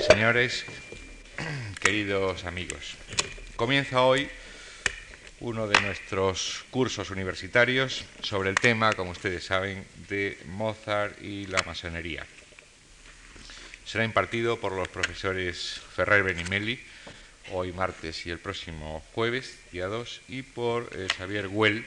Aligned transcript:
y 0.00 0.02
señores, 0.02 0.64
queridos 1.80 2.44
amigos. 2.44 2.96
Comienza 3.56 4.02
hoy 4.02 4.28
uno 5.40 5.66
de 5.68 5.78
nuestros 5.80 6.64
cursos 6.70 7.10
universitarios 7.10 8.04
sobre 8.22 8.48
el 8.48 8.54
tema, 8.54 8.94
como 8.94 9.10
ustedes 9.10 9.44
saben, 9.44 9.84
de 10.08 10.38
Mozart 10.46 11.20
y 11.22 11.46
la 11.46 11.62
masonería. 11.64 12.26
Será 13.84 14.04
impartido 14.04 14.58
por 14.58 14.72
los 14.72 14.88
profesores 14.88 15.80
Ferrer 15.94 16.22
Benimeli, 16.22 16.80
hoy 17.52 17.72
martes 17.72 18.24
y 18.26 18.30
el 18.30 18.38
próximo 18.38 19.02
jueves, 19.12 19.58
día 19.72 19.86
2, 19.86 20.22
y 20.28 20.42
por 20.42 20.88
eh, 20.92 21.08
Xavier 21.18 21.48
Güell, 21.48 21.84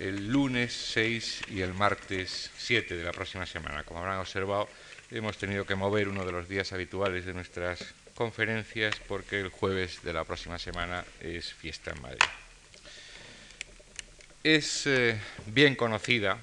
el 0.00 0.28
lunes 0.28 0.72
6 0.72 1.42
y 1.50 1.60
el 1.60 1.74
martes 1.74 2.50
7 2.56 2.96
de 2.96 3.04
la 3.04 3.12
próxima 3.12 3.46
semana. 3.46 3.84
Como 3.84 4.00
habrán 4.00 4.18
observado, 4.18 4.68
hemos 5.10 5.38
tenido 5.38 5.64
que 5.64 5.74
mover 5.74 6.08
uno 6.08 6.24
de 6.24 6.32
los 6.32 6.48
días 6.48 6.72
habituales 6.72 7.24
de 7.24 7.34
nuestras 7.34 7.94
conferencias 8.14 8.96
porque 9.06 9.40
el 9.40 9.50
jueves 9.50 10.02
de 10.02 10.12
la 10.12 10.24
próxima 10.24 10.58
semana 10.58 11.04
es 11.20 11.52
fiesta 11.52 11.92
en 11.92 12.02
Madrid. 12.02 12.28
Es 14.42 14.86
eh, 14.86 15.20
bien 15.46 15.74
conocida 15.74 16.38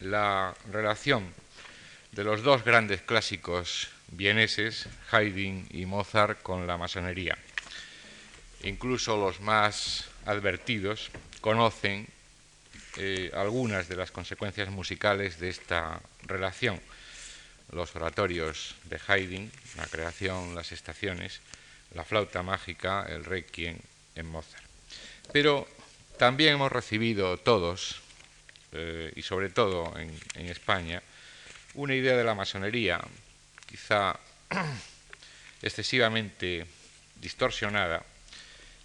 la 0.00 0.54
relación 0.70 1.32
de 2.12 2.24
los 2.24 2.42
dos 2.42 2.64
grandes 2.64 3.02
clásicos 3.02 3.88
vieneses, 4.08 4.86
Haydn 5.10 5.66
y 5.70 5.86
Mozart, 5.86 6.42
con 6.42 6.66
la 6.66 6.76
masonería. 6.76 7.36
Incluso 8.62 9.16
los 9.16 9.40
más 9.40 10.08
advertidos 10.26 11.10
conocen 11.40 12.06
eh, 12.96 13.30
algunas 13.34 13.88
de 13.88 13.96
las 13.96 14.10
consecuencias 14.10 14.70
musicales 14.70 15.38
de 15.38 15.50
esta 15.50 16.00
relación 16.22 16.80
los 17.72 17.94
oratorios 17.96 18.74
de 18.84 19.00
Haydn, 19.06 19.50
la 19.76 19.86
creación, 19.86 20.54
las 20.54 20.72
estaciones, 20.72 21.40
la 21.94 22.04
flauta 22.04 22.42
mágica, 22.42 23.06
el 23.08 23.24
requiem 23.24 23.78
en 24.14 24.26
Mozart. 24.26 24.64
Pero 25.32 25.66
también 26.18 26.54
hemos 26.54 26.70
recibido 26.70 27.38
todos, 27.38 28.00
eh, 28.72 29.12
y 29.16 29.22
sobre 29.22 29.48
todo 29.48 29.94
en, 29.98 30.14
España, 30.48 31.02
una 31.74 31.94
idea 31.94 32.16
de 32.16 32.24
la 32.24 32.34
masonería, 32.34 33.00
quizá 33.66 34.18
excesivamente 35.62 36.66
distorsionada, 37.20 38.04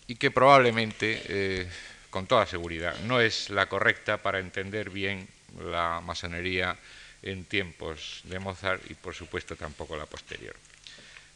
y 0.08 0.16
que 0.16 0.32
probablemente, 0.32 1.22
eh, 1.28 1.70
con 2.10 2.26
toda 2.26 2.48
seguridad, 2.48 2.98
no 3.02 3.22
es 3.22 3.52
la 3.52 3.68
correcta 3.68 4.18
para 4.18 4.40
entender 4.40 4.90
bien 4.90 5.28
la 5.60 6.02
masonería 6.02 6.76
en 7.24 7.46
tiempos 7.46 8.22
de 8.24 8.40
Mozart 8.40 8.90
y 8.90 8.94
por 8.94 9.16
supuesto 9.16 9.56
tampoco 9.56 9.98
la 9.98 10.06
posterior. 10.06 10.56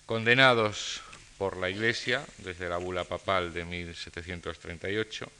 Condenados 0.06 1.02
por 1.38 1.58
la 1.58 1.70
Iglesia 1.70 2.25
desde 2.40 2.70
la 2.70 2.78
bula 2.78 3.03
papal 3.03 3.53
de 3.53 3.66
1738, 3.66 5.31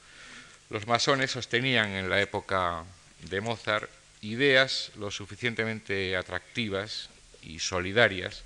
los 0.70 0.86
masones 0.86 1.30
sostenían 1.30 1.90
en 1.90 2.10
la 2.10 2.20
época 2.20 2.84
de 3.30 3.40
Mozart 3.40 3.90
ideas 4.22 4.90
lo 4.96 5.10
suficientemente 5.10 6.16
atractivas 6.16 7.10
y 7.42 7.58
solidarias 7.58 8.44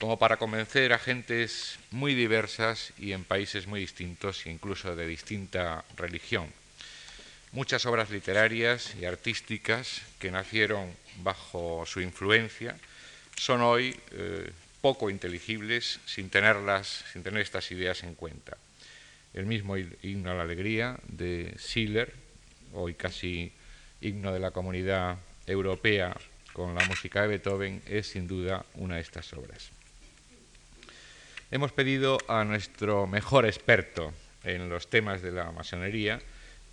como 0.00 0.18
para 0.18 0.36
convencer 0.36 0.92
a 0.92 0.98
gentes 0.98 1.78
muy 1.90 2.14
diversas 2.14 2.92
y 2.98 3.12
en 3.12 3.24
países 3.24 3.68
muy 3.68 3.78
distintos, 3.78 4.46
incluso 4.46 4.96
de 4.96 5.06
distinta 5.06 5.84
religión. 5.96 6.52
Muchas 7.52 7.84
obras 7.84 8.08
literarias 8.08 8.94
y 8.98 9.04
artísticas 9.04 10.00
que 10.18 10.30
nacieron 10.30 10.90
bajo 11.18 11.84
su 11.84 12.00
influencia, 12.00 12.76
son 13.36 13.60
hoy 13.60 13.94
eh, 14.12 14.50
poco 14.80 15.10
inteligibles 15.10 16.00
sin 16.06 16.30
tenerlas, 16.30 17.04
sin 17.12 17.22
tener 17.22 17.42
estas 17.42 17.70
ideas 17.70 18.04
en 18.04 18.14
cuenta. 18.14 18.56
El 19.34 19.44
mismo 19.44 19.76
himno 19.76 20.30
a 20.30 20.34
la 20.34 20.44
alegría 20.44 20.98
de 21.08 21.54
Schiller, 21.58 22.14
hoy 22.72 22.94
casi 22.94 23.52
himno 24.00 24.32
de 24.32 24.40
la 24.40 24.50
comunidad 24.50 25.18
europea 25.46 26.16
con 26.54 26.74
la 26.74 26.84
música 26.86 27.20
de 27.20 27.28
Beethoven, 27.28 27.82
es 27.86 28.06
sin 28.06 28.26
duda 28.26 28.64
una 28.76 28.96
de 28.96 29.02
estas 29.02 29.30
obras. 29.34 29.70
Hemos 31.50 31.72
pedido 31.72 32.16
a 32.28 32.44
nuestro 32.44 33.06
mejor 33.06 33.44
experto 33.44 34.14
en 34.42 34.70
los 34.70 34.88
temas 34.88 35.20
de 35.20 35.32
la 35.32 35.52
masonería 35.52 36.18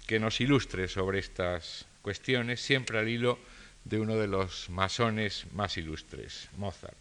que 0.10 0.20
nos 0.20 0.42
ilustre 0.42 0.88
sobre 0.88 1.20
estas 1.20 1.86
cuestiones, 2.02 2.60
siempre 2.60 2.98
al 2.98 3.08
hilo 3.08 3.38
de 3.86 4.00
uno 4.00 4.16
de 4.16 4.26
los 4.26 4.68
masones 4.72 5.46
más 5.54 5.78
ilustres, 5.78 6.50
Mozart. 6.58 6.98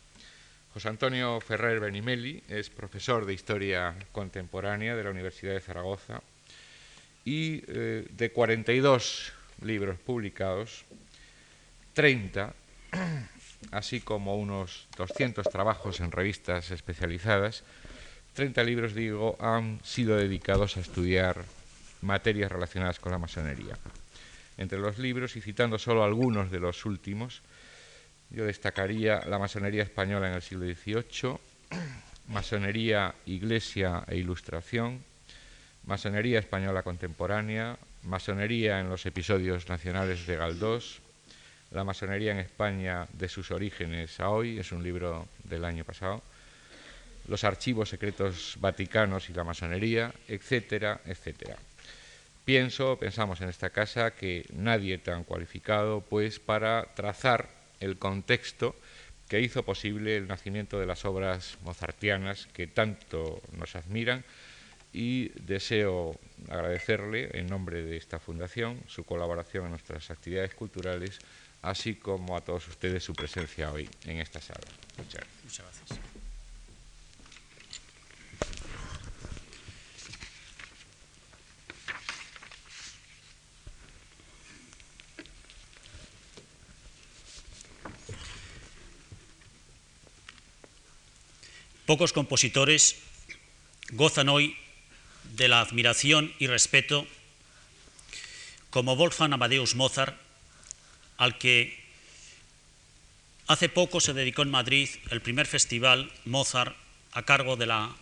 José 0.74 0.90
Antonio 0.90 1.40
Ferrer 1.40 1.80
Benimeli 1.80 2.42
es 2.50 2.68
profesor 2.68 3.24
de 3.24 3.32
Historia 3.32 3.96
Contemporánea 4.12 4.94
de 4.94 5.04
la 5.04 5.08
Universidad 5.08 5.54
de 5.54 5.60
Zaragoza 5.60 6.20
y 7.24 7.62
eh, 7.68 8.06
de 8.10 8.30
42 8.30 9.32
libros 9.62 9.98
publicados, 10.00 10.84
30, 11.94 12.52
así 13.70 14.02
como 14.02 14.36
unos 14.36 14.86
200 14.98 15.48
trabajos 15.48 16.00
en 16.00 16.12
revistas 16.12 16.70
especializadas, 16.72 17.64
30 18.34 18.62
libros, 18.64 18.94
digo, 18.94 19.38
han 19.40 19.80
sido 19.82 20.14
dedicados 20.14 20.76
a 20.76 20.80
estudiar 20.80 21.42
materias 22.02 22.50
relacionadas 22.50 23.00
con 23.00 23.12
la 23.12 23.18
masonería 23.18 23.76
entre 24.58 24.78
los 24.78 24.98
libros 24.98 25.36
y 25.36 25.40
citando 25.40 25.78
solo 25.78 26.04
algunos 26.04 26.50
de 26.50 26.60
los 26.60 26.84
últimos, 26.84 27.40
yo 28.30 28.44
destacaría 28.44 29.24
la 29.26 29.38
masonería 29.38 29.84
española 29.84 30.28
en 30.28 30.34
el 30.34 30.42
siglo 30.42 30.66
XVIII, 30.66 31.38
masonería, 32.28 33.14
iglesia 33.24 34.04
e 34.06 34.16
ilustración, 34.16 35.00
masonería 35.86 36.40
española 36.40 36.82
contemporánea, 36.82 37.78
masonería 38.02 38.80
en 38.80 38.90
los 38.90 39.06
episodios 39.06 39.68
nacionales 39.68 40.26
de 40.26 40.36
Galdós, 40.36 41.00
la 41.70 41.84
masonería 41.84 42.32
en 42.32 42.38
España 42.38 43.06
de 43.12 43.28
sus 43.28 43.50
orígenes 43.50 44.18
a 44.20 44.30
hoy, 44.30 44.58
es 44.58 44.72
un 44.72 44.82
libro 44.82 45.28
del 45.44 45.64
año 45.64 45.84
pasado, 45.84 46.22
los 47.28 47.44
archivos 47.44 47.90
secretos 47.90 48.56
vaticanos 48.58 49.30
y 49.30 49.34
la 49.34 49.44
masonería, 49.44 50.12
etcétera, 50.26 51.00
etcétera. 51.04 51.56
Pienso, 52.48 52.98
pensamos 52.98 53.42
en 53.42 53.50
esta 53.50 53.68
casa, 53.68 54.12
que 54.12 54.46
nadie 54.54 54.96
tan 54.96 55.22
cualificado 55.22 56.00
pues 56.00 56.40
para 56.40 56.94
trazar 56.94 57.50
el 57.78 57.98
contexto 57.98 58.74
que 59.28 59.42
hizo 59.42 59.66
posible 59.66 60.16
el 60.16 60.28
nacimiento 60.28 60.80
de 60.80 60.86
las 60.86 61.04
obras 61.04 61.58
mozartianas 61.60 62.48
que 62.54 62.66
tanto 62.66 63.42
nos 63.52 63.76
admiran 63.76 64.24
y 64.94 65.28
deseo 65.42 66.18
agradecerle 66.48 67.38
en 67.38 67.48
nombre 67.48 67.82
de 67.82 67.98
esta 67.98 68.18
fundación 68.18 68.80
su 68.86 69.04
colaboración 69.04 69.66
en 69.66 69.72
nuestras 69.72 70.10
actividades 70.10 70.54
culturales, 70.54 71.18
así 71.60 71.96
como 71.96 72.34
a 72.34 72.40
todos 72.40 72.66
ustedes 72.66 73.04
su 73.04 73.12
presencia 73.12 73.70
hoy 73.70 73.90
en 74.06 74.20
esta 74.20 74.40
sala. 74.40 74.64
Muchas 74.96 75.20
gracias. 75.66 76.07
Pocos 91.88 92.12
compositores 92.12 93.00
gozan 93.92 94.28
hoy 94.28 94.54
de 95.32 95.48
la 95.48 95.62
admiración 95.62 96.34
y 96.38 96.46
respeto 96.46 97.06
como 98.68 98.94
Wolfgang 98.94 99.32
Amadeus 99.32 99.74
Mozart, 99.74 100.14
al 101.16 101.38
que 101.38 101.80
hace 103.46 103.70
poco 103.70 104.00
se 104.00 104.12
dedicó 104.12 104.42
en 104.42 104.50
Madrid 104.50 104.90
el 105.08 105.22
primer 105.22 105.46
festival 105.46 106.12
Mozart 106.26 106.76
a 107.12 107.22
cargo 107.24 107.56
de 107.56 107.64
la 107.64 107.96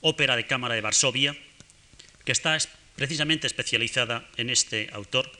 Ópera 0.00 0.34
de 0.34 0.46
Cámara 0.46 0.74
de 0.74 0.80
Varsovia, 0.80 1.36
que 2.24 2.32
está 2.32 2.56
precisamente 2.96 3.46
especializada 3.46 4.26
en 4.38 4.48
este 4.48 4.88
autor, 4.94 5.30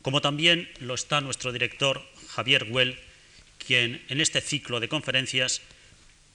como 0.00 0.22
también 0.22 0.72
lo 0.80 0.94
está 0.94 1.20
nuestro 1.20 1.52
director 1.52 2.00
Javier 2.28 2.64
Güell, 2.64 2.98
quien 3.58 4.02
en 4.08 4.22
este 4.22 4.40
ciclo 4.40 4.80
de 4.80 4.88
conferencias 4.88 5.60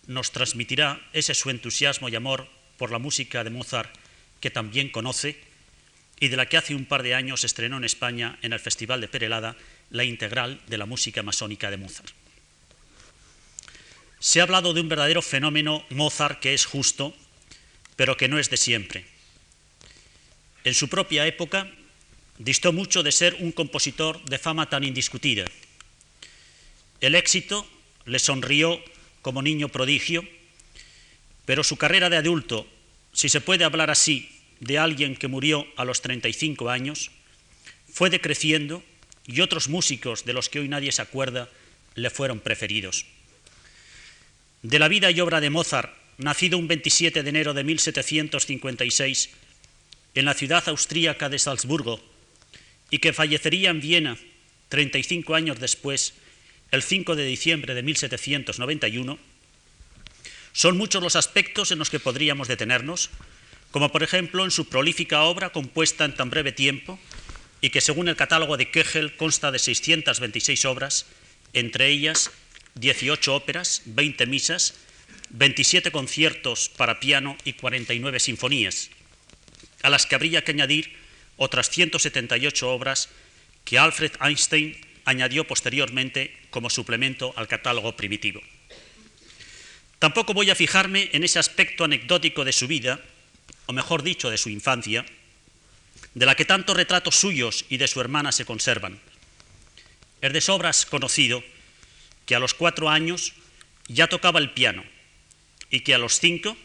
nos 0.10 0.32
transmitirá 0.32 1.00
ese 1.14 1.36
su 1.36 1.52
entusiasmo 1.52 2.10
y 2.10 2.16
amor 2.16 2.50
por 2.78 2.92
la 2.92 2.98
música 2.98 3.44
de 3.44 3.52
Mozart 3.52 3.94
que 4.42 4.50
también 4.50 4.90
conoce 4.90 5.40
y 6.20 6.30
de 6.30 6.36
la 6.36 6.48
que 6.48 6.58
hace 6.58 6.74
un 6.74 6.86
par 6.86 7.04
de 7.04 7.14
años 7.14 7.44
estrenó 7.44 7.78
en 7.78 7.84
España 7.84 8.40
en 8.42 8.52
el 8.52 8.60
Festival 8.60 9.02
de 9.02 9.08
Perelada 9.08 9.56
la 9.92 10.04
integral 10.04 10.60
de 10.66 10.80
la 10.80 10.88
música 10.88 11.22
masónica 11.22 11.70
de 11.70 11.78
Mozart. 11.78 12.12
Se 14.20 14.40
ha 14.40 14.44
hablado 14.44 14.74
de 14.74 14.82
un 14.82 14.90
verdadero 14.90 15.22
fenómeno 15.22 15.86
Mozart 15.92 16.40
que 16.40 16.56
es 16.56 16.66
justo, 16.66 17.16
pero 17.96 18.18
que 18.18 18.28
no 18.28 18.40
es 18.40 18.50
de 18.50 18.58
siempre. 18.58 19.06
En 20.64 20.74
su 20.74 20.90
propia 20.90 21.28
época 21.28 21.72
distó 22.40 22.74
mucho 22.74 23.04
de 23.04 23.12
ser 23.12 23.36
un 23.40 23.52
compositor 23.52 24.26
de 24.26 24.40
fama 24.40 24.70
tan 24.70 24.84
indiscutida. 24.84 25.46
El 27.00 27.14
éxito 27.14 27.70
le 28.06 28.18
sonrió 28.18 28.82
como 29.22 29.42
niño 29.42 29.70
prodigio 29.70 30.24
pero 31.50 31.64
su 31.64 31.78
carrera 31.78 32.12
de 32.12 32.18
adulto, 32.18 32.68
si 33.12 33.28
se 33.28 33.42
puede 33.42 33.64
hablar 33.64 33.90
así 33.90 34.30
de 34.60 34.78
alguien 34.78 35.16
que 35.16 35.28
murió 35.28 35.66
a 35.78 35.84
los 35.84 36.04
35 36.04 36.70
años, 36.70 37.10
fue 37.92 38.12
decreciendo 38.12 38.84
y 39.26 39.42
otros 39.42 39.68
músicos 39.68 40.26
de 40.26 40.34
los 40.34 40.48
que 40.48 40.60
hoy 40.60 40.68
nadie 40.68 40.92
se 40.92 41.02
acuerda 41.02 41.50
le 41.96 42.12
fueron 42.12 42.40
preferidos. 42.40 43.08
De 44.62 44.78
la 44.78 44.88
vida 44.90 45.10
y 45.10 45.22
obra 45.22 45.42
de 45.42 45.50
Mozart, 45.50 45.92
nacido 46.20 46.60
un 46.60 46.68
27 46.68 47.24
de 47.24 47.30
enero 47.30 47.56
de 47.56 47.64
1756 47.64 49.32
en 50.14 50.26
la 50.26 50.36
ciudad 50.36 50.70
austríaca 50.70 51.30
de 51.30 51.40
Salzburgo 51.40 52.00
y 52.92 53.00
que 53.00 53.12
fallecería 53.12 53.72
en 53.72 53.82
Viena 53.82 54.20
35 54.70 55.34
años 55.34 55.60
después, 55.60 56.14
el 56.72 56.84
5 56.84 57.16
de 57.16 57.26
diciembre 57.26 57.74
de 57.74 57.84
1791, 57.84 59.18
son 60.54 60.78
muchos 60.78 61.02
los 61.02 61.16
aspectos 61.16 61.72
en 61.72 61.80
los 61.80 61.90
que 61.90 62.00
podríamos 62.00 62.48
detenernos, 62.48 63.10
como 63.72 63.92
por 63.92 64.04
ejemplo 64.04 64.46
en 64.46 64.52
su 64.52 64.68
prolífica 64.68 65.24
obra 65.24 65.52
compuesta 65.52 66.06
en 66.06 66.16
tan 66.16 66.30
breve 66.30 66.52
tiempo 66.52 67.00
y 67.62 67.70
que 67.70 67.82
según 67.82 68.08
el 68.08 68.16
catálogo 68.16 68.58
de 68.58 68.72
Kegel 68.72 69.16
consta 69.16 69.52
de 69.52 69.60
626 69.60 70.66
obras, 70.66 71.06
entre 71.54 71.88
ellas 71.88 72.32
18 72.76 73.36
óperas, 73.36 73.82
20 73.86 74.26
misas, 74.26 74.76
27 75.32 75.92
conciertos 75.92 76.70
para 76.70 77.00
piano 77.00 77.38
y 77.44 77.54
49 77.54 78.20
sinfonías, 78.20 78.90
a 79.84 79.90
las 79.90 80.06
que 80.06 80.16
habría 80.16 80.44
que 80.44 80.52
añadir 80.52 80.96
otras 81.38 81.70
178 81.70 82.70
obras 82.70 83.10
que 83.66 83.78
Alfred 83.78 84.12
Einstein 84.22 84.78
añadió 85.10 85.46
posteriormente 85.46 86.38
como 86.50 86.70
suplemento 86.70 87.34
al 87.36 87.48
catálogo 87.48 87.96
primitivo. 87.96 88.42
Tampoco 89.98 90.34
voy 90.34 90.50
a 90.50 90.56
fijarme 90.56 91.10
en 91.12 91.24
ese 91.24 91.40
aspecto 91.40 91.84
anecdótico 91.84 92.46
de 92.46 92.54
su 92.54 92.68
vida, 92.68 93.02
o 93.66 93.74
mejor 93.74 94.04
dicho, 94.04 94.30
de 94.30 94.38
su 94.38 94.50
infancia, 94.50 95.06
de 96.14 96.26
la 96.26 96.36
que 96.36 96.46
tantos 96.46 96.78
retratos 96.78 97.16
suyos 97.16 97.66
y 97.70 97.78
de 97.78 97.88
su 97.88 98.00
hermana 98.00 98.32
se 98.32 98.46
conservan. 98.46 99.00
Es 100.22 100.32
de 100.32 100.42
sobras 100.42 100.86
conocido 100.86 101.44
que 102.26 102.36
a 102.36 102.40
los 102.40 102.54
cuatro 102.54 102.90
años 102.90 103.34
ya 103.88 104.08
tocaba 104.08 104.40
el 104.40 104.52
piano 104.52 104.84
y 105.72 105.82
que 105.82 105.96
a 105.96 105.98
los 105.98 106.20
cinco 106.20 106.56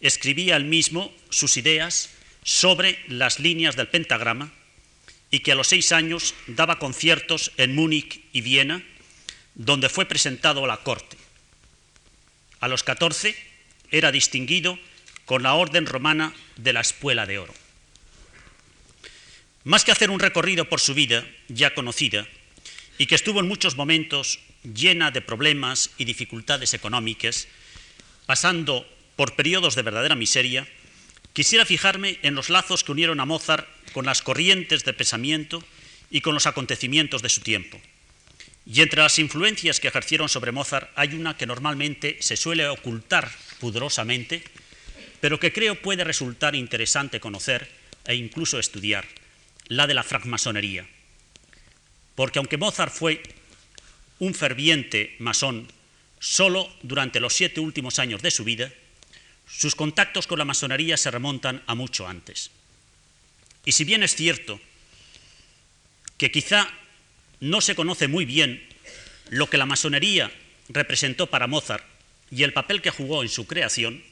escribía 0.00 0.56
él 0.56 0.64
mismo 0.64 1.12
sus 1.30 1.56
ideas 1.56 2.10
sobre 2.44 2.98
las 3.08 3.40
líneas 3.40 3.76
del 3.76 3.88
pentagrama 3.88 4.52
y 5.30 5.40
que 5.40 5.52
a 5.52 5.54
los 5.54 5.68
seis 5.68 5.92
años 5.92 6.34
daba 6.46 6.78
conciertos 6.78 7.52
en 7.56 7.74
Múnich 7.74 8.20
y 8.32 8.40
Viena, 8.40 8.82
donde 9.54 9.88
fue 9.88 10.06
presentado 10.06 10.64
a 10.64 10.68
la 10.68 10.78
corte. 10.78 11.16
A 12.60 12.68
los 12.68 12.82
catorce 12.82 13.36
era 13.90 14.12
distinguido 14.12 14.78
con 15.24 15.42
la 15.42 15.54
Orden 15.54 15.86
Romana 15.86 16.34
de 16.56 16.72
la 16.72 16.80
Espuela 16.80 17.26
de 17.26 17.38
Oro. 17.38 17.54
Más 19.64 19.84
que 19.84 19.92
hacer 19.92 20.10
un 20.10 20.20
recorrido 20.20 20.68
por 20.68 20.80
su 20.80 20.94
vida, 20.94 21.26
ya 21.48 21.74
conocida, 21.74 22.26
y 22.96 23.06
que 23.06 23.14
estuvo 23.14 23.40
en 23.40 23.48
muchos 23.48 23.76
momentos 23.76 24.40
llena 24.62 25.10
de 25.10 25.20
problemas 25.20 25.90
y 25.98 26.04
dificultades 26.04 26.74
económicas, 26.74 27.48
pasando 28.26 28.88
por 29.16 29.36
periodos 29.36 29.74
de 29.74 29.82
verdadera 29.82 30.14
miseria, 30.14 30.66
quisiera 31.32 31.66
fijarme 31.66 32.18
en 32.22 32.34
los 32.34 32.50
lazos 32.50 32.82
que 32.82 32.92
unieron 32.92 33.20
a 33.20 33.24
Mozart 33.24 33.68
con 33.98 34.06
las 34.06 34.22
corrientes 34.22 34.84
de 34.84 34.92
pensamiento 34.92 35.60
y 36.08 36.20
con 36.20 36.32
los 36.32 36.46
acontecimientos 36.46 37.20
de 37.20 37.28
su 37.28 37.40
tiempo. 37.40 37.80
Y 38.64 38.80
entre 38.80 39.02
las 39.02 39.18
influencias 39.18 39.80
que 39.80 39.88
ejercieron 39.88 40.28
sobre 40.28 40.52
Mozart 40.52 40.92
hay 40.94 41.14
una 41.14 41.36
que 41.36 41.46
normalmente 41.46 42.16
se 42.20 42.36
suele 42.36 42.68
ocultar 42.68 43.28
pudorosamente, 43.58 44.44
pero 45.20 45.40
que 45.40 45.52
creo 45.52 45.82
puede 45.82 46.04
resultar 46.04 46.54
interesante 46.54 47.18
conocer 47.18 47.68
e 48.06 48.14
incluso 48.14 48.60
estudiar, 48.60 49.04
la 49.66 49.88
de 49.88 49.94
la 49.94 50.04
francmasonería. 50.04 50.86
Porque 52.14 52.38
aunque 52.38 52.56
Mozart 52.56 52.94
fue 52.94 53.20
un 54.20 54.32
ferviente 54.32 55.16
masón 55.18 55.66
solo 56.20 56.72
durante 56.84 57.18
los 57.18 57.34
siete 57.34 57.58
últimos 57.58 57.98
años 57.98 58.22
de 58.22 58.30
su 58.30 58.44
vida, 58.44 58.70
sus 59.48 59.74
contactos 59.74 60.28
con 60.28 60.38
la 60.38 60.44
masonería 60.44 60.96
se 60.96 61.10
remontan 61.10 61.64
a 61.66 61.74
mucho 61.74 62.06
antes. 62.06 62.52
Y 63.64 63.72
si 63.72 63.84
bien 63.84 64.02
es 64.02 64.14
cierto 64.14 64.60
que 66.16 66.30
quizá 66.30 66.68
no 67.40 67.60
se 67.60 67.74
conoce 67.74 68.08
muy 68.08 68.24
bien 68.24 68.66
lo 69.30 69.48
que 69.48 69.58
la 69.58 69.66
masonería 69.66 70.32
representó 70.68 71.28
para 71.28 71.46
Mozart 71.46 71.84
y 72.30 72.42
el 72.42 72.52
papel 72.52 72.82
que 72.82 72.90
jugó 72.90 73.22
en 73.22 73.28
su 73.28 73.46
creación, 73.46 74.02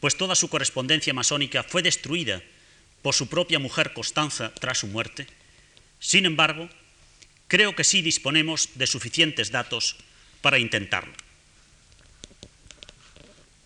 pues 0.00 0.16
toda 0.16 0.34
su 0.34 0.48
correspondencia 0.48 1.14
masónica 1.14 1.62
fue 1.62 1.82
destruida 1.82 2.42
por 3.02 3.14
su 3.14 3.28
propia 3.28 3.58
mujer 3.58 3.92
Constanza 3.92 4.52
tras 4.54 4.78
su 4.78 4.86
muerte, 4.86 5.26
sin 6.02 6.26
embargo, 6.26 6.68
creo 7.46 7.76
que 7.76 7.84
sí 7.84 8.02
disponemos 8.02 8.70
de 8.74 8.88
suficientes 8.88 9.52
datos 9.52 9.96
para 10.40 10.58
intentarlo. 10.58 11.12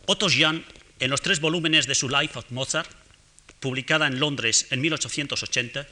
Otto 0.04 0.28
Jan, 0.28 0.64
en 1.00 1.10
los 1.10 1.22
tres 1.22 1.40
volúmenes 1.40 1.86
de 1.86 1.94
su 1.94 2.08
Life 2.08 2.38
of 2.38 2.50
Mozart, 2.50 2.90
publicada 3.66 4.06
en 4.06 4.20
Londres 4.20 4.68
en 4.70 4.80
1880, 4.80 5.88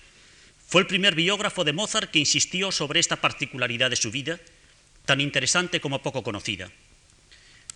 fue 0.69 0.83
el 0.83 0.87
primer 0.87 1.17
biógrafo 1.17 1.65
de 1.65 1.73
Mozart 1.73 2.09
que 2.09 2.21
insistió 2.21 2.71
sobre 2.71 3.01
esta 3.01 3.17
particularidad 3.17 3.91
de 3.91 3.97
su 3.97 4.13
vida, 4.13 4.39
tan 5.07 5.21
interesante 5.21 5.81
como 5.81 6.01
poco 6.01 6.23
conocida. 6.23 6.71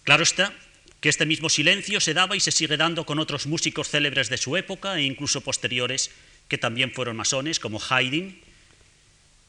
Claro 0.05 0.23
está 0.23 0.55
que 1.01 1.09
este 1.09 1.27
mismo 1.27 1.49
silencio 1.49 1.99
se 1.99 2.15
daba 2.15 2.37
y 2.37 2.41
se 2.41 2.53
sigue 2.53 2.77
dando 2.77 3.07
con 3.07 3.19
otros 3.19 3.49
músicos 3.49 3.89
célebres 3.89 4.29
de 4.29 4.39
su 4.39 4.57
época 4.57 4.97
e 4.97 5.03
incluso 5.03 5.41
posteriores 5.41 6.13
que 6.47 6.59
también 6.59 6.93
fueron 6.93 7.17
masones, 7.17 7.59
como 7.59 7.83
Haydn, 7.83 8.39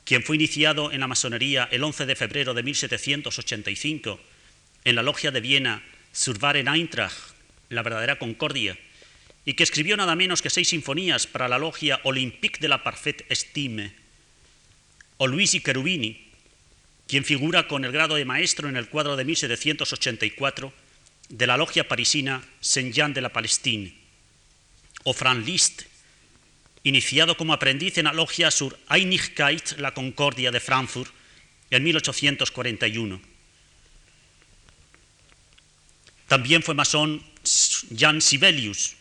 quien 0.04 0.24
fue 0.24 0.36
iniciado 0.36 0.92
en 0.92 1.02
la 1.02 1.08
masonería 1.08 1.70
el 1.72 1.84
11 1.84 2.08
de 2.08 2.16
febrero 2.16 2.56
de 2.56 2.64
1785 2.64 4.20
en 4.84 4.96
la 4.96 5.04
logia 5.04 5.30
de 5.30 5.42
Viena 5.42 5.84
Survaren 6.12 6.68
Eintracht, 6.68 7.38
la 7.70 7.84
verdadera 7.84 8.18
concordia, 8.18 8.76
y 9.46 9.54
que 9.54 9.64
escribió 9.64 9.98
nada 9.98 10.16
menos 10.16 10.42
que 10.42 10.50
seis 10.50 10.70
sinfonías 10.70 11.28
para 11.28 11.48
la 11.48 11.58
logia 11.58 12.00
Olympique 12.04 12.60
de 12.60 12.68
la 12.68 12.84
Parfaite 12.84 13.26
Estime, 13.30 13.94
o 15.18 15.28
Luigi 15.28 15.62
Cherubini, 15.62 16.30
quien 17.08 17.26
figura 17.26 17.68
con 17.68 17.84
el 17.86 17.92
grado 17.92 18.16
de 18.16 18.26
maestro 18.26 18.70
en 18.70 18.78
el 18.78 18.88
cuadro 18.88 19.16
de 19.16 19.26
1784 19.26 20.72
de 21.30 21.48
la 21.48 21.58
logia 21.58 21.88
parisina 21.88 22.44
Saint-Jean 22.62 23.14
de 23.14 23.22
la 23.22 23.34
Palestine, 23.34 23.94
o 25.04 25.14
Franz 25.14 25.46
Liszt, 25.46 25.84
iniciado 26.84 27.36
como 27.36 27.54
aprendiz 27.54 27.98
en 27.98 28.06
la 28.06 28.14
logia 28.14 28.52
sur 28.52 28.78
Einigkeit, 28.90 29.78
la 29.80 29.94
Concordia 29.94 30.52
de 30.52 30.60
Frankfurt, 30.60 31.12
en 31.72 31.84
1841. 31.84 33.22
También 36.28 36.62
fue 36.62 36.76
masón 36.76 37.24
Jan 37.96 38.22
Sibelius, 38.22 38.96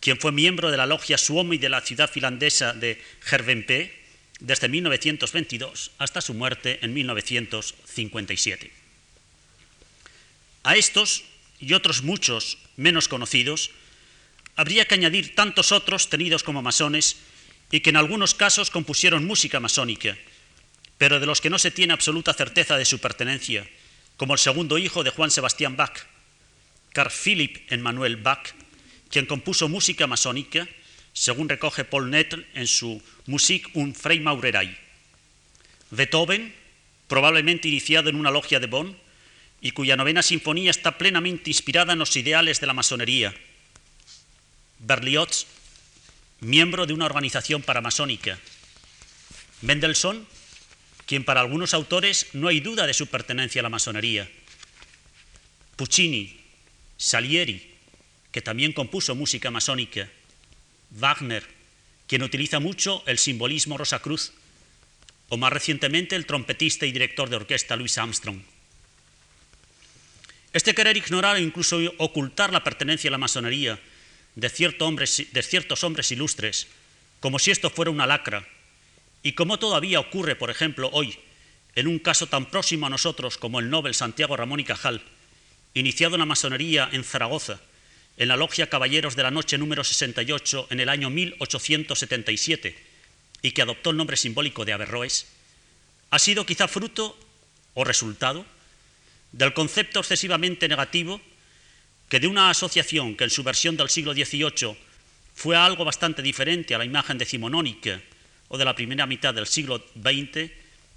quien 0.00 0.18
fue 0.18 0.32
miembro 0.32 0.70
de 0.70 0.76
la 0.76 0.86
logia 0.86 1.18
Suomi 1.18 1.58
de 1.58 1.68
la 1.68 1.82
ciudad 1.82 2.10
finlandesa 2.10 2.72
de 2.72 3.00
Hervenpé 3.30 4.00
desde 4.40 4.68
1922 4.68 5.92
hasta 5.98 6.20
su 6.20 6.34
muerte 6.34 6.78
en 6.82 6.94
1957. 6.94 8.72
A 10.64 10.76
estos 10.76 11.24
y 11.60 11.74
otros 11.74 12.02
muchos 12.02 12.58
menos 12.76 13.08
conocidos, 13.08 13.70
habría 14.56 14.86
que 14.86 14.94
añadir 14.94 15.34
tantos 15.34 15.72
otros 15.72 16.08
tenidos 16.08 16.42
como 16.42 16.62
masones 16.62 17.16
y 17.70 17.80
que 17.80 17.90
en 17.90 17.96
algunos 17.96 18.34
casos 18.34 18.70
compusieron 18.70 19.26
música 19.26 19.60
masónica, 19.60 20.16
pero 20.98 21.20
de 21.20 21.26
los 21.26 21.40
que 21.40 21.50
no 21.50 21.58
se 21.58 21.70
tiene 21.70 21.92
absoluta 21.92 22.32
certeza 22.32 22.76
de 22.76 22.84
su 22.84 22.98
pertenencia, 22.98 23.66
como 24.16 24.32
el 24.34 24.38
segundo 24.38 24.78
hijo 24.78 25.04
de 25.04 25.10
Juan 25.10 25.30
Sebastián 25.30 25.76
Bach, 25.76 26.06
Carl 26.92 27.10
Philipp 27.10 27.70
Emmanuel 27.70 28.16
Bach, 28.16 28.52
quien 29.10 29.26
compuso 29.26 29.68
música 29.68 30.06
masónica, 30.06 30.68
según 31.12 31.48
recoge 31.48 31.84
Paul 31.84 32.10
Nettel 32.10 32.46
en 32.54 32.66
su 32.66 33.02
Musik 33.26 33.68
und 33.74 33.96
Freimaurerei. 33.96 34.76
Beethoven, 35.90 36.54
probablemente 37.08 37.68
iniciado 37.68 38.08
en 38.08 38.16
una 38.16 38.30
logia 38.30 38.60
de 38.60 38.68
Bonn, 38.68 38.96
y 39.60 39.72
cuya 39.72 39.96
novena 39.96 40.22
sinfonía 40.22 40.70
está 40.70 40.96
plenamente 40.96 41.50
inspirada 41.50 41.92
en 41.92 41.98
los 41.98 42.16
ideales 42.16 42.60
de 42.60 42.66
la 42.66 42.72
masonería. 42.72 43.34
Berlioz, 44.78 45.46
miembro 46.40 46.86
de 46.86 46.94
una 46.94 47.04
organización 47.04 47.60
paramasónica. 47.60 48.38
Mendelssohn, 49.60 50.26
quien 51.04 51.24
para 51.24 51.40
algunos 51.40 51.74
autores 51.74 52.28
no 52.32 52.48
hay 52.48 52.60
duda 52.60 52.86
de 52.86 52.94
su 52.94 53.08
pertenencia 53.08 53.60
a 53.60 53.64
la 53.64 53.68
masonería. 53.68 54.30
Puccini, 55.76 56.40
Salieri, 56.96 57.69
que 58.32 58.42
también 58.42 58.72
compuso 58.72 59.14
música 59.14 59.50
masónica. 59.50 60.08
Wagner, 60.90 61.46
quien 62.06 62.22
utiliza 62.22 62.60
mucho 62.60 63.02
el 63.06 63.18
simbolismo 63.18 63.78
Rosacruz, 63.78 64.32
o 65.28 65.36
más 65.36 65.52
recientemente 65.52 66.16
el 66.16 66.26
trompetista 66.26 66.86
y 66.86 66.92
director 66.92 67.30
de 67.30 67.36
orquesta 67.36 67.76
Louis 67.76 67.96
Armstrong. 67.98 68.40
Este 70.52 70.74
querer 70.74 70.96
ignorar 70.96 71.36
e 71.36 71.42
incluso 71.42 71.78
ocultar 71.98 72.52
la 72.52 72.64
pertenencia 72.64 73.08
a 73.08 73.12
la 73.12 73.18
masonería 73.18 73.78
de, 74.34 74.48
de 74.48 75.42
ciertos 75.42 75.84
hombres 75.84 76.10
ilustres, 76.10 76.66
como 77.20 77.38
si 77.38 77.52
esto 77.52 77.70
fuera 77.70 77.92
una 77.92 78.06
lacra, 78.06 78.46
y 79.22 79.32
como 79.32 79.58
todavía 79.58 80.00
ocurre, 80.00 80.34
por 80.34 80.50
ejemplo, 80.50 80.90
hoy, 80.92 81.16
en 81.76 81.86
un 81.86 82.00
caso 82.00 82.26
tan 82.26 82.46
próximo 82.46 82.86
a 82.86 82.90
nosotros 82.90 83.38
como 83.38 83.60
el 83.60 83.70
Nobel 83.70 83.94
Santiago 83.94 84.36
Ramón 84.36 84.58
y 84.58 84.64
Cajal, 84.64 85.02
iniciado 85.74 86.16
en 86.16 86.20
la 86.20 86.26
masonería 86.26 86.88
en 86.90 87.04
Zaragoza, 87.04 87.60
en 88.16 88.28
la 88.28 88.36
Logia 88.36 88.68
Caballeros 88.68 89.16
de 89.16 89.22
la 89.22 89.30
Noche 89.30 89.58
número 89.58 89.84
68 89.84 90.68
en 90.70 90.80
el 90.80 90.88
año 90.88 91.10
1877, 91.10 92.76
y 93.42 93.52
que 93.52 93.62
adoptó 93.62 93.90
el 93.90 93.96
nombre 93.96 94.16
simbólico 94.16 94.64
de 94.64 94.72
Averroes, 94.72 95.26
ha 96.10 96.18
sido 96.18 96.44
quizá 96.44 96.68
fruto 96.68 97.18
o 97.74 97.84
resultado 97.84 98.44
del 99.32 99.54
concepto 99.54 100.00
excesivamente 100.00 100.68
negativo 100.68 101.20
que 102.08 102.20
de 102.20 102.26
una 102.26 102.50
asociación 102.50 103.16
que 103.16 103.24
en 103.24 103.30
su 103.30 103.42
versión 103.42 103.76
del 103.76 103.88
siglo 103.88 104.12
XVIII 104.12 104.76
fue 105.34 105.56
algo 105.56 105.84
bastante 105.84 106.22
diferente 106.22 106.74
a 106.74 106.78
la 106.78 106.84
imagen 106.84 107.16
decimonónica 107.16 108.02
o 108.48 108.58
de 108.58 108.64
la 108.64 108.74
primera 108.74 109.06
mitad 109.06 109.32
del 109.32 109.46
siglo 109.46 109.78
XX, 109.94 110.50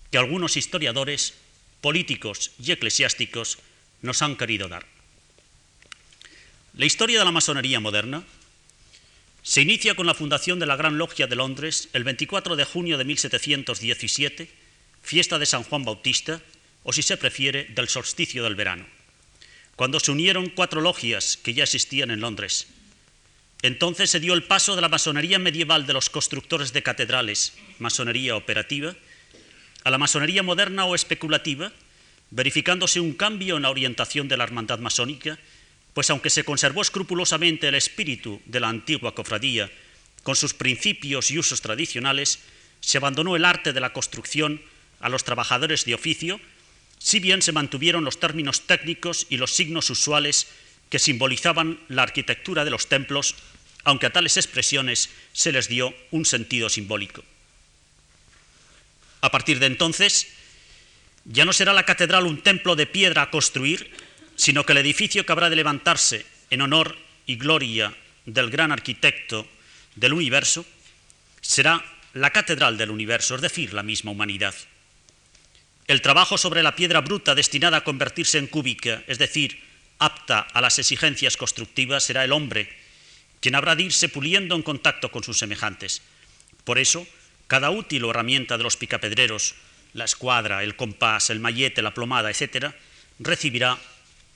que 0.10 0.18
algunos 0.18 0.58
historiadores, 0.58 1.36
políticos 1.82 2.52
y 2.60 2.72
eclesiásticos 2.72 3.60
nos 4.02 4.22
han 4.22 4.36
querido 4.36 4.68
dar. 4.68 4.93
La 6.76 6.88
historia 6.88 7.20
de 7.20 7.26
la 7.26 7.32
masonería 7.32 7.80
moderna 7.80 8.24
se 9.44 9.62
inicia 9.62 9.94
con 9.94 10.08
la 10.08 10.16
fundación 10.16 10.58
de 10.58 10.66
la 10.66 10.76
Gran 10.76 10.98
Logia 10.98 11.28
de 11.28 11.36
Londres 11.36 11.90
el 11.94 12.04
24 12.04 12.56
de 12.56 12.66
junio 12.66 12.98
de 12.98 13.06
1717, 13.06 14.50
fiesta 15.04 15.38
de 15.38 15.46
San 15.46 15.62
Juan 15.62 15.86
Bautista, 15.86 16.42
o 16.82 16.92
si 16.92 17.04
se 17.04 17.16
prefiere, 17.16 17.66
del 17.66 17.90
solsticio 17.90 18.44
del 18.44 18.56
verano, 18.56 18.88
cuando 19.76 20.00
se 20.00 20.10
unieron 20.10 20.50
cuatro 20.50 20.82
logias 20.82 21.38
que 21.38 21.54
ya 21.54 21.64
existían 21.64 22.10
en 22.10 22.22
Londres. 22.22 22.66
Entonces 23.62 24.10
se 24.10 24.20
dio 24.20 24.34
el 24.34 24.42
paso 24.42 24.76
de 24.76 24.82
la 24.82 24.90
masonería 24.90 25.38
medieval 25.38 25.86
de 25.86 25.94
los 25.94 26.10
constructores 26.10 26.74
de 26.74 26.82
catedrales, 26.82 27.54
masonería 27.78 28.36
operativa, 28.36 28.96
a 29.84 29.92
la 29.92 30.00
masonería 30.00 30.42
moderna 30.42 30.86
o 30.86 30.96
especulativa, 30.96 31.72
verificándose 32.32 33.00
un 33.00 33.14
cambio 33.14 33.58
en 33.58 33.62
la 33.62 33.70
orientación 33.70 34.28
de 34.28 34.38
la 34.38 34.44
hermandad 34.44 34.80
masónica, 34.80 35.38
pues 35.94 36.10
aunque 36.10 36.30
se 36.30 36.44
conservó 36.44 36.82
escrupulosamente 36.82 37.68
el 37.68 37.76
espíritu 37.76 38.42
de 38.46 38.60
la 38.60 38.70
antigua 38.70 39.14
cofradía, 39.14 39.72
con 40.24 40.36
sus 40.36 40.54
principios 40.54 41.32
y 41.32 41.38
usos 41.38 41.62
tradicionales, 41.62 42.40
se 42.80 42.98
abandonó 42.98 43.36
el 43.36 43.46
arte 43.46 43.74
de 43.74 43.80
la 43.80 43.94
construcción 43.94 44.62
a 45.00 45.10
los 45.10 45.24
trabajadores 45.24 45.86
de 45.86 45.94
oficio, 45.94 46.40
si 46.98 47.20
bien 47.20 47.42
se 47.42 47.52
mantuvieron 47.52 48.06
los 48.06 48.20
términos 48.20 48.62
técnicos 48.62 49.28
y 49.30 49.38
los 49.38 49.52
signos 49.52 49.90
usuales 49.90 50.48
que 50.90 51.00
simbolizaban 51.00 51.80
la 51.90 52.04
arquitectura 52.04 52.64
de 52.64 52.72
los 52.72 52.88
templos, 52.88 53.36
aunque 53.84 54.06
a 54.06 54.14
tales 54.14 54.38
expresiones 54.38 55.10
se 55.34 55.52
les 55.52 55.68
dio 55.68 55.94
un 56.12 56.26
sentido 56.26 56.70
simbólico. 56.70 57.24
A 59.22 59.32
partir 59.32 59.60
de 59.60 59.66
entonces, 59.68 60.28
ya 61.26 61.46
no 61.46 61.54
será 61.54 61.74
la 61.74 61.86
catedral 61.86 62.26
un 62.26 62.42
templo 62.42 62.76
de 62.76 62.86
piedra 62.86 63.24
a 63.24 63.30
construir, 63.30 63.92
sino 64.36 64.66
que 64.66 64.74
el 64.74 64.80
edificio 64.80 65.26
que 65.26 65.32
habrá 65.32 65.50
de 65.50 65.56
levantarse 65.56 66.26
en 66.50 66.62
honor 66.62 66.98
y 67.26 67.36
gloria 67.36 67.96
del 68.26 68.50
gran 68.50 68.72
arquitecto 68.72 69.48
del 69.96 70.14
universo 70.14 70.66
será 71.42 71.84
la 72.14 72.32
catedral 72.32 72.78
del 72.78 72.92
universo, 72.92 73.36
es 73.36 73.42
decir, 73.42 73.74
la 73.74 73.84
misma 73.84 74.12
humanidad. 74.12 74.56
El 75.88 76.02
trabajo 76.02 76.38
sobre 76.38 76.64
la 76.64 76.76
piedra 76.76 77.02
bruta 77.02 77.36
destinada 77.36 77.78
a 77.78 77.84
convertirse 77.84 78.38
en 78.38 78.48
cúbica, 78.48 79.04
es 79.08 79.18
decir, 79.18 79.62
apta 80.00 80.40
a 80.40 80.62
las 80.62 80.80
exigencias 80.80 81.38
constructivas, 81.38 82.04
será 82.04 82.24
el 82.24 82.32
hombre, 82.32 82.70
quien 83.42 83.56
habrá 83.56 83.76
de 83.76 83.84
irse 83.84 84.08
puliendo 84.08 84.56
en 84.56 84.62
contacto 84.62 85.12
con 85.12 85.24
sus 85.24 85.38
semejantes. 85.38 86.02
Por 86.64 86.80
eso, 86.80 87.06
cada 87.48 87.72
útil 87.72 88.06
o 88.06 88.12
herramienta 88.12 88.58
de 88.58 88.64
los 88.64 88.78
picapedreros, 88.78 89.56
la 89.94 90.06
escuadra, 90.06 90.64
el 90.64 90.76
compás, 90.76 91.30
el 91.30 91.40
mallete, 91.40 91.82
la 91.82 91.94
plomada, 91.94 92.32
etc., 92.32 92.74
recibirá 93.20 93.78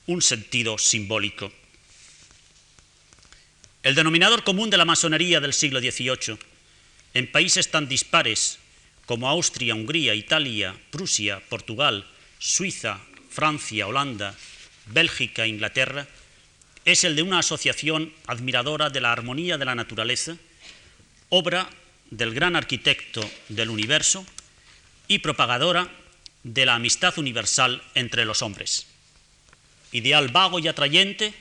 un 0.08 0.22
sentido 0.22 0.78
simbólico. 0.78 1.52
El 3.84 3.94
denominador 3.94 4.44
común 4.44 4.70
de 4.70 4.78
la 4.78 4.86
masonería 4.86 5.40
del 5.40 5.54
siglo 5.54 5.80
XVIII, 5.80 6.38
en 7.14 7.32
países 7.32 7.70
tan 7.72 7.88
dispares 7.88 8.60
como 9.06 9.30
Austria, 9.30 9.76
Hungría, 9.76 10.16
Italia, 10.16 10.76
Prusia, 10.92 11.42
Portugal, 11.50 12.06
Suiza, 12.40 13.00
Francia, 13.30 13.88
Holanda, 13.88 14.36
Bélgica 14.88 15.44
e 15.44 15.50
Inglaterra, 15.50 16.08
es 16.86 17.04
el 17.04 17.16
de 17.16 17.22
una 17.22 17.40
asociación 17.40 18.14
admiradora 18.28 18.90
de 18.90 19.02
la 19.02 19.12
armonía 19.12 19.58
de 19.58 19.66
la 19.66 19.76
naturaleza, 19.76 20.38
obra 21.30 21.70
del 22.12 22.34
gran 22.34 22.56
arquitecto 22.56 23.30
del 23.50 23.70
universo 23.70 24.26
y 25.10 25.20
propagadora 25.20 25.92
de 26.44 26.66
la 26.66 26.76
amistad 26.76 27.18
universal 27.18 27.84
entre 27.94 28.24
los 28.24 28.42
hombres. 28.42 28.88
Ideal 29.98 30.30
vago 30.30 30.60
y 30.60 30.68
atrayente 30.68 31.34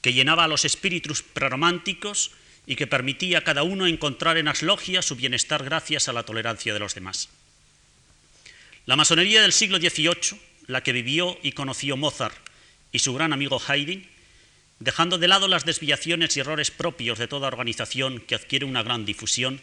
que 0.00 0.12
llenaba 0.12 0.44
a 0.44 0.48
los 0.48 0.64
espíritus 0.64 1.22
prerománticos 1.22 2.30
y 2.66 2.76
que 2.76 2.86
permitía 2.86 3.38
a 3.38 3.44
cada 3.44 3.62
uno 3.62 3.86
encontrar 3.86 4.38
en 4.38 4.46
las 4.46 4.62
logias 4.62 5.04
su 5.04 5.16
bienestar 5.16 5.64
gracias 5.64 6.08
a 6.08 6.12
la 6.12 6.22
tolerancia 6.22 6.72
de 6.72 6.80
los 6.80 6.94
demás. 6.94 7.28
La 8.86 8.96
masonería 8.96 9.42
del 9.42 9.52
siglo 9.52 9.78
XVIII, 9.78 10.40
la 10.66 10.82
que 10.82 10.92
vivió 10.92 11.38
y 11.42 11.52
conoció 11.52 11.96
Mozart 11.96 12.36
y 12.92 13.00
su 13.00 13.12
gran 13.14 13.32
amigo 13.32 13.60
Haydn, 13.66 14.06
dejando 14.78 15.18
de 15.18 15.28
lado 15.28 15.48
las 15.48 15.64
desviaciones 15.64 16.36
y 16.36 16.40
errores 16.40 16.70
propios 16.70 17.18
de 17.18 17.28
toda 17.28 17.48
organización 17.48 18.20
que 18.20 18.34
adquiere 18.34 18.64
una 18.64 18.82
gran 18.82 19.04
difusión, 19.04 19.60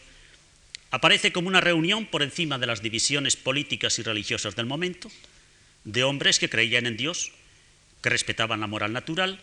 aparece 0.91 1.31
como 1.31 1.47
una 1.47 1.61
reunión 1.61 2.05
por 2.05 2.21
encima 2.21 2.59
de 2.59 2.67
las 2.67 2.81
divisiones 2.81 3.35
políticas 3.35 3.97
y 3.99 4.03
religiosas 4.03 4.55
del 4.55 4.65
momento, 4.65 5.09
de 5.85 6.03
hombres 6.03 6.37
que 6.37 6.49
creían 6.49 6.85
en 6.85 6.97
Dios, 6.97 7.31
que 8.01 8.09
respetaban 8.09 8.59
la 8.59 8.67
moral 8.67 8.93
natural 8.93 9.39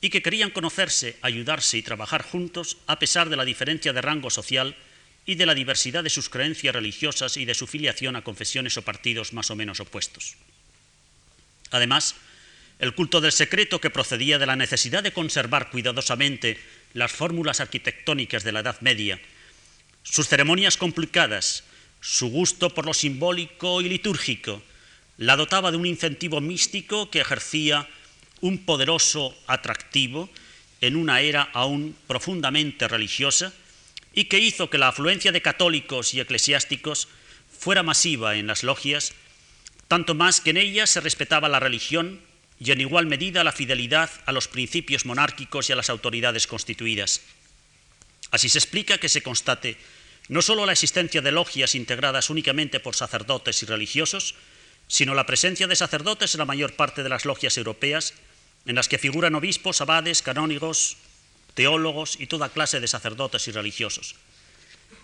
y 0.00 0.10
que 0.10 0.22
querían 0.22 0.50
conocerse, 0.50 1.16
ayudarse 1.22 1.78
y 1.78 1.82
trabajar 1.82 2.22
juntos 2.22 2.76
a 2.86 2.98
pesar 2.98 3.28
de 3.28 3.36
la 3.36 3.44
diferencia 3.44 3.92
de 3.92 4.02
rango 4.02 4.30
social 4.30 4.76
y 5.26 5.36
de 5.36 5.46
la 5.46 5.54
diversidad 5.54 6.04
de 6.04 6.10
sus 6.10 6.28
creencias 6.28 6.74
religiosas 6.74 7.36
y 7.36 7.44
de 7.44 7.54
su 7.54 7.66
filiación 7.66 8.16
a 8.16 8.22
confesiones 8.22 8.76
o 8.76 8.82
partidos 8.82 9.32
más 9.32 9.50
o 9.50 9.56
menos 9.56 9.80
opuestos. 9.80 10.36
Además, 11.70 12.14
el 12.78 12.94
culto 12.94 13.20
del 13.20 13.32
secreto 13.32 13.80
que 13.80 13.90
procedía 13.90 14.38
de 14.38 14.46
la 14.46 14.56
necesidad 14.56 15.02
de 15.02 15.12
conservar 15.12 15.70
cuidadosamente 15.70 16.58
las 16.92 17.12
fórmulas 17.12 17.60
arquitectónicas 17.60 18.44
de 18.44 18.52
la 18.52 18.60
Edad 18.60 18.80
Media, 18.80 19.20
sus 20.02 20.28
ceremonias 20.28 20.76
complicadas, 20.76 21.64
su 22.00 22.28
gusto 22.28 22.74
por 22.74 22.84
lo 22.84 22.92
simbólico 22.92 23.80
y 23.80 23.88
litúrgico, 23.88 24.62
la 25.16 25.36
dotaba 25.36 25.70
de 25.70 25.76
un 25.76 25.86
incentivo 25.86 26.40
místico 26.40 27.10
que 27.10 27.20
ejercía 27.20 27.88
un 28.40 28.64
poderoso 28.64 29.36
atractivo 29.46 30.28
en 30.80 30.96
una 30.96 31.20
era 31.20 31.42
aún 31.52 31.96
profundamente 32.06 32.88
religiosa 32.88 33.52
y 34.12 34.24
que 34.24 34.38
hizo 34.38 34.70
que 34.70 34.78
la 34.78 34.88
afluencia 34.88 35.32
de 35.32 35.42
católicos 35.42 36.14
y 36.14 36.20
eclesiásticos 36.20 37.08
fuera 37.50 37.82
masiva 37.82 38.36
en 38.36 38.46
las 38.46 38.62
logias, 38.62 39.12
tanto 39.88 40.14
más 40.14 40.40
que 40.40 40.50
en 40.50 40.56
ellas 40.56 40.90
se 40.90 41.00
respetaba 41.00 41.48
la 41.48 41.60
religión 41.60 42.20
y 42.58 42.70
en 42.70 42.80
igual 42.80 43.06
medida 43.06 43.44
la 43.44 43.52
fidelidad 43.52 44.10
a 44.26 44.32
los 44.32 44.48
principios 44.48 45.06
monárquicos 45.06 45.68
y 45.68 45.72
a 45.72 45.76
las 45.76 45.90
autoridades 45.90 46.46
constituidas. 46.46 47.22
Así 48.30 48.48
se 48.48 48.58
explica 48.58 48.98
que 48.98 49.08
se 49.08 49.22
constate 49.22 49.76
no 50.28 50.42
solo 50.42 50.64
la 50.66 50.72
existencia 50.72 51.20
de 51.20 51.32
logias 51.32 51.74
integradas 51.74 52.30
únicamente 52.30 52.80
por 52.80 52.94
sacerdotes 52.94 53.62
y 53.62 53.66
religiosos, 53.66 54.34
sino 54.88 55.14
la 55.14 55.26
presencia 55.26 55.66
de 55.66 55.76
sacerdotes 55.76 56.34
en 56.34 56.38
la 56.38 56.44
mayor 56.44 56.74
parte 56.74 57.02
de 57.02 57.08
las 57.08 57.24
logias 57.24 57.56
europeas, 57.56 58.14
en 58.66 58.74
las 58.74 58.88
que 58.88 58.98
figuran 58.98 59.34
obispos, 59.34 59.80
abades, 59.80 60.22
canónigos, 60.22 60.96
teólogos 61.54 62.18
y 62.18 62.26
toda 62.26 62.48
clase 62.48 62.80
de 62.80 62.88
sacerdotes 62.88 63.46
y 63.48 63.52
religiosos. 63.52 64.16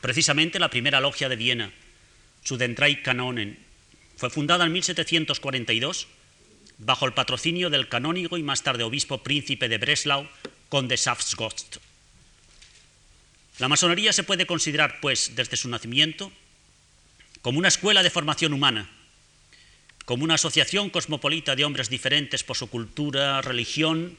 Precisamente 0.00 0.58
la 0.58 0.70
primera 0.70 1.00
logia 1.00 1.28
de 1.28 1.36
Viena, 1.36 1.72
Sudentrei 2.44 3.02
Kanonen, 3.02 3.58
fue 4.16 4.30
fundada 4.30 4.64
en 4.66 4.72
1742 4.72 6.08
bajo 6.78 7.06
el 7.06 7.12
patrocinio 7.12 7.70
del 7.70 7.88
canónigo 7.88 8.38
y 8.38 8.42
más 8.42 8.62
tarde 8.62 8.84
obispo 8.84 9.22
príncipe 9.22 9.68
de 9.68 9.78
Breslau, 9.78 10.28
conde 10.68 10.96
Safsgost. 10.96 11.76
La 13.58 13.68
masonería 13.68 14.12
se 14.14 14.24
puede 14.24 14.46
considerar, 14.46 15.00
pues, 15.00 15.36
desde 15.36 15.58
su 15.58 15.68
nacimiento, 15.68 16.32
como 17.42 17.58
una 17.58 17.68
escuela 17.68 18.02
de 18.02 18.10
formación 18.10 18.54
humana, 18.54 18.88
como 20.10 20.24
una 20.24 20.34
asociación 20.34 20.90
cosmopolita 20.90 21.54
de 21.54 21.64
hombres 21.64 21.88
diferentes 21.88 22.42
por 22.42 22.56
su 22.56 22.66
cultura, 22.66 23.40
religión, 23.42 24.16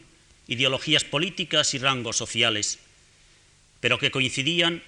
ideologías 0.47 1.03
políticas 1.03 1.73
y 1.73 1.79
rangos 1.79 2.15
sociales, 2.15 2.79
pero 3.81 3.99
que 3.99 4.09
coincidían 4.09 4.83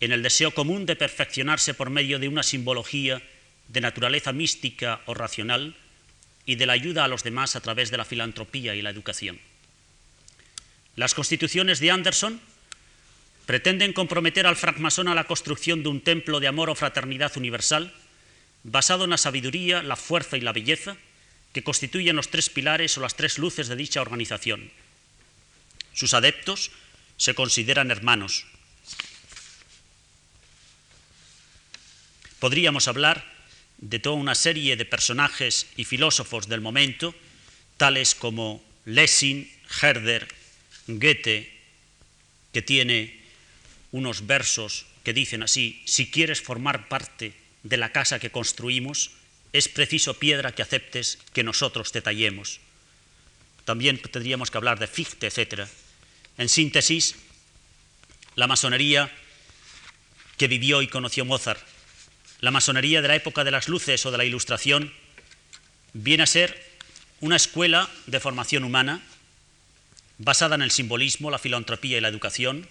en 0.00 0.12
el 0.12 0.22
deseo 0.22 0.50
común 0.50 0.84
de 0.84 0.94
perfeccionarse 0.94 1.72
por 1.72 1.88
medio 1.88 2.18
de 2.18 2.28
una 2.28 2.42
simbología 2.42 3.22
de 3.68 3.80
naturaleza 3.80 4.32
mística 4.32 5.00
o 5.06 5.14
racional, 5.14 5.74
y 6.44 6.56
de 6.56 6.66
la 6.66 6.74
ayuda 6.74 7.04
a 7.04 7.08
los 7.08 7.24
demás 7.24 7.56
a 7.56 7.62
través 7.62 7.90
de 7.90 7.96
la 7.96 8.04
filantropía 8.04 8.74
y 8.74 8.82
la 8.82 8.90
educación. 8.90 9.40
Las 10.96 11.14
constituciones 11.14 11.80
de 11.80 11.92
Anderson 11.92 12.38
pretenden 13.46 13.94
comprometer 13.94 14.46
al 14.46 14.56
francmasón 14.56 15.08
a 15.08 15.14
la 15.14 15.24
construcción 15.24 15.82
de 15.82 15.88
un 15.88 16.02
templo 16.02 16.40
de 16.40 16.48
amor 16.48 16.68
o 16.68 16.74
fraternidad 16.74 17.34
universal 17.38 17.94
basado 18.64 19.04
en 19.04 19.10
la 19.10 19.18
sabiduría, 19.18 19.82
la 19.82 19.96
fuerza 19.96 20.36
y 20.36 20.40
la 20.40 20.52
belleza 20.52 20.96
que 21.52 21.64
constituyen 21.64 22.16
los 22.16 22.30
tres 22.30 22.48
pilares 22.48 22.96
o 22.96 23.00
las 23.00 23.16
tres 23.16 23.38
luces 23.38 23.68
de 23.68 23.76
dicha 23.76 24.00
organización. 24.00 24.70
Sus 25.92 26.14
adeptos 26.14 26.70
se 27.16 27.34
consideran 27.34 27.90
hermanos. 27.90 28.46
Podríamos 32.38 32.88
hablar 32.88 33.24
de 33.78 33.98
toda 33.98 34.16
una 34.16 34.34
serie 34.34 34.76
de 34.76 34.84
personajes 34.84 35.66
y 35.76 35.84
filósofos 35.84 36.48
del 36.48 36.60
momento, 36.60 37.14
tales 37.76 38.14
como 38.14 38.64
Lessing, 38.84 39.50
Herder, 39.80 40.26
Goethe, 40.86 41.52
que 42.52 42.62
tiene 42.62 43.20
unos 43.92 44.26
versos 44.26 44.86
que 45.04 45.12
dicen 45.12 45.42
así, 45.42 45.82
si 45.84 46.10
quieres 46.10 46.40
formar 46.40 46.88
parte 46.88 47.34
de 47.62 47.76
la 47.76 47.92
casa 47.92 48.18
que 48.18 48.30
construimos, 48.30 49.12
es 49.52 49.68
preciso 49.68 50.18
piedra 50.18 50.52
que 50.52 50.62
aceptes 50.62 51.18
que 51.32 51.44
nosotros 51.44 51.92
te 51.92 52.02
tallemos. 52.02 52.60
También 53.64 54.00
tendríamos 54.00 54.50
que 54.50 54.58
hablar 54.58 54.78
de 54.78 54.86
Fichte, 54.86 55.26
etc. 55.26 55.68
En 56.38 56.48
síntesis, 56.48 57.16
la 58.34 58.46
masonería 58.46 59.12
que 60.36 60.48
vivió 60.48 60.82
y 60.82 60.88
conoció 60.88 61.24
Mozart, 61.24 61.60
la 62.40 62.50
masonería 62.50 63.02
de 63.02 63.08
la 63.08 63.14
época 63.14 63.44
de 63.44 63.52
las 63.52 63.68
luces 63.68 64.04
o 64.04 64.10
de 64.10 64.18
la 64.18 64.24
ilustración, 64.24 64.92
viene 65.92 66.24
a 66.24 66.26
ser 66.26 66.72
una 67.20 67.36
escuela 67.36 67.88
de 68.06 68.18
formación 68.18 68.64
humana 68.64 69.00
basada 70.18 70.56
en 70.56 70.62
el 70.62 70.70
simbolismo, 70.70 71.30
la 71.30 71.38
filantropía 71.38 71.98
y 71.98 72.00
la 72.00 72.08
educación, 72.08 72.66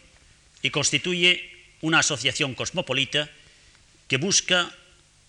y 0.62 0.72
constituye 0.72 1.50
una 1.82 2.00
asociación 2.00 2.54
cosmopolita 2.54 3.30
que 4.08 4.18
busca 4.18 4.76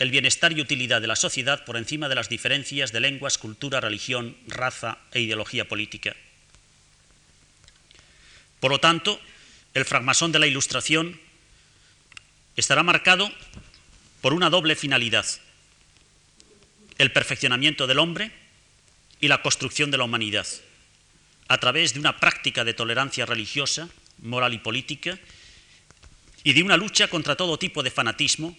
el 0.03 0.11
bienestar 0.11 0.51
y 0.51 0.61
utilidad 0.61 1.01
de 1.01 1.07
la 1.07 1.15
sociedad 1.15 1.65
por 1.65 1.77
encima 1.77 2.09
de 2.09 2.17
las 2.17 2.29
diferencias 2.29 2.91
de 2.91 2.99
lenguas, 2.99 3.39
cultura, 3.39 3.81
religión, 3.81 4.37
raza 4.49 4.99
e 5.13 5.21
ideología 5.21 5.69
política. 5.69 6.17
Por 8.59 8.73
lo 8.73 8.81
tanto, 8.81 9.21
el 9.75 9.85
francmasón 9.85 10.33
de 10.33 10.41
la 10.41 10.49
Ilustración 10.49 11.21
estará 12.57 12.83
marcado 12.83 13.31
por 14.21 14.35
una 14.35 14.51
doble 14.51 14.75
finalidad, 14.75 15.25
el 16.99 17.13
perfeccionamiento 17.13 17.87
del 17.87 18.01
hombre 18.01 18.33
y 19.21 19.29
la 19.29 19.41
construcción 19.41 19.93
de 19.93 19.99
la 19.99 20.05
humanidad, 20.05 20.49
a 21.47 21.59
través 21.59 21.95
de 21.95 22.01
una 22.01 22.19
práctica 22.19 22.65
de 22.65 22.75
tolerancia 22.75 23.25
religiosa, 23.25 23.89
moral 24.19 24.53
y 24.53 24.59
política, 24.59 25.17
y 26.43 26.55
de 26.55 26.65
una 26.65 26.77
lucha 26.77 27.07
contra 27.07 27.37
todo 27.37 27.57
tipo 27.57 27.85
de 27.85 27.93
fanatismo 27.93 28.57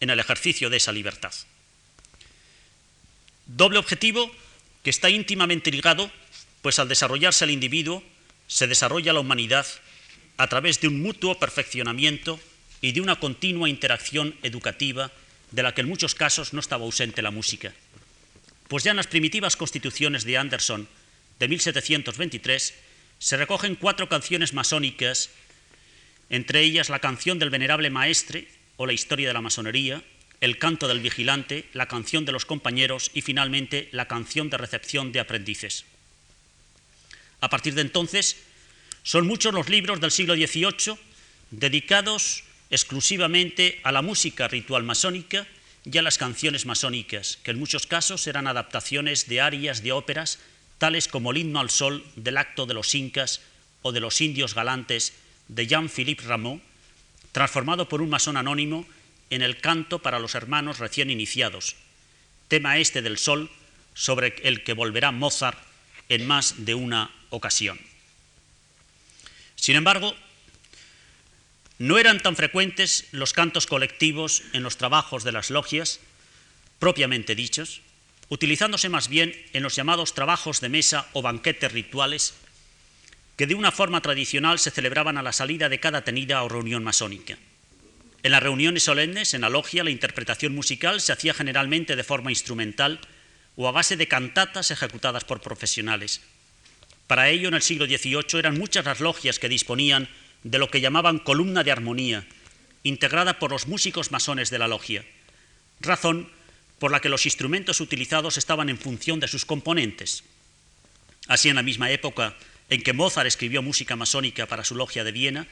en 0.00 0.10
el 0.10 0.20
ejercicio 0.20 0.70
de 0.70 0.76
esa 0.76 0.92
libertad. 0.92 1.32
Doble 3.46 3.78
objetivo 3.78 4.30
que 4.82 4.90
está 4.90 5.10
íntimamente 5.10 5.70
ligado, 5.70 6.10
pues 6.62 6.78
al 6.78 6.88
desarrollarse 6.88 7.44
el 7.44 7.50
individuo, 7.50 8.02
se 8.46 8.66
desarrolla 8.66 9.12
la 9.12 9.20
humanidad 9.20 9.66
a 10.36 10.46
través 10.46 10.80
de 10.80 10.88
un 10.88 11.02
mutuo 11.02 11.38
perfeccionamiento 11.38 12.38
y 12.80 12.92
de 12.92 13.00
una 13.00 13.18
continua 13.18 13.68
interacción 13.68 14.36
educativa 14.42 15.10
de 15.50 15.62
la 15.62 15.74
que 15.74 15.80
en 15.80 15.88
muchos 15.88 16.14
casos 16.14 16.52
no 16.52 16.60
estaba 16.60 16.84
ausente 16.84 17.22
la 17.22 17.30
música. 17.30 17.74
Pues 18.68 18.84
ya 18.84 18.90
en 18.90 18.98
las 18.98 19.06
primitivas 19.06 19.56
constituciones 19.56 20.24
de 20.24 20.36
Anderson 20.36 20.88
de 21.38 21.48
1723 21.48 22.74
se 23.18 23.36
recogen 23.36 23.74
cuatro 23.74 24.08
canciones 24.08 24.52
masónicas, 24.52 25.30
entre 26.30 26.60
ellas 26.60 26.88
la 26.88 27.00
canción 27.00 27.38
del 27.38 27.50
venerable 27.50 27.90
maestre, 27.90 28.46
o 28.78 28.86
la 28.86 28.94
historia 28.94 29.28
de 29.28 29.34
la 29.34 29.42
masonería, 29.42 30.02
el 30.40 30.58
canto 30.58 30.88
del 30.88 31.00
vigilante, 31.00 31.68
la 31.74 31.86
canción 31.86 32.24
de 32.24 32.32
los 32.32 32.46
compañeros 32.46 33.10
y 33.12 33.20
finalmente 33.20 33.90
la 33.92 34.08
canción 34.08 34.48
de 34.48 34.56
recepción 34.56 35.12
de 35.12 35.20
aprendices. 35.20 35.84
A 37.40 37.50
partir 37.50 37.74
de 37.74 37.82
entonces, 37.82 38.36
son 39.02 39.26
muchos 39.26 39.52
los 39.52 39.68
libros 39.68 40.00
del 40.00 40.10
siglo 40.10 40.34
XVIII 40.34 40.96
dedicados 41.50 42.44
exclusivamente 42.70 43.80
a 43.82 43.92
la 43.92 44.02
música 44.02 44.48
ritual 44.48 44.84
masónica 44.84 45.46
y 45.84 45.96
a 45.98 46.02
las 46.02 46.18
canciones 46.18 46.66
masónicas, 46.66 47.38
que 47.42 47.50
en 47.50 47.58
muchos 47.58 47.86
casos 47.86 48.26
eran 48.26 48.46
adaptaciones 48.46 49.28
de 49.28 49.40
arias 49.40 49.82
de 49.82 49.92
óperas, 49.92 50.38
tales 50.78 51.08
como 51.08 51.30
el 51.30 51.38
himno 51.38 51.60
al 51.60 51.70
sol 51.70 52.04
del 52.14 52.36
acto 52.36 52.66
de 52.66 52.74
los 52.74 52.94
incas 52.94 53.40
o 53.82 53.92
de 53.92 54.00
los 54.00 54.20
indios 54.20 54.54
galantes 54.54 55.14
de 55.48 55.66
Jean-Philippe 55.66 56.24
Rameau, 56.24 56.60
transformado 57.38 57.88
por 57.88 58.02
un 58.02 58.10
masón 58.10 58.36
anónimo 58.36 58.84
en 59.30 59.42
el 59.42 59.60
canto 59.60 60.00
para 60.00 60.18
los 60.18 60.34
hermanos 60.34 60.80
recién 60.80 61.08
iniciados, 61.08 61.76
tema 62.48 62.78
este 62.78 63.00
del 63.00 63.16
sol 63.16 63.48
sobre 63.94 64.34
el 64.42 64.64
que 64.64 64.72
volverá 64.72 65.12
Mozart 65.12 65.56
en 66.08 66.26
más 66.26 66.64
de 66.66 66.74
una 66.74 67.14
ocasión. 67.30 67.78
Sin 69.54 69.76
embargo, 69.76 70.16
no 71.78 71.98
eran 71.98 72.18
tan 72.18 72.34
frecuentes 72.34 73.06
los 73.12 73.32
cantos 73.32 73.68
colectivos 73.68 74.42
en 74.52 74.64
los 74.64 74.76
trabajos 74.76 75.22
de 75.22 75.30
las 75.30 75.50
logias, 75.50 76.00
propiamente 76.80 77.36
dichos, 77.36 77.82
utilizándose 78.30 78.88
más 78.88 79.06
bien 79.06 79.32
en 79.52 79.62
los 79.62 79.76
llamados 79.76 80.12
trabajos 80.12 80.60
de 80.60 80.70
mesa 80.70 81.06
o 81.12 81.22
banquetes 81.22 81.70
rituales 81.70 82.34
que 83.38 83.46
de 83.46 83.54
una 83.54 83.70
forma 83.70 84.02
tradicional 84.02 84.58
se 84.58 84.72
celebraban 84.72 85.16
a 85.16 85.22
la 85.22 85.32
salida 85.32 85.68
de 85.68 85.78
cada 85.78 86.02
tenida 86.02 86.42
o 86.42 86.48
reunión 86.48 86.82
masónica. 86.82 87.38
En 88.24 88.32
las 88.32 88.42
reuniones 88.42 88.82
solemnes, 88.82 89.32
en 89.32 89.42
la 89.42 89.48
logia, 89.48 89.84
la 89.84 89.90
interpretación 89.90 90.56
musical 90.56 91.00
se 91.00 91.12
hacía 91.12 91.32
generalmente 91.32 91.94
de 91.94 92.02
forma 92.02 92.32
instrumental 92.32 92.98
o 93.54 93.68
a 93.68 93.70
base 93.70 93.96
de 93.96 94.08
cantatas 94.08 94.72
ejecutadas 94.72 95.22
por 95.22 95.40
profesionales. 95.40 96.20
Para 97.06 97.30
ello, 97.30 97.46
en 97.46 97.54
el 97.54 97.62
siglo 97.62 97.86
XVIII 97.86 98.40
eran 98.40 98.58
muchas 98.58 98.84
las 98.84 98.98
logias 98.98 99.38
que 99.38 99.48
disponían 99.48 100.08
de 100.42 100.58
lo 100.58 100.68
que 100.68 100.80
llamaban 100.80 101.20
columna 101.20 101.62
de 101.62 101.70
armonía, 101.70 102.26
integrada 102.82 103.38
por 103.38 103.52
los 103.52 103.68
músicos 103.68 104.10
masones 104.10 104.50
de 104.50 104.58
la 104.58 104.66
logia, 104.66 105.04
razón 105.78 106.28
por 106.80 106.90
la 106.90 106.98
que 106.98 107.08
los 107.08 107.24
instrumentos 107.24 107.80
utilizados 107.80 108.36
estaban 108.36 108.68
en 108.68 108.78
función 108.78 109.20
de 109.20 109.28
sus 109.28 109.44
componentes. 109.44 110.24
Así, 111.28 111.48
en 111.48 111.56
la 111.56 111.62
misma 111.62 111.92
época, 111.92 112.34
en 112.70 112.82
que 112.82 112.92
Mozart 112.92 113.26
escribió 113.26 113.62
música 113.62 113.96
masónica 113.96 114.46
para 114.46 114.64
su 114.64 114.74
logia 114.74 115.04
de 115.04 115.12
Viena, 115.12 115.46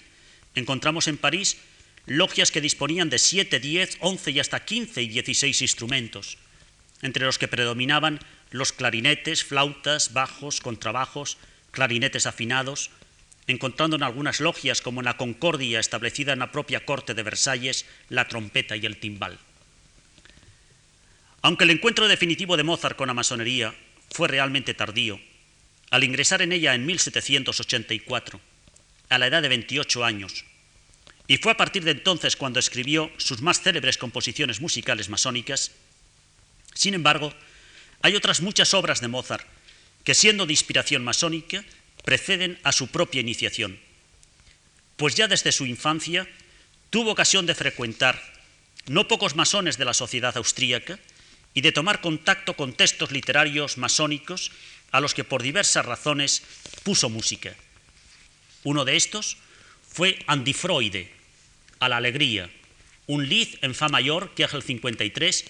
encontramos 0.54 1.08
en 1.08 1.16
París 1.16 1.58
logias 2.06 2.50
que 2.50 2.60
disponían 2.60 3.10
de 3.10 3.18
7, 3.18 3.58
10, 3.58 3.98
11 4.00 4.30
y 4.30 4.40
hasta 4.40 4.64
15 4.64 5.02
y 5.02 5.08
16 5.08 5.62
instrumentos, 5.62 6.38
entre 7.02 7.24
los 7.24 7.38
que 7.38 7.48
predominaban 7.48 8.20
los 8.50 8.72
clarinetes, 8.72 9.44
flautas, 9.44 10.12
bajos, 10.12 10.60
contrabajos, 10.60 11.36
clarinetes 11.72 12.26
afinados, 12.26 12.90
encontrando 13.46 13.96
en 13.96 14.02
algunas 14.02 14.40
logias, 14.40 14.80
como 14.80 15.00
en 15.00 15.06
la 15.06 15.16
Concordia 15.16 15.80
establecida 15.80 16.32
en 16.32 16.40
la 16.40 16.52
propia 16.52 16.84
corte 16.84 17.14
de 17.14 17.22
Versalles, 17.22 17.86
la 18.08 18.28
trompeta 18.28 18.76
y 18.76 18.86
el 18.86 18.98
timbal. 18.98 19.38
Aunque 21.42 21.64
el 21.64 21.70
encuentro 21.70 22.08
definitivo 22.08 22.56
de 22.56 22.64
Mozart 22.64 22.96
con 22.96 23.08
la 23.08 23.14
masonería 23.14 23.74
fue 24.10 24.28
realmente 24.28 24.74
tardío, 24.74 25.20
al 25.90 26.04
ingresar 26.04 26.42
en 26.42 26.52
ella 26.52 26.74
en 26.74 26.86
1784, 26.86 28.40
a 29.08 29.18
la 29.18 29.26
edad 29.26 29.42
de 29.42 29.48
28 29.48 30.04
años, 30.04 30.44
y 31.28 31.38
fue 31.38 31.52
a 31.52 31.56
partir 31.56 31.84
de 31.84 31.90
entonces 31.90 32.36
cuando 32.36 32.60
escribió 32.60 33.10
sus 33.16 33.42
más 33.42 33.60
célebres 33.60 33.98
composiciones 33.98 34.60
musicales 34.60 35.08
masónicas, 35.08 35.72
sin 36.74 36.94
embargo, 36.94 37.32
hay 38.02 38.14
otras 38.14 38.40
muchas 38.40 38.74
obras 38.74 39.00
de 39.00 39.08
Mozart 39.08 39.46
que, 40.04 40.14
siendo 40.14 40.46
de 40.46 40.52
inspiración 40.52 41.02
masónica, 41.02 41.64
preceden 42.04 42.58
a 42.62 42.72
su 42.72 42.88
propia 42.88 43.20
iniciación, 43.20 43.80
pues 44.96 45.14
ya 45.14 45.26
desde 45.26 45.52
su 45.52 45.66
infancia 45.66 46.28
tuvo 46.90 47.10
ocasión 47.10 47.46
de 47.46 47.54
frecuentar 47.54 48.22
no 48.86 49.08
pocos 49.08 49.34
masones 49.34 49.78
de 49.78 49.84
la 49.84 49.94
sociedad 49.94 50.36
austríaca 50.36 50.98
y 51.54 51.60
de 51.62 51.72
tomar 51.72 52.00
contacto 52.00 52.54
con 52.54 52.72
textos 52.72 53.10
literarios 53.10 53.78
masónicos 53.78 54.52
a 54.92 55.00
los 55.00 55.14
que 55.14 55.24
por 55.24 55.42
diversas 55.42 55.84
razones 55.84 56.42
puso 56.82 57.08
música. 57.08 57.54
Uno 58.64 58.84
de 58.84 58.96
estos 58.96 59.36
fue 59.88 60.18
Andifroide, 60.26 61.10
a 61.80 61.88
la 61.88 61.98
alegría, 61.98 62.50
un 63.06 63.28
lied 63.28 63.48
en 63.62 63.74
fa 63.74 63.88
mayor, 63.88 64.34
que 64.34 64.44
es 64.44 64.54
el 64.54 64.62
53, 64.62 65.44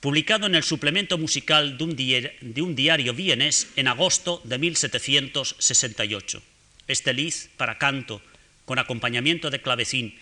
publicado 0.00 0.46
en 0.46 0.54
el 0.54 0.62
suplemento 0.62 1.18
musical 1.18 1.76
de 1.76 1.84
un, 1.84 1.96
de 1.96 2.62
un 2.62 2.74
diario 2.74 3.14
vienés 3.14 3.68
en 3.76 3.88
agosto 3.88 4.40
de 4.44 4.58
1768. 4.58 6.42
Este 6.88 7.12
lied 7.12 7.34
para 7.56 7.78
canto, 7.78 8.22
con 8.64 8.78
acompañamiento 8.78 9.50
de 9.50 9.60
clavecín, 9.60 10.14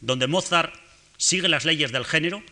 donde 0.00 0.26
Mozart 0.26 0.74
sigue 1.16 1.48
las 1.48 1.64
leyes 1.64 1.92
del 1.92 2.04
género, 2.04 2.42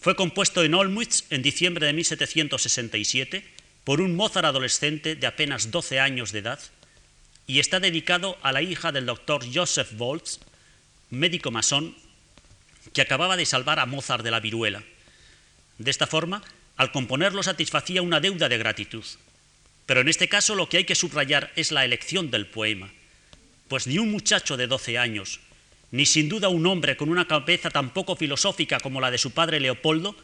fue 0.00 0.16
compuesto 0.16 0.62
en 0.62 0.74
Olmütz 0.74 1.24
en 1.30 1.42
diciembre 1.42 1.86
de 1.86 1.92
1767 1.92 3.44
por 3.84 4.00
un 4.00 4.16
Mozart 4.16 4.46
adolescente 4.46 5.14
de 5.14 5.26
apenas 5.26 5.70
12 5.70 6.00
años 6.00 6.32
de 6.32 6.40
edad 6.40 6.60
y 7.46 7.58
está 7.60 7.80
dedicado 7.80 8.38
a 8.42 8.52
la 8.52 8.62
hija 8.62 8.92
del 8.92 9.06
doctor 9.06 9.44
Joseph 9.52 9.92
Volz, 9.92 10.40
médico 11.10 11.50
masón 11.50 11.94
que 12.92 13.02
acababa 13.02 13.36
de 13.36 13.46
salvar 13.46 13.78
a 13.78 13.86
Mozart 13.86 14.24
de 14.24 14.30
la 14.30 14.40
viruela. 14.40 14.82
De 15.78 15.90
esta 15.90 16.06
forma, 16.06 16.42
al 16.76 16.92
componerlo 16.92 17.42
satisfacía 17.42 18.02
una 18.02 18.20
deuda 18.20 18.48
de 18.48 18.58
gratitud. 18.58 19.04
Pero 19.86 20.00
en 20.00 20.08
este 20.08 20.28
caso 20.28 20.54
lo 20.54 20.68
que 20.68 20.78
hay 20.78 20.84
que 20.84 20.94
subrayar 20.94 21.52
es 21.56 21.70
la 21.70 21.84
elección 21.84 22.30
del 22.30 22.46
poema, 22.46 22.90
pues 23.68 23.86
ni 23.86 23.98
un 23.98 24.10
muchacho 24.10 24.56
de 24.56 24.66
12 24.66 24.98
años, 24.98 25.40
ni 25.90 26.06
sin 26.06 26.28
duda 26.28 26.48
un 26.48 26.66
hombre 26.66 26.96
con 26.96 27.10
una 27.10 27.28
cabeza 27.28 27.70
tan 27.70 27.90
poco 27.90 28.16
filosófica 28.16 28.80
como 28.80 29.00
la 29.00 29.10
de 29.10 29.18
su 29.18 29.32
padre 29.32 29.60
Leopoldo, 29.60 30.16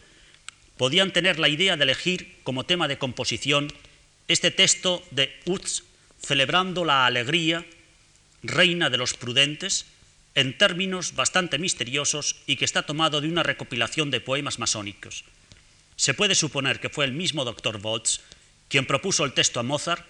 podían 0.81 1.13
tener 1.13 1.39
la 1.39 1.51
idea 1.51 1.77
de 1.77 1.85
elegir 1.85 2.39
como 2.43 2.65
tema 2.65 2.89
de 2.89 2.97
composición 2.97 3.71
este 4.29 4.51
texto 4.51 5.05
de 5.11 5.29
Utz 5.45 5.83
celebrando 6.25 6.87
la 6.87 7.05
alegría, 7.05 7.67
reina 8.43 8.89
de 8.89 8.97
los 8.97 9.13
prudentes, 9.13 9.85
en 10.35 10.57
términos 10.57 11.15
bastante 11.15 11.59
misteriosos 11.59 12.37
y 12.47 12.57
que 12.57 12.65
está 12.65 12.85
tomado 12.85 13.21
de 13.21 13.29
una 13.29 13.43
recopilación 13.43 14.11
de 14.11 14.23
poemas 14.23 14.59
masónicos. 14.59 15.25
Se 15.97 16.15
puede 16.15 16.35
suponer 16.35 16.81
que 16.81 16.89
fue 16.89 17.05
el 17.05 17.13
mismo 17.13 17.45
doctor 17.45 17.79
Volz 17.79 18.23
quien 18.71 18.87
propuso 18.87 19.27
el 19.27 19.35
texto 19.35 19.61
a 19.61 19.63
Mozart, 19.63 20.09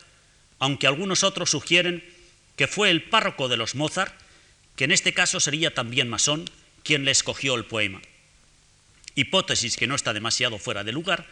aunque 0.61 0.87
algunos 0.87 1.25
otros 1.25 1.51
sugieren 1.51 2.05
que 2.55 2.69
fue 2.69 2.91
el 2.91 3.03
párroco 3.03 3.49
de 3.49 3.57
los 3.57 3.75
Mozart, 3.75 4.15
que 4.77 4.85
en 4.85 4.93
este 4.93 5.15
caso 5.15 5.41
sería 5.41 5.75
también 5.75 6.09
masón, 6.09 6.49
quien 6.85 7.05
le 7.05 7.11
escogió 7.11 7.57
el 7.57 7.65
poema 7.65 8.01
hipótesis 9.14 9.77
que 9.77 9.87
no 9.87 9.94
está 9.94 10.12
demasiado 10.12 10.59
fuera 10.59 10.85
de 10.85 10.92
lugar 10.92 11.27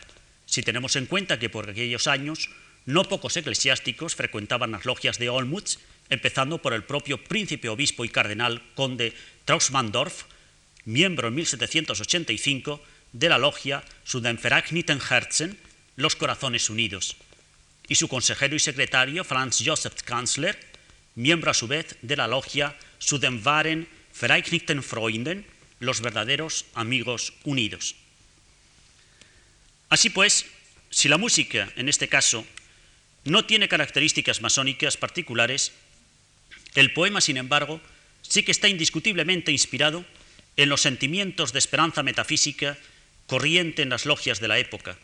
si 0.48 0.62
tenemos 0.62 0.96
en 0.96 1.06
cuenta 1.06 1.38
que 1.38 1.50
por 1.50 1.68
aquellos 1.68 2.06
años 2.06 2.48
no 2.86 3.04
pocos 3.04 3.36
eclesiásticos 3.36 4.14
frecuentaban 4.14 4.72
las 4.72 4.86
logias 4.86 5.18
de 5.18 5.28
Olmutz, 5.28 5.78
empezando 6.08 6.62
por 6.62 6.72
el 6.72 6.84
propio 6.84 7.22
príncipe, 7.22 7.68
obispo 7.68 8.06
y 8.06 8.08
cardenal 8.08 8.62
conde 8.74 9.12
Trausmanndorf, 9.44 10.24
miembro 10.86 11.28
en 11.28 11.34
1785 11.34 12.82
de 13.12 13.28
la 13.28 13.36
logia 13.36 13.84
Sudenvereinigten 14.04 15.00
Herzen, 15.00 15.58
los 15.96 16.16
Corazones 16.16 16.70
Unidos, 16.70 17.16
y 17.86 17.96
su 17.96 18.08
consejero 18.08 18.56
y 18.56 18.58
secretario 18.58 19.24
Franz 19.24 19.62
Joseph 19.62 20.00
Kanzler, 20.02 20.58
miembro 21.14 21.50
a 21.50 21.54
su 21.54 21.68
vez 21.68 21.96
de 22.00 22.16
la 22.16 22.26
logia 22.26 22.74
Sudenwaren 22.98 23.86
Vereinigten 24.18 24.82
Freunden, 24.82 25.44
los 25.80 26.00
verdaderos 26.00 26.64
amigos 26.74 27.34
unidos. 27.44 27.94
Así 29.88 30.10
pues, 30.10 30.46
si 30.90 31.08
la 31.08 31.18
música, 31.18 31.72
en 31.76 31.88
este 31.88 32.08
caso, 32.08 32.44
no 33.24 33.44
tiene 33.44 33.68
características 33.68 34.42
masónicas 34.42 34.96
particulares, 34.96 35.72
el 36.74 36.92
poema, 36.92 37.20
sin 37.20 37.36
embargo, 37.36 37.80
sí 38.22 38.42
que 38.42 38.52
está 38.52 38.68
indiscutiblemente 38.68 39.52
inspirado 39.52 40.04
en 40.56 40.68
los 40.68 40.80
sentimientos 40.80 41.52
de 41.52 41.58
esperanza 41.58 42.02
metafísica 42.02 42.76
corriente 43.26 43.82
en 43.82 43.90
las 43.90 44.06
logias 44.06 44.40
de 44.40 44.48
la 44.48 44.58
época. 44.58 44.98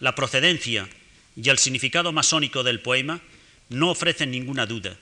La 0.00 0.14
procedencia 0.14 0.88
y 1.36 1.48
el 1.48 1.58
significado 1.58 2.12
masónico 2.12 2.62
del 2.62 2.80
poema 2.80 3.20
no 3.68 3.90
ofrecen 3.90 4.30
ninguna 4.30 4.66
duda, 4.66 4.96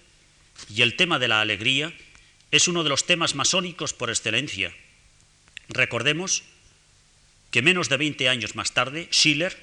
y 0.74 0.82
el 0.82 0.96
tema 0.96 1.18
de 1.18 1.28
la 1.28 1.40
alegría 1.40 1.92
es 2.50 2.68
uno 2.68 2.82
de 2.82 2.90
los 2.90 3.06
temas 3.06 3.34
masónicos 3.34 3.94
por 3.94 4.10
excelencia. 4.10 4.74
Recordemos 5.68 6.42
que 7.50 7.62
menos 7.62 7.88
de 7.88 7.96
20 7.96 8.28
años 8.28 8.54
más 8.54 8.72
tarde, 8.72 9.08
Schiller 9.10 9.56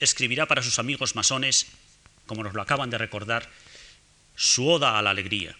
escribirá 0.00 0.46
para 0.46 0.62
sus 0.62 0.78
amigos 0.78 1.14
masones, 1.14 1.66
como 2.26 2.42
nos 2.42 2.54
lo 2.54 2.62
acaban 2.62 2.90
de 2.90 2.98
recordar, 2.98 3.50
su 4.36 4.68
Oda 4.68 4.98
a 4.98 5.02
la 5.02 5.10
Alegría. 5.10 5.56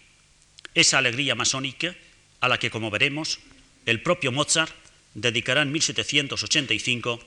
Esa 0.75 0.99
alegría 0.99 1.35
masónica 1.35 1.95
a 2.41 2.49
la 2.49 2.59
que, 2.59 2.71
como 2.71 2.91
veremos, 2.91 3.39
el 3.87 4.03
propio 4.03 4.33
Mozart 4.33 4.75
dedicará 5.15 5.63
en 5.63 5.73
1785 5.73 7.21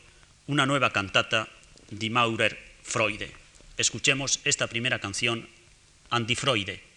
una 0.46 0.66
nueva 0.68 0.92
cantata 0.92 1.50
Die 1.90 2.12
Maurer 2.12 2.58
Freude. 2.84 3.32
Escuchemos 3.78 4.40
esta 4.44 4.68
primera 4.68 5.00
canción, 5.00 5.48
Freude. 6.36 6.89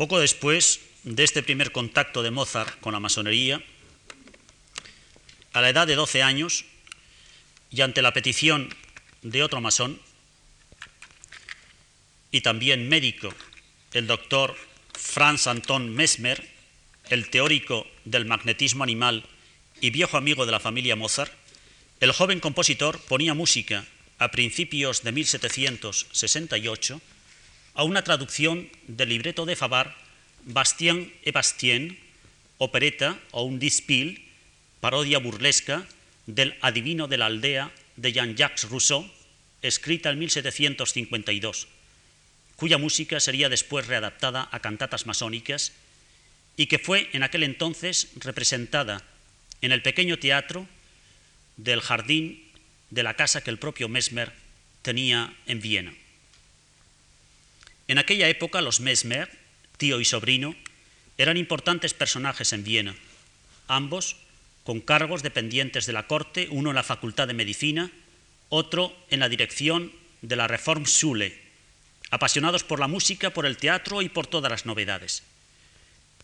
Poco 0.00 0.18
después 0.18 0.80
de 1.02 1.24
este 1.24 1.42
primer 1.42 1.72
contacto 1.72 2.22
de 2.22 2.30
Mozart 2.30 2.80
con 2.80 2.94
la 2.94 3.00
masonería, 3.00 3.62
a 5.52 5.60
la 5.60 5.68
edad 5.68 5.86
de 5.86 5.94
12 5.94 6.22
años, 6.22 6.64
y 7.70 7.82
ante 7.82 8.00
la 8.00 8.14
petición 8.14 8.74
de 9.20 9.42
otro 9.42 9.60
masón, 9.60 10.00
y 12.30 12.40
también 12.40 12.88
médico, 12.88 13.28
el 13.92 14.06
doctor 14.06 14.56
Franz 14.94 15.46
Anton 15.46 15.90
Mesmer, 15.94 16.48
el 17.10 17.28
teórico 17.28 17.86
del 18.06 18.24
magnetismo 18.24 18.84
animal 18.84 19.26
y 19.82 19.90
viejo 19.90 20.16
amigo 20.16 20.46
de 20.46 20.52
la 20.52 20.60
familia 20.60 20.96
Mozart, 20.96 21.34
el 22.00 22.12
joven 22.12 22.40
compositor 22.40 22.98
ponía 23.00 23.34
música 23.34 23.84
a 24.18 24.30
principios 24.30 25.02
de 25.02 25.12
1768 25.12 27.02
a 27.74 27.84
una 27.84 28.02
traducción 28.02 28.68
del 28.86 29.10
libreto 29.10 29.46
de 29.46 29.56
Fabar, 29.56 29.96
Bastien 30.44 31.12
et 31.22 31.34
Bastien, 31.34 31.98
opereta 32.58 33.18
o 33.30 33.44
un 33.44 33.58
dispil, 33.58 34.26
parodia 34.80 35.18
burlesca 35.18 35.86
del 36.26 36.56
Adivino 36.60 37.08
de 37.08 37.18
la 37.18 37.26
aldea 37.26 37.70
de 37.96 38.12
Jean-Jacques 38.12 38.68
Rousseau, 38.68 39.08
escrita 39.62 40.10
en 40.10 40.18
1752, 40.18 41.68
cuya 42.56 42.78
música 42.78 43.20
sería 43.20 43.48
después 43.48 43.86
readaptada 43.86 44.48
a 44.50 44.60
cantatas 44.60 45.06
masónicas 45.06 45.72
y 46.56 46.66
que 46.66 46.78
fue 46.78 47.08
en 47.12 47.22
aquel 47.22 47.42
entonces 47.42 48.08
representada 48.16 49.02
en 49.60 49.72
el 49.72 49.82
pequeño 49.82 50.18
teatro 50.18 50.66
del 51.56 51.80
jardín 51.80 52.42
de 52.90 53.02
la 53.02 53.14
casa 53.14 53.42
que 53.42 53.50
el 53.50 53.58
propio 53.58 53.88
Mesmer 53.88 54.32
tenía 54.82 55.34
en 55.46 55.60
Viena. 55.60 55.94
En 57.90 57.98
aquella 57.98 58.28
época 58.28 58.60
los 58.60 58.78
Mesmer, 58.78 59.28
tío 59.76 59.98
y 59.98 60.04
sobrino, 60.04 60.54
eran 61.18 61.36
importantes 61.36 61.92
personajes 61.92 62.52
en 62.52 62.62
Viena, 62.62 62.94
ambos 63.66 64.14
con 64.62 64.78
cargos 64.78 65.24
dependientes 65.24 65.86
de 65.86 65.92
la 65.92 66.06
corte, 66.06 66.46
uno 66.52 66.70
en 66.70 66.76
la 66.76 66.84
Facultad 66.84 67.26
de 67.26 67.34
Medicina, 67.34 67.90
otro 68.48 68.94
en 69.10 69.18
la 69.18 69.28
dirección 69.28 69.90
de 70.22 70.36
la 70.36 70.46
Reformschule, 70.46 71.36
apasionados 72.12 72.62
por 72.62 72.78
la 72.78 72.86
música, 72.86 73.30
por 73.30 73.44
el 73.44 73.56
teatro 73.56 74.02
y 74.02 74.08
por 74.08 74.28
todas 74.28 74.52
las 74.52 74.66
novedades. 74.66 75.24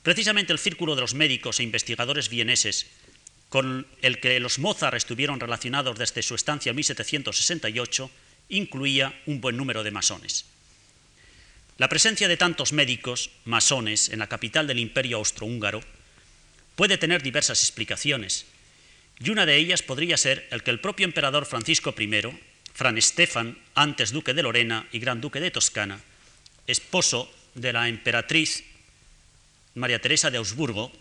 Precisamente 0.05 0.52
el 0.52 0.61
círculo 0.61 0.94
de 0.94 1.00
los 1.00 1.14
médicos 1.14 1.59
e 1.59 1.64
investigadores 1.64 2.29
vieneses 2.29 2.87
con 3.48 3.88
el 4.02 4.20
que 4.20 4.38
los 4.38 4.61
Mozart 4.61 4.94
estuvieron 4.94 5.40
relacionados 5.40 5.98
desde 5.98 6.22
su 6.22 6.37
estancia 6.37 6.70
en 6.70 6.76
1768 6.76 8.09
incluía 8.50 9.20
un 9.26 9.40
buen 9.40 9.57
número 9.57 9.83
de 9.83 9.90
masones. 9.90 10.46
La 11.78 11.88
presencia 11.88 12.28
de 12.28 12.36
tantos 12.36 12.72
médicos 12.72 13.30
masones 13.44 14.08
en 14.08 14.18
la 14.18 14.28
capital 14.28 14.66
del 14.66 14.78
imperio 14.78 15.18
austrohúngaro 15.18 15.82
puede 16.74 16.96
tener 16.96 17.22
diversas 17.22 17.60
explicaciones, 17.62 18.46
y 19.18 19.30
una 19.30 19.46
de 19.46 19.56
ellas 19.56 19.82
podría 19.82 20.16
ser 20.16 20.46
el 20.50 20.62
que 20.62 20.70
el 20.70 20.80
propio 20.80 21.04
emperador 21.04 21.46
Francisco 21.46 21.94
I, 21.98 22.10
Fran 22.72 23.00
Stefan, 23.00 23.58
antes 23.74 24.12
duque 24.12 24.34
de 24.34 24.42
Lorena 24.42 24.86
y 24.92 24.98
gran 24.98 25.20
duque 25.20 25.40
de 25.40 25.50
Toscana, 25.50 26.00
esposo 26.66 27.32
de 27.54 27.72
la 27.72 27.88
emperatriz 27.88 28.64
María 29.74 30.00
Teresa 30.00 30.30
de 30.30 30.38
Augsburgo, 30.38 30.92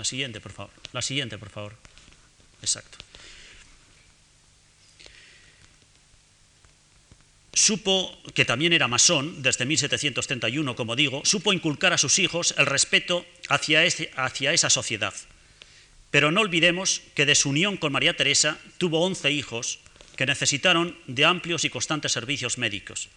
La 0.00 0.04
siguiente, 0.04 0.40
por 0.40 0.52
favor. 0.52 0.72
La 0.94 1.02
siguiente, 1.02 1.36
por 1.36 1.50
favor. 1.50 1.76
Exacto. 2.62 3.09
Supo, 7.52 8.16
que 8.34 8.44
también 8.44 8.72
era 8.72 8.88
masón 8.88 9.42
desde 9.42 9.66
1731, 9.66 10.76
como 10.76 10.96
digo, 10.96 11.22
supo 11.24 11.52
inculcar 11.52 11.92
a 11.92 11.98
sus 11.98 12.18
hijos 12.18 12.54
el 12.58 12.66
respeto 12.66 13.26
hacia, 13.48 13.84
esa 13.84 14.70
sociedad. 14.70 15.14
Pero 16.10 16.30
no 16.30 16.40
olvidemos 16.40 17.02
que 17.14 17.26
de 17.26 17.34
su 17.34 17.50
unión 17.50 17.76
con 17.76 17.92
María 17.92 18.16
Teresa 18.16 18.58
tuvo 18.78 19.04
11 19.04 19.30
hijos 19.30 19.80
que 20.16 20.26
necesitaron 20.26 20.96
de 21.06 21.24
amplios 21.24 21.64
y 21.64 21.70
constantes 21.70 22.12
servicios 22.12 22.58
médicos. 22.58 23.08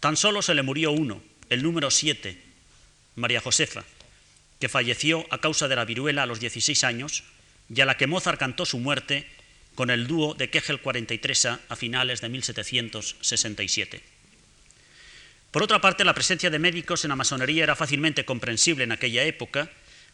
Tan 0.00 0.16
solo 0.16 0.42
se 0.42 0.54
le 0.54 0.62
murió 0.62 0.92
uno, 0.92 1.22
el 1.50 1.62
número 1.62 1.90
7, 1.90 2.40
María 3.16 3.40
Josefa, 3.40 3.84
que 4.58 4.68
falleció 4.68 5.26
a 5.30 5.38
causa 5.38 5.68
de 5.68 5.76
la 5.76 5.84
viruela 5.84 6.22
a 6.22 6.26
los 6.26 6.40
16 6.40 6.84
años 6.84 7.24
y 7.72 7.80
a 7.80 7.86
la 7.86 7.96
que 7.96 8.06
Mozart 8.06 8.38
cantó 8.38 8.64
su 8.64 8.78
muerte 8.78 9.28
con 9.74 9.90
el 9.90 10.06
dúo 10.06 10.34
de 10.34 10.50
Kegel 10.50 10.80
43 10.80 11.46
a 11.46 11.76
finales 11.76 12.20
de 12.20 12.28
1767. 12.28 14.02
Por 15.50 15.62
otra 15.62 15.80
parte, 15.80 16.04
la 16.04 16.14
presencia 16.14 16.50
de 16.50 16.58
médicos 16.58 17.04
en 17.04 17.10
la 17.10 17.16
masonería 17.16 17.64
era 17.64 17.76
fácilmente 17.76 18.24
comprensible 18.24 18.84
en 18.84 18.92
aquella 18.92 19.24
época, 19.24 19.70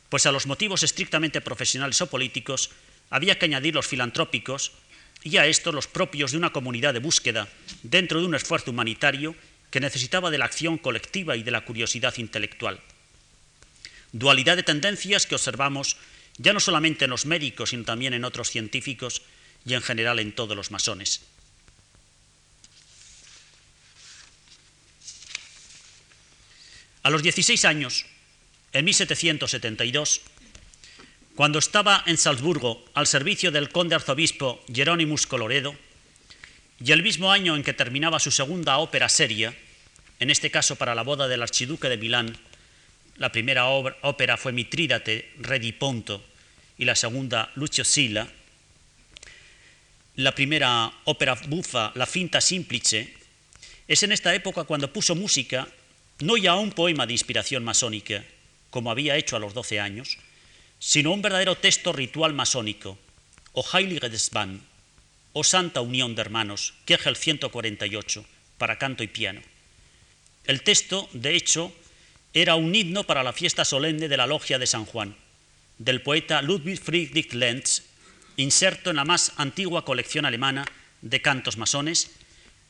pues 0.09 0.27
a 0.27 0.33
los 0.33 0.47
motivos 0.47 0.83
estrictamente 0.83 1.41
profesionales 1.41 2.01
o 2.03 2.11
políticos 2.11 2.71
había 3.11 3.39
que 3.39 3.47
añadir 3.47 3.75
los 3.75 3.87
filantrópicos 3.87 4.73
y 5.23 5.37
a 5.37 5.47
estos 5.47 5.75
los 5.75 5.87
propios 5.87 6.33
de 6.33 6.39
una 6.39 6.53
comunidad 6.53 6.93
de 6.93 7.01
búsqueda 7.01 7.49
dentro 7.83 8.21
de 8.21 8.27
un 8.27 8.35
esfuerzo 8.35 8.71
humanitario 8.71 9.35
que 9.71 9.81
necesitaba 9.81 10.31
de 10.31 10.39
la 10.39 10.47
acción 10.47 10.79
colectiva 10.79 11.37
y 11.37 11.43
de 11.43 11.51
la 11.51 11.65
curiosidad 11.65 12.17
intelectual. 12.17 12.81
Dualidad 14.13 14.57
de 14.57 14.63
tendencias 14.63 15.27
que 15.27 15.35
observamos 15.35 15.97
ya 16.39 16.53
no 16.53 16.61
solamente 16.61 17.05
en 17.05 17.11
los 17.11 17.27
médicos, 17.27 17.71
sino 17.71 17.85
también 17.85 18.15
en 18.15 18.25
otros 18.25 18.51
científicos 18.51 19.23
y 19.69 19.75
en 19.75 19.83
general 19.83 20.19
en 20.19 20.33
todos 20.33 20.57
los 20.57 20.71
masones. 20.71 21.21
A 27.03 27.11
los 27.11 27.23
16 27.23 27.65
años, 27.65 28.07
en 28.73 28.85
1772, 28.85 30.21
cuando 31.37 31.59
estaba 31.59 32.03
en 32.07 32.19
Salzburgo 32.19 32.85
al 32.95 33.07
servicio 33.07 33.51
del 33.53 33.71
conde 33.71 33.95
arzobispo 33.95 34.65
Jerónimus 34.73 35.27
Coloredo, 35.27 35.77
y 36.85 36.93
el 36.93 37.03
mismo 37.03 37.31
año 37.31 37.57
en 37.57 37.63
que 37.63 37.73
terminaba 37.73 38.19
su 38.21 38.31
segunda 38.31 38.79
ópera 38.79 39.09
seria, 39.09 39.55
en 40.21 40.31
este 40.31 40.51
caso 40.51 40.77
para 40.77 40.95
la 40.95 41.03
boda 41.03 41.29
del 41.29 41.43
archiduque 41.43 41.89
de 41.89 41.97
Milán, 41.97 42.37
la 43.17 43.33
primera 43.33 43.67
ópera 43.67 44.37
fue 44.37 44.53
Mitrídate, 44.53 45.33
Re 45.39 45.59
di 45.59 45.73
Ponto, 45.73 46.25
y 46.77 46.85
la 46.85 46.95
segunda 46.95 47.51
Lucio 47.57 47.85
Silla, 47.85 48.29
la 50.19 50.35
primera 50.35 50.93
ópera 51.05 51.39
bufa, 51.47 51.93
La 51.95 52.05
finta 52.05 52.41
simplice, 52.41 53.15
es 53.87 54.03
en 54.03 54.11
esta 54.11 54.35
época 54.35 54.65
cuando 54.65 54.93
puso 54.93 55.15
música 55.15 55.69
no 56.19 56.37
ya 56.37 56.57
un 56.57 56.73
poema 56.73 57.07
de 57.07 57.13
inspiración 57.13 57.63
masónica, 57.63 58.25
como 58.71 58.91
había 58.91 59.17
hecho 59.17 59.37
a 59.37 59.39
los 59.39 59.55
12 59.55 59.79
años, 59.79 60.19
sino 60.81 61.13
un 61.13 61.23
verdadero 61.23 61.55
texto 61.55 61.93
ritual 61.93 62.35
masónico, 62.35 62.99
o 63.53 63.65
Heilige 63.73 64.09
des 64.09 64.31
Band, 64.31 64.61
o 65.35 65.45
Santa 65.45 65.83
Unión 65.83 66.17
de 66.17 66.23
Hermanos, 66.23 66.75
el 66.89 67.17
148, 67.17 68.25
para 68.59 68.77
canto 68.77 69.05
y 69.05 69.07
piano. 69.07 69.41
El 70.47 70.63
texto, 70.63 71.09
de 71.13 71.37
hecho, 71.37 71.73
era 72.35 72.57
un 72.57 72.75
himno 72.75 73.05
para 73.05 73.23
la 73.23 73.33
fiesta 73.33 73.65
solemne 73.65 74.09
de 74.09 74.17
la 74.17 74.27
Logia 74.27 74.59
de 74.59 74.67
San 74.67 74.85
Juan, 74.85 75.15
del 75.79 76.03
poeta 76.03 76.43
Ludwig 76.43 76.81
Friedrich 76.81 77.35
Lenz 77.35 77.88
inserto 78.39 78.91
en 78.91 78.97
la 78.97 79.05
más 79.05 79.33
antigua 79.37 79.85
colección 79.85 80.25
alemana 80.25 80.65
de 81.03 81.21
cantos 81.21 81.59
masones, 81.59 82.11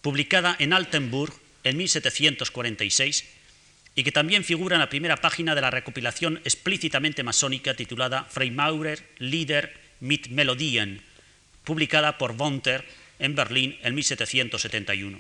publicada 0.00 0.57
en 0.59 0.72
Altenburg 0.72 1.33
en 1.62 1.76
1746 1.76 3.24
y 3.94 4.02
que 4.02 4.12
también 4.12 4.44
figura 4.44 4.76
en 4.76 4.81
la 4.81 4.88
primera 4.88 5.18
página 5.18 5.54
de 5.54 5.61
la 5.61 5.70
recopilación 5.70 6.40
explícitamente 6.44 7.22
masónica 7.22 7.74
titulada 7.74 8.24
Freimaurer 8.24 9.04
Lieder 9.18 9.78
mit 10.00 10.28
Melodien, 10.28 11.02
publicada 11.64 12.16
por 12.16 12.33
Wonter 12.33 12.85
en 13.18 13.35
Berlín 13.35 13.76
en 13.83 13.94
1771. 13.94 15.18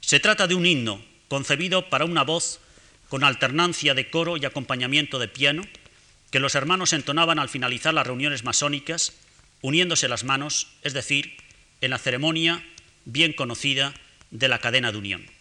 Se 0.00 0.20
trata 0.20 0.46
de 0.46 0.54
un 0.54 0.66
himno 0.66 1.02
concebido 1.26 1.90
para 1.90 2.04
una 2.04 2.22
voz 2.22 2.60
con 3.08 3.24
alternancia 3.24 3.94
de 3.94 4.08
coro 4.08 4.36
y 4.36 4.44
acompañamiento 4.44 5.18
de 5.18 5.28
piano, 5.28 5.62
que 6.36 6.40
los 6.40 6.54
hermanos 6.54 6.92
entonaban 6.92 7.38
al 7.38 7.48
finalizar 7.48 7.94
las 7.94 8.06
reuniones 8.06 8.44
masónicas, 8.44 9.14
uniéndose 9.62 10.06
las 10.06 10.22
manos, 10.22 10.66
es 10.82 10.92
decir, 10.92 11.34
en 11.80 11.88
la 11.88 11.96
ceremonia 11.96 12.62
bien 13.06 13.32
conocida 13.32 13.94
de 14.30 14.48
la 14.48 14.58
cadena 14.58 14.92
de 14.92 14.98
unión. 14.98 15.35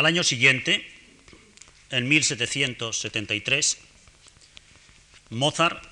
Al 0.00 0.06
año 0.06 0.24
siguiente, 0.24 0.90
en 1.90 2.08
1773, 2.08 3.76
Mozart 5.28 5.84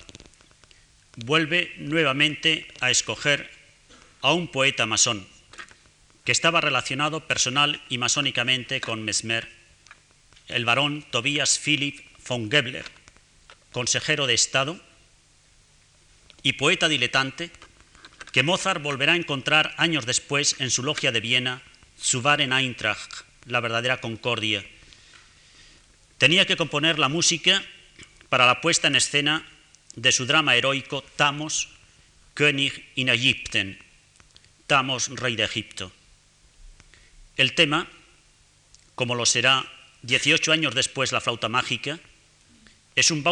vuelve 1.17 1.75
nuevamente 1.77 2.67
a 2.81 2.91
escoger 2.91 3.51
a 4.23 4.33
un 4.33 4.49
poeta 4.49 4.87
masón 4.87 5.29
que 6.25 6.33
estaba 6.33 6.63
relacionado 6.63 7.27
personal 7.27 7.83
y 7.91 7.99
masónicamente 7.99 8.81
con 8.81 9.05
Mesmer, 9.05 9.47
el 10.47 10.65
barón 10.65 11.05
Tobias 11.11 11.59
Philipp 11.59 12.01
von 12.27 12.51
Gebler, 12.51 12.87
consejero 13.73 14.27
de 14.27 14.33
Estado 14.33 14.81
y 16.43 16.55
poeta 16.55 16.89
diletante 16.89 17.51
que 18.33 18.43
Mozart 18.43 18.81
volverá 18.81 19.13
a 19.13 19.17
encontrar 19.17 19.75
años 19.77 20.07
después 20.07 20.57
en 20.61 20.71
su 20.71 20.83
logia 20.83 21.13
de 21.13 21.21
Viena, 21.21 21.61
su 22.01 22.27
en 22.27 22.55
Eintracht, 22.55 23.28
la 23.49 23.61
verdadera 23.61 24.01
concordia. 24.01 24.65
Tenía 26.19 26.47
que 26.47 26.57
componer 26.57 26.99
la 26.99 27.09
música 27.09 27.65
para 28.29 28.47
la 28.47 28.61
puesta 28.61 28.89
en 28.89 28.97
escena 28.97 29.47
de 29.95 30.13
su 30.13 30.27
drama 30.27 30.57
heroico 30.57 31.03
Tamos, 31.17 31.69
König 32.35 32.85
in 32.95 33.09
Ägypten, 33.09 33.79
Tamos, 34.67 35.09
rey 35.09 35.37
de 35.37 35.45
Egipto. 35.45 35.93
El 37.37 37.55
tema, 37.55 37.89
como 38.95 39.15
lo 39.15 39.27
será 39.27 39.65
18 40.03 40.53
años 40.53 40.75
después 40.75 41.13
la 41.13 41.21
flauta 41.21 41.49
mágica, 41.49 41.99
es 42.95 43.11
un, 43.11 43.25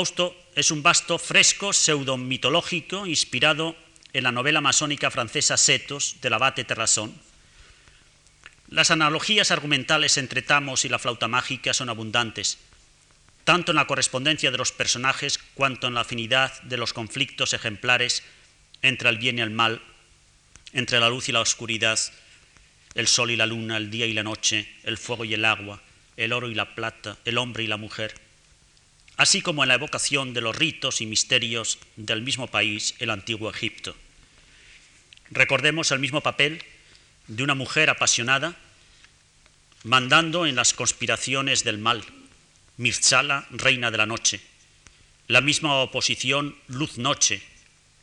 es 0.55 0.70
un 0.70 0.83
vasto 0.83 1.18
fresco 1.18 1.72
pseudo-mitológico 1.72 3.07
inspirado 3.07 3.76
en 4.12 4.22
la 4.22 4.33
novela 4.33 4.61
masónica 4.61 5.11
francesa 5.11 5.57
Setos 5.57 6.16
del 6.20 6.35
abate 6.35 6.64
Terrasson. 6.64 7.12
Las 8.68 8.90
analogías 8.90 9.52
argumentales 9.52 10.18
entre 10.18 10.42
Tamos 10.42 10.85
y 10.85 10.88
la 10.88 10.98
flauta 10.98 11.29
mágica 11.29 11.72
son 11.72 11.88
abundantes, 11.88 12.59
tanto 13.44 13.70
en 13.70 13.76
la 13.76 13.87
correspondencia 13.87 14.50
de 14.50 14.59
los 14.59 14.72
personajes 14.72 15.38
cuanto 15.55 15.87
en 15.87 15.94
la 15.94 16.00
afinidad 16.00 16.61
de 16.62 16.76
los 16.76 16.92
conflictos 16.92 17.52
ejemplares 17.52 18.24
entre 18.83 19.09
el 19.09 19.18
bien 19.18 19.38
y 19.38 19.42
el 19.42 19.50
mal, 19.50 19.81
entre 20.72 20.98
la 20.98 21.09
luz 21.09 21.29
y 21.29 21.33
la 21.33 21.40
oscuridad, 21.40 21.98
el 22.94 23.07
sol 23.07 23.31
y 23.31 23.37
la 23.37 23.46
luna, 23.46 23.76
el 23.76 23.90
día 23.90 24.07
y 24.07 24.12
la 24.12 24.24
noche, 24.24 24.68
el 24.83 24.98
fuego 24.98 25.24
y 25.24 25.35
el 25.35 25.44
agua, 25.44 25.81
el 26.16 26.33
oro 26.33 26.50
y 26.50 26.55
la 26.55 26.74
plata, 26.74 27.16
el 27.24 27.38
hombre 27.38 27.62
y 27.62 27.68
la 27.68 27.76
mujer, 27.76 28.14
así 29.16 29.42
como 29.42 29.62
en 29.62 29.68
la 29.68 29.74
evocación 29.74 30.35
de 30.35 30.40
los 30.40 30.57
ritos 30.57 31.00
y 31.00 31.07
misterios 31.07 31.79
del 31.94 32.22
mismo 32.22 32.48
país, 32.48 32.96
el 32.98 33.11
antiguo 33.11 33.48
Egipto. 33.48 33.94
Recordemos 35.31 35.92
el 35.92 36.00
mismo 36.00 36.20
papel 36.20 36.64
de 37.28 37.42
una 37.42 37.54
mujer 37.54 37.90
apasionada 37.90 38.56
mandando 39.84 40.46
en 40.46 40.56
las 40.56 40.74
conspiraciones 40.74 41.64
del 41.64 41.78
mal, 41.78 42.04
Mirzala, 42.76 43.46
reina 43.50 43.90
de 43.90 43.96
la 43.96 44.06
noche, 44.06 44.40
la 45.28 45.40
misma 45.40 45.76
oposición 45.76 46.56
luz-noche 46.66 47.42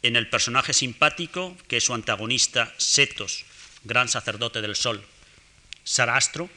en 0.02 0.16
el 0.16 0.30
personaje 0.30 0.74
simpático 0.74 1.58
que 1.68 1.78
es 1.78 1.84
su 1.84 1.94
antagonista 1.94 2.74
Setos, 2.78 3.46
gran 3.84 4.08
sacerdote 4.08 4.62
del 4.62 4.76
sol, 4.76 5.04
Sarastro, 5.84 6.50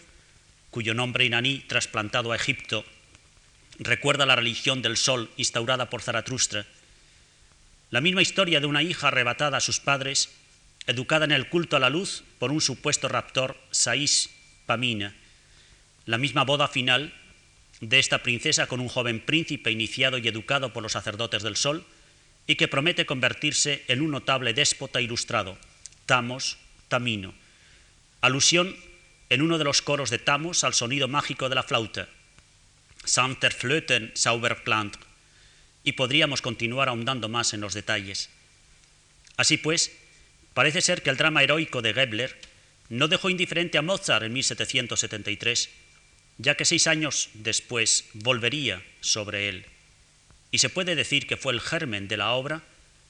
cuyo 0.70 0.94
nombre 0.94 1.24
iraní 1.24 1.61
trasplantado 1.61 2.33
a 2.33 2.37
Egipto 2.37 2.85
recuerda 3.79 4.26
la 4.26 4.37
religión 4.37 4.83
del 4.83 4.96
sol 4.96 5.31
instaurada 5.37 5.90
por 5.90 6.02
Zaratustra, 6.02 6.66
la 7.90 8.00
misma 8.00 8.22
historia 8.22 8.61
de 8.61 8.66
una 8.66 8.83
hija 8.83 9.09
arrebatada 9.09 9.59
a 9.59 9.61
sus 9.61 9.81
padres, 9.81 10.31
educada 10.87 11.25
en 11.25 11.33
el 11.33 11.49
culto 11.49 11.77
a 11.77 11.81
la 11.81 11.90
luz 11.90 12.25
por 12.38 12.53
un 12.53 12.61
supuesto 12.61 13.09
raptor, 13.09 13.57
Saís 13.70 14.31
Pamina, 14.66 15.14
la 16.07 16.18
misma 16.18 16.44
boda 16.44 16.68
final 16.68 17.12
de 17.81 17.99
esta 17.99 18.22
princesa 18.22 18.66
con 18.66 18.81
un 18.81 18.88
joven 18.88 19.20
príncipe 19.20 19.70
iniciado 19.70 20.18
y 20.18 20.29
educado 20.29 20.72
por 20.72 20.83
los 20.83 20.92
sacerdotes 20.92 21.42
del 21.42 21.57
sol 21.57 21.85
y 22.46 22.57
que 22.57 22.68
promete 22.68 23.07
convertirse 23.07 23.85
en 23.88 24.01
un 24.01 24.12
notable 24.12 24.55
déspota 24.55 25.01
ilustrado, 25.01 25.59
Tamos 26.07 26.59
Tamino, 26.88 27.35
alusión 28.20 28.75
en 29.29 29.42
uno 29.42 29.59
de 29.59 29.64
los 29.64 29.83
coros 29.83 30.11
de 30.11 30.18
Tamos 30.18 30.62
al 30.62 30.75
sonido 30.75 31.09
mágico 31.09 31.49
de 31.49 31.57
la 31.57 31.64
flauta, 31.64 32.09
Santer 33.05 33.53
Flöten 33.53 34.12
Sauberplant, 34.14 34.96
y 35.83 35.92
podríamos 35.92 36.42
continuar 36.42 36.88
ahondando 36.88 37.29
más 37.29 37.53
en 37.55 37.61
los 37.61 37.75
detalles. 37.75 38.31
Así 39.37 39.57
pues, 39.57 39.92
parece 40.57 40.81
ser 40.81 41.03
que 41.03 41.11
el 41.11 41.19
drama 41.19 41.42
heroico 41.42 41.83
de 41.83 41.92
Gebler 41.92 42.35
no 42.88 43.09
dejó 43.09 43.29
indiferente 43.29 43.77
a 43.77 43.83
Mozart 43.83 44.25
en 44.25 44.33
1773, 44.33 45.69
ya 46.38 46.55
que 46.55 46.64
seis 46.64 46.87
años 46.87 47.29
después 47.35 48.07
volvería 48.14 48.83
sobre 49.03 49.51
él, 49.51 49.66
y 50.51 50.57
se 50.57 50.71
puede 50.71 50.95
decir 50.95 51.27
que 51.27 51.37
fue 51.37 51.53
el 51.53 51.61
germen 51.61 52.09
de 52.09 52.16
la 52.16 52.33
obra 52.33 52.62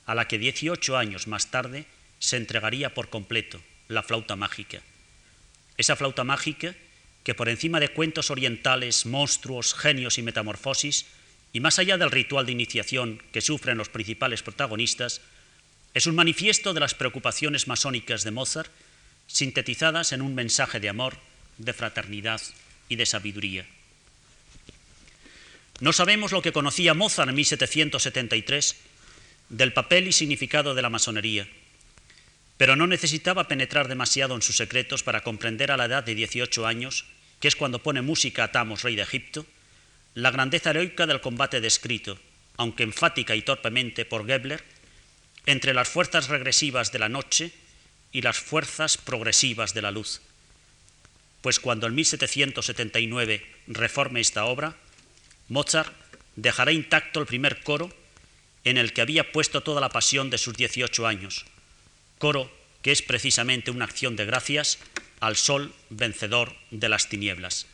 a 0.06 0.16
la 0.16 0.26
que 0.26 0.40
18 0.40 0.96
años 0.96 1.28
más 1.28 1.52
tarde 1.52 1.86
se 2.18 2.36
entregaría 2.36 2.94
por 2.94 3.10
completo, 3.10 3.62
la 3.86 4.02
flauta 4.02 4.34
mágica. 4.34 4.82
Esa 5.76 5.94
flauta 5.94 6.24
mágica 6.24 6.74
que 7.22 7.36
por 7.36 7.48
encima 7.48 7.78
de 7.78 7.90
cuentos 7.90 8.32
orientales, 8.32 9.06
monstruos, 9.06 9.72
genios 9.72 10.18
y 10.18 10.22
metamorfosis, 10.22 11.06
y 11.52 11.60
más 11.60 11.78
allá 11.78 11.96
del 11.96 12.10
ritual 12.10 12.44
de 12.44 12.52
iniciación 12.52 13.22
que 13.30 13.40
sufren 13.40 13.78
los 13.78 13.88
principales 13.88 14.42
protagonistas, 14.42 15.20
es 15.96 16.06
un 16.06 16.14
manifiesto 16.14 16.74
de 16.74 16.80
las 16.80 16.92
preocupaciones 16.94 17.68
masónicas 17.68 18.22
de 18.22 18.30
Mozart, 18.30 18.70
sintetizadas 19.26 20.12
en 20.12 20.20
un 20.20 20.34
mensaje 20.34 20.78
de 20.78 20.90
amor, 20.90 21.16
de 21.56 21.72
fraternidad 21.72 22.42
y 22.90 22.96
de 22.96 23.06
sabiduría. 23.06 23.66
No 25.80 25.94
sabemos 25.94 26.32
lo 26.32 26.42
que 26.42 26.52
conocía 26.52 26.92
Mozart 26.92 27.30
en 27.30 27.36
1773 27.36 28.76
del 29.48 29.72
papel 29.72 30.08
y 30.08 30.12
significado 30.12 30.74
de 30.74 30.82
la 30.82 30.90
masonería 30.90 31.48
pero 32.56 32.76
no 32.76 32.86
necesitaba 32.86 33.48
penetrar 33.48 33.88
demasiado 33.88 34.34
en 34.34 34.42
sus 34.42 34.56
secretos 34.56 35.02
para 35.02 35.22
comprender 35.22 35.70
a 35.70 35.76
la 35.76 35.86
edad 35.86 36.04
de 36.04 36.14
18 36.14 36.66
años, 36.66 37.04
que 37.40 37.48
es 37.48 37.56
cuando 37.56 37.82
pone 37.82 38.00
música 38.00 38.44
a 38.44 38.52
Tamos, 38.52 38.82
rey 38.82 38.96
de 38.96 39.02
Egipto, 39.02 39.46
la 40.14 40.30
grandeza 40.30 40.70
heroica 40.70 41.06
del 41.06 41.20
combate 41.20 41.60
descrito, 41.60 42.18
aunque 42.56 42.82
enfática 42.82 43.36
y 43.36 43.42
torpemente 43.42 44.06
por 44.06 44.26
Gebler, 44.26 44.64
entre 45.46 45.74
las 45.74 45.88
fuerzas 45.88 46.28
regresivas 46.28 46.92
de 46.92 46.98
la 46.98 47.08
noche 47.08 47.52
y 48.12 48.22
las 48.22 48.38
fuerzas 48.38 48.96
progresivas 48.98 49.74
de 49.74 49.82
la 49.82 49.90
luz. 49.90 50.20
Pues 51.40 51.60
cuando 51.60 51.86
en 51.86 51.94
1779 51.94 53.46
reforme 53.68 54.20
esta 54.20 54.44
obra, 54.44 54.76
Mozart 55.48 55.92
dejará 56.34 56.72
intacto 56.72 57.20
el 57.20 57.26
primer 57.26 57.62
coro 57.62 57.94
en 58.64 58.78
el 58.78 58.92
que 58.92 59.00
había 59.00 59.30
puesto 59.30 59.62
toda 59.62 59.80
la 59.80 59.90
pasión 59.90 60.28
de 60.28 60.38
sus 60.38 60.54
18 60.54 61.06
años, 61.06 61.46
coro 62.18 62.50
que 62.82 62.90
es 62.92 63.02
precisamente 63.02 63.70
una 63.70 63.84
acción 63.84 64.16
de 64.16 64.26
gracias 64.26 64.78
al 65.20 65.36
sol 65.36 65.72
vencedor 65.88 66.54
de 66.70 66.88
las 66.88 67.08
tinieblas. 67.08 67.66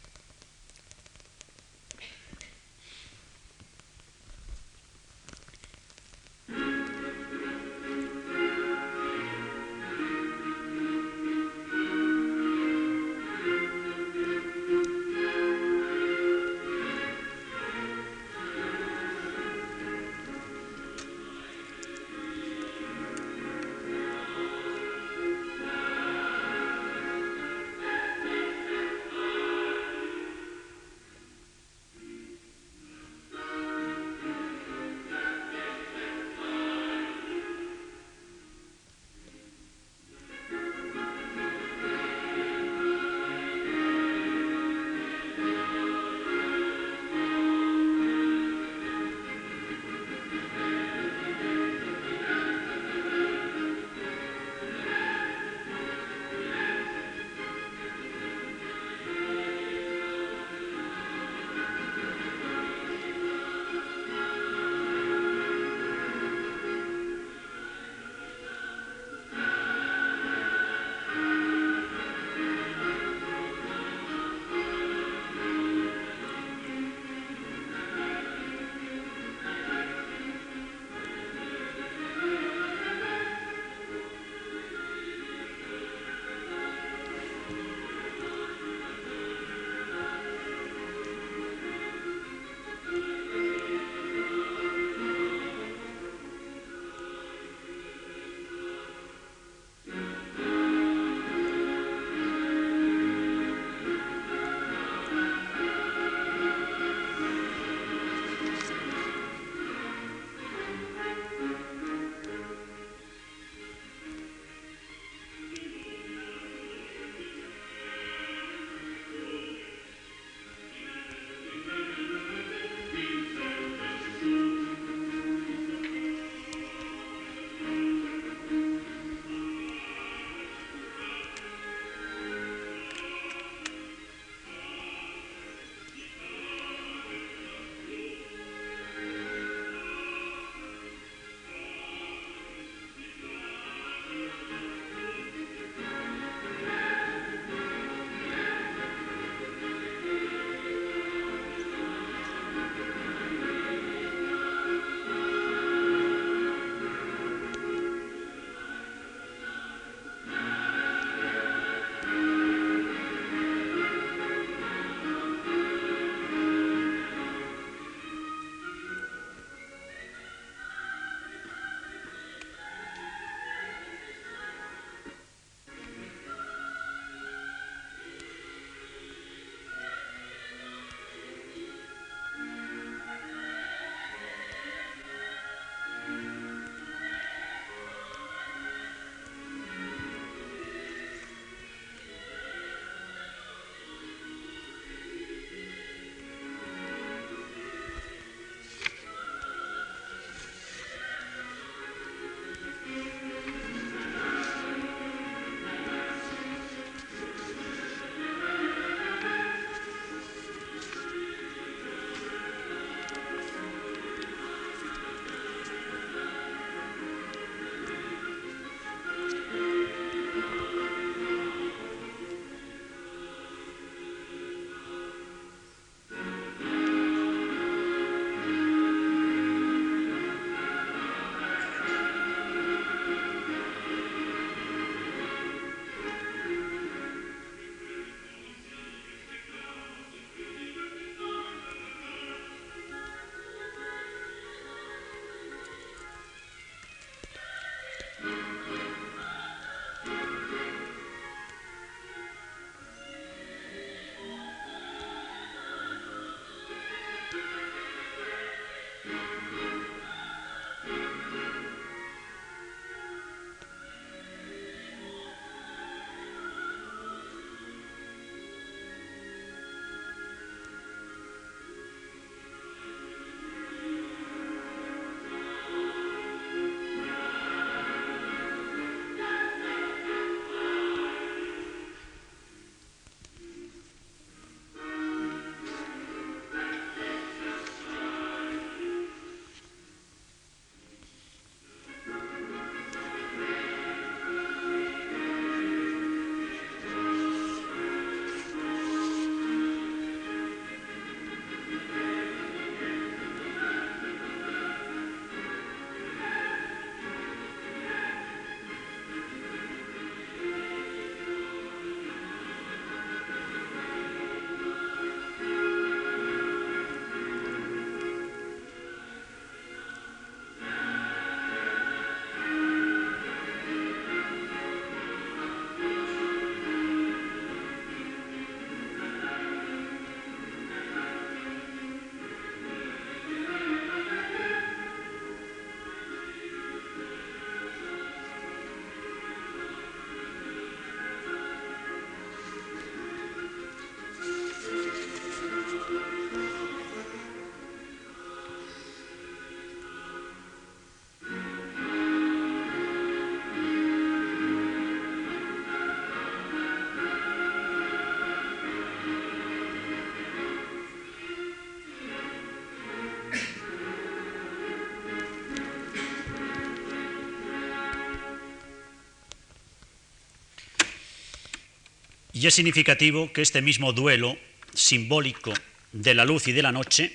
Y 372.43 372.49
es 372.49 372.55
significativo 372.55 373.33
que 373.33 373.41
este 373.41 373.63
mismo 373.63 373.93
duelo 373.93 374.37
simbólico 374.75 375.53
de 375.93 376.13
la 376.13 376.25
luz 376.25 376.49
y 376.49 376.53
de 376.53 376.63
la 376.63 376.73
noche, 376.73 377.13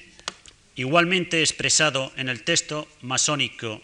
igualmente 0.78 1.42
expresado 1.42 2.14
en 2.16 2.30
el 2.30 2.44
texto 2.44 2.88
masónico 3.02 3.82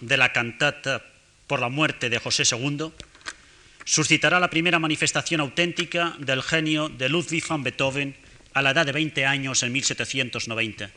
de 0.00 0.16
la 0.16 0.32
cantata 0.32 1.04
por 1.46 1.60
la 1.60 1.68
muerte 1.68 2.08
de 2.08 2.18
José 2.18 2.44
II, 2.50 2.90
suscitará 3.84 4.40
la 4.40 4.48
primera 4.48 4.78
manifestación 4.78 5.42
auténtica 5.42 6.16
del 6.20 6.42
genio 6.42 6.88
de 6.88 7.10
Ludwig 7.10 7.46
van 7.46 7.64
Beethoven 7.64 8.16
a 8.54 8.62
la 8.62 8.70
edad 8.70 8.86
de 8.86 8.92
20 8.92 9.26
años 9.26 9.62
en 9.62 9.72
1790. 9.72 10.90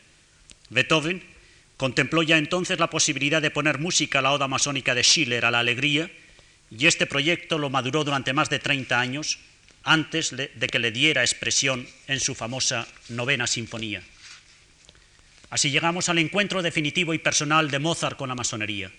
Beethoven 0.69 1.21
contempló 1.75 2.23
ya 2.23 2.37
entonces 2.37 2.79
la 2.79 2.89
posibilidad 2.89 3.41
de 3.41 3.51
poner 3.51 3.77
música 3.77 4.19
a 4.19 4.21
la 4.21 4.31
oda 4.31 4.47
masónica 4.47 4.95
de 4.95 5.03
Schiller 5.03 5.43
a 5.43 5.51
la 5.51 5.59
alegría 5.59 6.09
y 6.69 6.87
este 6.87 7.07
proyecto 7.07 7.57
lo 7.57 7.69
maduró 7.69 8.05
durante 8.05 8.31
más 8.31 8.49
de 8.49 8.59
30 8.59 8.97
años 8.97 9.37
antes 9.83 10.35
de 10.35 10.67
que 10.67 10.79
le 10.79 10.91
diera 10.91 11.21
expresión 11.21 11.87
en 12.07 12.19
su 12.19 12.35
famosa 12.35 12.87
novena 13.09 13.47
sinfonía. 13.47 14.03
Así 15.49 15.69
llegamos 15.69 16.07
al 16.07 16.19
encuentro 16.19 16.61
definitivo 16.61 17.13
y 17.13 17.19
personal 17.19 17.69
de 17.71 17.79
Mozart 17.79 18.17
con 18.17 18.29
la 18.29 18.35
masonería. 18.35 18.91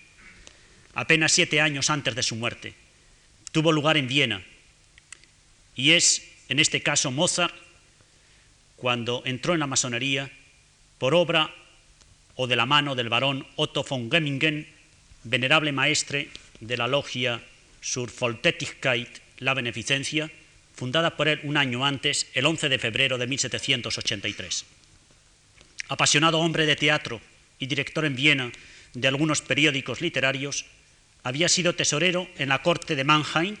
Apenas 0.93 1.31
siete 1.31 1.61
años 1.61 1.89
antes 1.89 2.15
de 2.15 2.21
su 2.21 2.35
muerte, 2.35 2.75
tuvo 3.51 3.71
lugar 3.71 3.97
en 3.97 4.07
Viena 4.07 4.43
y 5.75 5.91
es, 5.91 6.29
en 6.49 6.59
este 6.59 6.83
caso, 6.83 7.09
Mozart, 7.11 7.55
cuando 8.75 9.23
entró 9.25 9.53
en 9.53 9.61
la 9.61 9.67
masonería 9.67 10.29
por 10.99 11.15
obra 11.15 11.53
o 12.35 12.47
de 12.47 12.55
la 12.55 12.65
mano 12.65 12.95
del 12.95 13.09
barón 13.09 13.47
Otto 13.55 13.83
von 13.83 14.11
Gemmingen, 14.11 14.67
venerable 15.23 15.71
maestre 15.71 16.29
de 16.59 16.77
la 16.77 16.87
logia 16.87 17.41
Sur 17.81 18.11
Voltätigkeit, 18.11 19.09
la 19.39 19.53
beneficencia, 19.53 20.29
fundada 20.73 21.15
por 21.15 21.27
él 21.27 21.39
un 21.43 21.57
año 21.57 21.85
antes, 21.85 22.27
el 22.33 22.45
11 22.45 22.69
de 22.69 22.79
febrero 22.79 23.17
de 23.17 23.27
1783. 23.27 24.65
Apasionado 25.89 26.39
hombre 26.39 26.65
de 26.65 26.75
teatro 26.75 27.21
y 27.59 27.67
director 27.67 28.05
en 28.05 28.15
Viena 28.15 28.51
de 28.93 29.07
algunos 29.07 29.41
periódicos 29.41 30.01
literarios, 30.01 30.65
había 31.23 31.49
sido 31.49 31.73
tesorero 31.73 32.27
en 32.37 32.49
la 32.49 32.61
corte 32.61 32.95
de 32.95 33.03
Mannheim, 33.03 33.57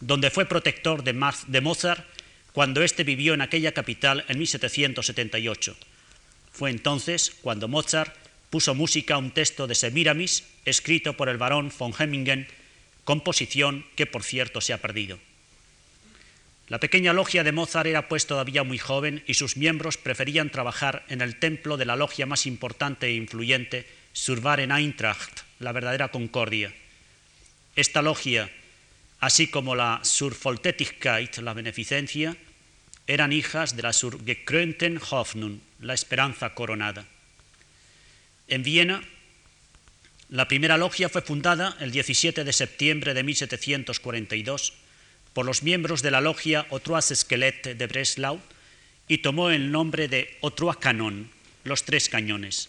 donde 0.00 0.30
fue 0.30 0.46
protector 0.46 1.02
de, 1.02 1.60
Mozart 1.60 2.04
cuando 2.52 2.82
éste 2.82 3.04
vivió 3.04 3.34
en 3.34 3.40
aquella 3.40 3.72
capital 3.72 4.24
en 4.28 4.38
1778. 4.38 5.76
Fue 6.52 6.70
entonces 6.70 7.32
cuando 7.42 7.68
Mozart 7.68 8.14
puso 8.50 8.74
música 8.74 9.14
a 9.14 9.18
un 9.18 9.30
texto 9.30 9.66
de 9.66 9.74
Semiramis 9.74 10.44
escrito 10.64 11.14
por 11.14 11.28
el 11.28 11.38
barón 11.38 11.72
von 11.76 11.94
Hemmingen, 11.96 12.46
composición 13.04 13.84
que 13.96 14.06
por 14.06 14.22
cierto 14.22 14.60
se 14.60 14.72
ha 14.72 14.78
perdido. 14.78 15.18
La 16.68 16.80
pequeña 16.80 17.14
logia 17.14 17.44
de 17.44 17.52
Mozart 17.52 17.86
era 17.86 18.08
pues 18.08 18.26
todavía 18.26 18.62
muy 18.62 18.76
joven 18.76 19.22
y 19.26 19.34
sus 19.34 19.56
miembros 19.56 19.96
preferían 19.96 20.50
trabajar 20.50 21.04
en 21.08 21.22
el 21.22 21.36
templo 21.36 21.78
de 21.78 21.86
la 21.86 21.96
logia 21.96 22.26
más 22.26 22.46
importante 22.46 23.06
e 23.06 23.14
influyente, 23.14 23.86
Survaren 24.12 24.70
Eintracht, 24.70 25.40
la 25.60 25.72
verdadera 25.72 26.08
concordia. 26.08 26.74
Esta 27.74 28.02
logia, 28.02 28.50
así 29.20 29.46
como 29.46 29.76
la 29.76 30.00
Survoltätigkeit, 30.02 31.38
la 31.38 31.54
beneficencia, 31.54 32.36
eran 33.06 33.32
hijas 33.32 33.74
de 33.74 33.82
la 33.82 33.94
Surgekrönten 33.94 35.00
Hoffnung, 35.10 35.60
la 35.80 35.94
esperanza 35.94 36.52
coronada. 36.52 37.06
En 38.46 38.62
Viena, 38.62 39.02
la 40.28 40.48
primera 40.48 40.76
logia 40.76 41.08
fue 41.08 41.22
fundada 41.22 41.78
el 41.80 41.92
17 41.92 42.44
de 42.44 42.52
septiembre 42.52 43.14
de 43.14 43.22
1742 43.22 44.74
por 45.32 45.46
los 45.46 45.62
miembros 45.62 46.02
de 46.02 46.10
la 46.10 46.20
logia 46.20 46.66
Otroas 46.70 47.12
Skelet 47.14 47.76
de 47.76 47.86
Breslau 47.86 48.40
y 49.08 49.18
tomó 49.18 49.50
el 49.50 49.70
nombre 49.70 50.08
de 50.08 50.36
Otroa 50.40 50.78
Canon, 50.78 51.30
los 51.64 51.84
tres 51.84 52.08
cañones. 52.08 52.68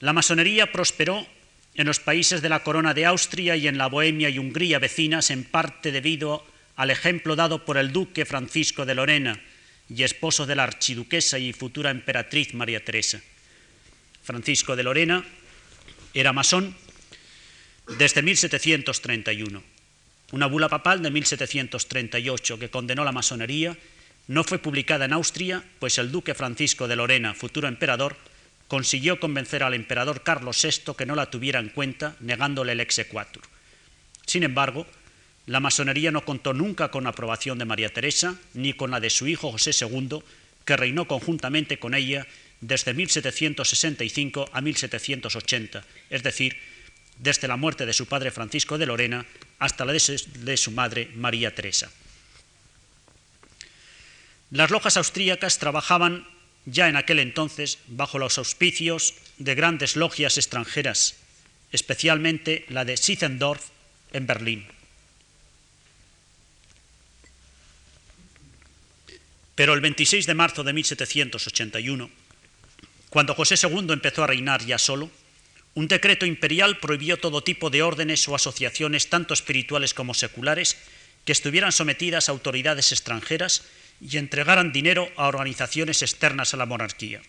La 0.00 0.12
masonería 0.12 0.72
prosperó 0.72 1.26
en 1.74 1.86
los 1.86 2.00
países 2.00 2.42
de 2.42 2.48
la 2.48 2.62
Corona 2.62 2.94
de 2.94 3.06
Austria 3.06 3.56
y 3.56 3.68
en 3.68 3.78
la 3.78 3.88
Bohemia 3.88 4.28
y 4.28 4.38
Hungría 4.38 4.78
vecinas, 4.78 5.30
en 5.30 5.44
parte 5.44 5.92
debido 5.92 6.46
al 6.76 6.90
ejemplo 6.90 7.36
dado 7.36 7.64
por 7.64 7.78
el 7.78 7.92
duque 7.92 8.24
Francisco 8.24 8.84
de 8.84 8.94
Lorena 8.94 9.40
y 9.88 10.02
esposo 10.02 10.46
de 10.46 10.56
la 10.56 10.64
archiduquesa 10.64 11.38
y 11.38 11.52
futura 11.52 11.90
emperatriz 11.90 12.54
María 12.54 12.84
Teresa. 12.84 13.20
Francisco 14.22 14.76
de 14.76 14.82
Lorena 14.82 15.24
era 16.14 16.32
masón 16.32 16.74
desde 17.98 18.22
1731. 18.22 19.73
Una 20.32 20.46
bula 20.46 20.68
papal 20.68 21.02
de 21.02 21.10
1738 21.10 22.58
que 22.58 22.70
condenó 22.70 23.04
la 23.04 23.12
masonería 23.12 23.76
no 24.26 24.42
fue 24.42 24.58
publicada 24.58 25.04
en 25.04 25.12
Austria, 25.12 25.62
pues 25.78 25.98
el 25.98 26.10
duque 26.10 26.34
Francisco 26.34 26.88
de 26.88 26.96
Lorena, 26.96 27.34
futuro 27.34 27.68
emperador, 27.68 28.16
consiguió 28.68 29.20
convencer 29.20 29.62
al 29.62 29.74
emperador 29.74 30.22
Carlos 30.22 30.60
VI 30.62 30.94
que 30.96 31.06
no 31.06 31.14
la 31.14 31.30
tuviera 31.30 31.60
en 31.60 31.68
cuenta, 31.68 32.16
negándole 32.20 32.72
el 32.72 32.80
exequatur. 32.80 33.42
Sin 34.26 34.42
embargo, 34.42 34.86
la 35.46 35.60
masonería 35.60 36.10
no 36.10 36.24
contó 36.24 36.54
nunca 36.54 36.90
con 36.90 37.04
la 37.04 37.10
aprobación 37.10 37.58
de 37.58 37.66
María 37.66 37.92
Teresa 37.92 38.36
ni 38.54 38.72
con 38.72 38.90
la 38.90 39.00
de 39.00 39.10
su 39.10 39.26
hijo 39.26 39.52
José 39.52 39.72
II, 39.78 40.20
que 40.64 40.76
reinó 40.76 41.06
conjuntamente 41.06 41.78
con 41.78 41.94
ella 41.94 42.26
desde 42.62 42.94
1765 42.94 44.48
a 44.50 44.60
1780, 44.62 45.84
es 46.08 46.22
decir, 46.22 46.56
desde 47.18 47.48
la 47.48 47.56
muerte 47.56 47.86
de 47.86 47.92
su 47.92 48.06
padre 48.06 48.30
Francisco 48.30 48.78
de 48.78 48.86
Lorena 48.86 49.26
hasta 49.58 49.84
la 49.84 49.92
de 49.92 50.56
su 50.56 50.70
madre 50.70 51.10
María 51.14 51.54
Teresa. 51.54 51.90
Las 54.50 54.70
lojas 54.70 54.96
austríacas 54.96 55.58
trabajaban 55.58 56.26
ya 56.66 56.88
en 56.88 56.96
aquel 56.96 57.18
entonces 57.18 57.78
bajo 57.88 58.18
los 58.18 58.38
auspicios 58.38 59.14
de 59.38 59.54
grandes 59.54 59.96
logias 59.96 60.38
extranjeras, 60.38 61.16
especialmente 61.72 62.64
la 62.68 62.84
de 62.84 62.96
Sitzendorf 62.96 63.70
en 64.12 64.26
Berlín. 64.26 64.66
Pero 69.54 69.74
el 69.74 69.80
26 69.80 70.26
de 70.26 70.34
marzo 70.34 70.64
de 70.64 70.72
1781, 70.72 72.10
cuando 73.10 73.34
José 73.34 73.54
II 73.60 73.86
empezó 73.90 74.24
a 74.24 74.26
reinar 74.26 74.64
ya 74.64 74.78
solo, 74.78 75.10
un 75.74 75.88
decreto 75.88 76.24
imperial 76.26 76.78
prohibió 76.78 77.18
todo 77.18 77.42
tipo 77.42 77.68
de 77.70 77.82
órdenes 77.82 78.28
o 78.28 78.34
asociaciones, 78.34 79.08
tanto 79.08 79.34
espirituales 79.34 79.92
como 79.92 80.14
seculares, 80.14 80.76
que 81.24 81.32
estuvieran 81.32 81.72
sometidas 81.72 82.28
a 82.28 82.32
autoridades 82.32 82.92
extranjeras 82.92 83.64
y 84.00 84.18
entregaran 84.18 84.72
dinero 84.72 85.10
a 85.16 85.26
organizaciones 85.26 86.02
externas 86.02 86.54
a 86.54 86.56
la 86.56 86.66
monarquía. 86.66 87.22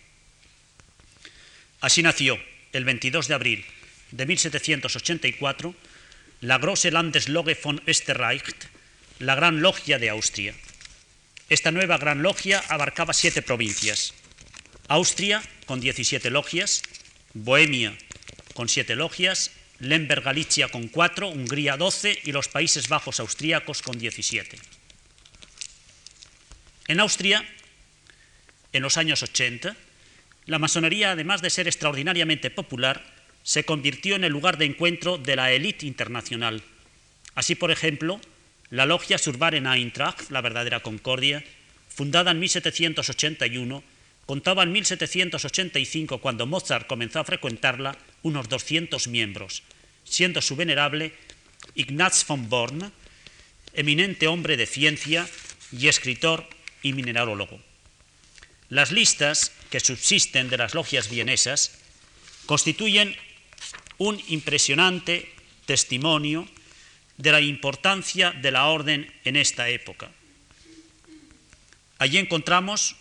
Así 1.80 2.02
nació, 2.02 2.38
el 2.72 2.84
22 2.84 3.28
de 3.28 3.34
abril 3.34 3.64
de 4.10 4.26
1784, 4.26 5.74
la 6.40 6.58
Große 6.58 6.90
Landesloge 6.90 7.58
von 7.62 7.82
Österreich, 7.86 8.44
la 9.18 9.34
Gran 9.34 9.62
Logia 9.62 9.98
de 9.98 10.10
Austria. 10.10 10.54
Esta 11.48 11.70
nueva 11.70 11.98
Gran 11.98 12.22
Logia 12.22 12.62
abarcaba 12.68 13.12
siete 13.12 13.42
provincias. 13.42 14.14
Austria, 14.88 15.42
con 15.66 15.80
17 15.80 16.30
logias, 16.30 16.82
Bohemia, 17.34 17.96
con 18.56 18.68
siete 18.68 18.96
logias, 18.96 19.52
Lemberg 19.78 20.24
Galicia 20.24 20.68
con 20.68 20.88
cuatro, 20.88 21.28
Hungría 21.28 21.76
12 21.76 22.20
y 22.24 22.32
los 22.32 22.48
Países 22.48 22.88
Bajos 22.88 23.20
austríacos 23.20 23.82
con 23.82 23.98
17. 23.98 24.58
En 26.88 27.00
Austria, 27.00 27.46
en 28.72 28.82
los 28.82 28.96
años 28.96 29.22
80, 29.22 29.76
la 30.46 30.58
masonería, 30.58 31.12
además 31.12 31.42
de 31.42 31.50
ser 31.50 31.68
extraordinariamente 31.68 32.50
popular, 32.50 33.04
se 33.42 33.64
convirtió 33.64 34.16
en 34.16 34.24
el 34.24 34.32
lugar 34.32 34.56
de 34.56 34.64
encuentro 34.64 35.18
de 35.18 35.36
la 35.36 35.52
élite 35.52 35.86
internacional. 35.86 36.62
Así, 37.34 37.54
por 37.54 37.70
ejemplo, 37.70 38.20
la 38.70 38.86
logia 38.86 39.18
Surbaren 39.18 39.66
Eintracht, 39.66 40.30
la 40.30 40.40
verdadera 40.40 40.80
concordia, 40.80 41.44
fundada 41.88 42.30
en 42.30 42.40
1781, 42.40 43.84
contaba 44.26 44.64
en 44.64 44.72
1785, 44.72 46.18
cuando 46.18 46.46
Mozart 46.46 46.86
comenzó 46.86 47.20
a 47.20 47.24
frecuentarla, 47.24 47.96
unos 48.22 48.48
200 48.48 49.06
miembros, 49.08 49.62
siendo 50.04 50.42
su 50.42 50.56
venerable 50.56 51.14
Ignaz 51.74 52.26
von 52.26 52.48
Born, 52.48 52.92
eminente 53.72 54.26
hombre 54.26 54.56
de 54.56 54.66
ciencia 54.66 55.28
y 55.72 55.88
escritor 55.88 56.48
y 56.82 56.92
mineralólogo. 56.92 57.60
Las 58.68 58.90
listas 58.90 59.52
que 59.70 59.80
subsisten 59.80 60.48
de 60.48 60.58
las 60.58 60.74
logias 60.74 61.08
vienesas 61.08 61.78
constituyen 62.46 63.16
un 63.98 64.20
impresionante 64.28 65.30
testimonio 65.66 66.48
de 67.16 67.32
la 67.32 67.40
importancia 67.40 68.32
de 68.32 68.50
la 68.50 68.66
orden 68.66 69.12
en 69.24 69.36
esta 69.36 69.68
época. 69.68 70.10
Allí 71.98 72.18
encontramos 72.18 72.96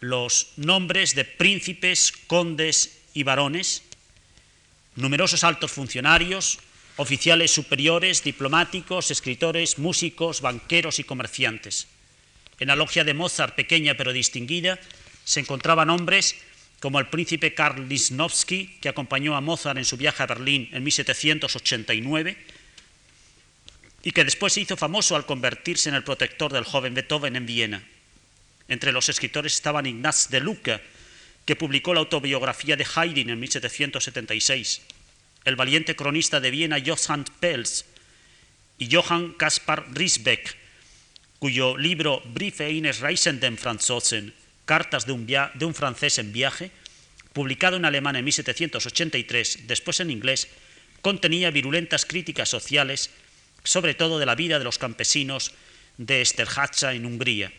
los 0.00 0.52
nombres 0.56 1.14
de 1.14 1.24
príncipes, 1.24 2.12
condes 2.26 2.98
y 3.14 3.22
varones, 3.22 3.82
numerosos 4.96 5.44
altos 5.44 5.72
funcionarios, 5.72 6.58
oficiales 6.96 7.52
superiores, 7.52 8.22
diplomáticos, 8.22 9.10
escritores, 9.10 9.78
músicos, 9.78 10.40
banqueros 10.40 10.98
y 10.98 11.04
comerciantes. 11.04 11.86
En 12.58 12.68
la 12.68 12.76
logia 12.76 13.04
de 13.04 13.14
Mozart, 13.14 13.54
pequeña 13.54 13.94
pero 13.94 14.12
distinguida, 14.12 14.78
se 15.24 15.40
encontraban 15.40 15.90
hombres 15.90 16.36
como 16.80 16.98
el 16.98 17.08
príncipe 17.08 17.54
Karl 17.54 17.88
Lisnowski, 17.88 18.78
que 18.80 18.88
acompañó 18.88 19.36
a 19.36 19.40
Mozart 19.40 19.78
en 19.78 19.84
su 19.84 19.96
viaje 19.96 20.22
a 20.22 20.26
Berlín 20.26 20.68
en 20.72 20.82
1789, 20.82 22.36
y 24.02 24.12
que 24.12 24.24
después 24.24 24.52
se 24.52 24.60
hizo 24.60 24.76
famoso 24.76 25.16
al 25.16 25.26
convertirse 25.26 25.88
en 25.88 25.96
el 25.96 26.04
protector 26.04 26.52
del 26.52 26.64
joven 26.64 26.94
Beethoven 26.94 27.36
en 27.36 27.46
Viena. 27.46 27.82
Entre 28.68 28.92
los 28.92 29.08
escritores 29.08 29.54
estaban 29.54 29.86
Ignaz 29.86 30.28
de 30.28 30.40
Lucca, 30.40 30.80
que 31.44 31.56
publicó 31.56 31.94
la 31.94 32.00
autobiografía 32.00 32.76
de 32.76 32.86
Haydn 32.94 33.30
en 33.30 33.40
1776, 33.40 34.82
el 35.44 35.56
valiente 35.56 35.96
cronista 35.96 36.40
de 36.40 36.50
Viena 36.50 36.76
Johann 36.84 37.24
Pels 37.40 37.86
y 38.76 38.94
Johann 38.94 39.32
Kaspar 39.32 39.86
Riesbeck, 39.92 40.56
cuyo 41.38 41.78
libro 41.78 42.22
Briefe 42.26 42.66
eines 42.66 43.00
Reisenden 43.00 43.56
Franzosen, 43.56 44.34
Cartas 44.66 45.06
de 45.06 45.12
un, 45.12 45.26
un 45.62 45.74
francés 45.74 46.18
en 46.18 46.32
viaje, 46.32 46.70
publicado 47.32 47.78
en 47.78 47.86
alemán 47.86 48.16
en 48.16 48.24
1783, 48.24 49.66
después 49.66 50.00
en 50.00 50.10
inglés, 50.10 50.48
contenía 51.00 51.50
virulentas 51.50 52.04
críticas 52.04 52.50
sociales, 52.50 53.08
sobre 53.64 53.94
todo 53.94 54.18
de 54.18 54.26
la 54.26 54.34
vida 54.34 54.58
de 54.58 54.64
los 54.64 54.76
campesinos 54.76 55.54
de 55.96 56.20
Esterháza 56.20 56.92
en 56.92 57.06
Hungría. 57.06 57.52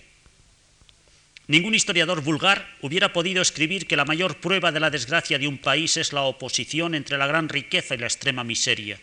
Ningún 1.49 1.73
historiador 1.73 2.21
vulgar 2.21 2.77
hubiera 2.79 3.11
podido 3.11 3.41
escribir 3.41 3.87
que 3.87 3.95
la 3.95 4.05
mayor 4.05 4.37
prueba 4.37 4.71
de 4.71 4.79
la 4.79 4.91
desgracia 4.91 5.39
de 5.39 5.47
un 5.47 5.57
país 5.57 5.97
es 5.97 6.13
la 6.13 6.21
oposición 6.21 6.93
entre 6.93 7.17
la 7.17 7.25
gran 7.25 7.49
riqueza 7.49 7.95
y 7.95 7.97
la 7.97 8.05
extrema 8.05 8.43
miseria. 8.43 8.99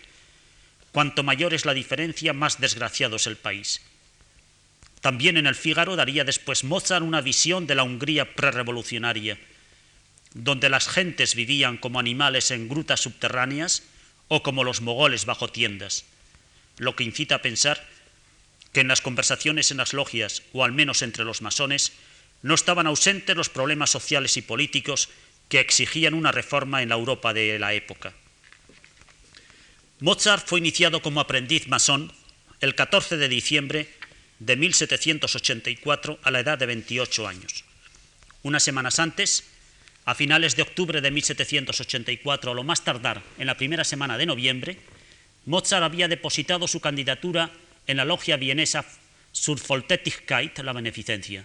Cuanto 0.92 1.24
mayor 1.24 1.55
es 1.55 1.64
la 1.64 1.74
diferencia, 1.74 2.32
más 2.32 2.61
desgraciado 2.61 3.16
es 3.16 3.26
el 3.26 3.34
país. 3.36 3.82
También 5.01 5.38
en 5.38 5.49
el 5.49 5.57
Fígaro 5.57 5.97
daría 5.97 6.22
después 6.22 6.62
Mozart 6.62 7.05
una 7.05 7.20
visión 7.20 7.66
de 7.66 7.74
la 7.74 7.82
Hungría 7.82 8.36
prerevolucionaria, 8.36 9.38
donde 10.32 10.68
las 10.68 10.86
gentes 10.86 11.34
vivían 11.34 11.76
como 11.78 11.99
animales 11.99 12.53
en 12.53 12.68
grutas 12.68 13.01
subterráneas 13.01 13.82
o 14.28 14.44
como 14.44 14.62
los 14.62 14.82
mogoles 14.82 15.26
bajo 15.26 15.49
tiendas, 15.49 16.05
lo 16.78 16.94
que 16.94 17.03
incita 17.03 17.34
a 17.34 17.42
pensar 17.42 17.84
que 18.72 18.82
en 18.82 18.88
las 18.88 19.01
conversaciones 19.01 19.72
en 19.72 19.78
las 19.78 19.94
logias, 19.94 20.44
o 20.53 20.62
al 20.62 20.70
menos 20.70 21.03
entre 21.03 21.24
los 21.24 21.42
masones, 21.42 21.92
no 22.43 22.55
estaban 22.55 22.87
ausentes 22.87 23.37
los 23.37 23.49
problemas 23.49 23.91
sociales 23.91 24.37
y 24.37 24.43
políticos 24.43 25.09
que 25.49 25.61
exigían 25.61 26.14
una 26.14 26.32
reforma 26.32 26.82
en 26.82 26.91
la 26.91 26.97
Europa 26.97 27.32
de 27.32 27.59
la 27.59 27.74
época. 27.74 28.12
Mozart 30.01 30.47
fue 30.47 30.59
iniciado 30.59 31.01
como 31.01 31.20
aprendiz 31.20 31.68
masón 31.68 32.12
el 32.61 32.74
14 32.74 33.16
de 33.16 33.28
diciembre 33.28 33.89
de 34.39 34.57
1784 34.57 36.18
a 36.22 36.30
la 36.30 36.41
edad 36.41 36.59
de 36.59 36.66
28 36.66 37.26
años. 37.26 37.64
Unas 38.43 38.62
semanas 38.62 38.99
antes, 38.99 39.45
a 40.05 40.14
finales 40.14 40.55
de 40.55 40.62
octubre 40.62 41.01
de 41.01 41.11
1784, 41.11 42.51
o 42.51 42.55
lo 42.55 42.62
más 42.62 42.84
tardar 42.84 43.22
en 43.39 43.47
la 43.47 43.57
primera 43.57 43.84
semana 43.84 44.18
de 44.18 44.26
noviembre, 44.26 44.78
Mozart 45.47 45.84
había 45.84 46.09
depositado 46.09 46.68
su 46.68 46.80
candidatura 46.80 47.51
en 47.87 47.97
la 47.97 48.05
logia 48.05 48.37
vienesa 48.37 48.84
Zur 49.32 49.59
Volltätigkeit, 49.61 50.59
la 50.59 50.72
beneficencia. 50.72 51.45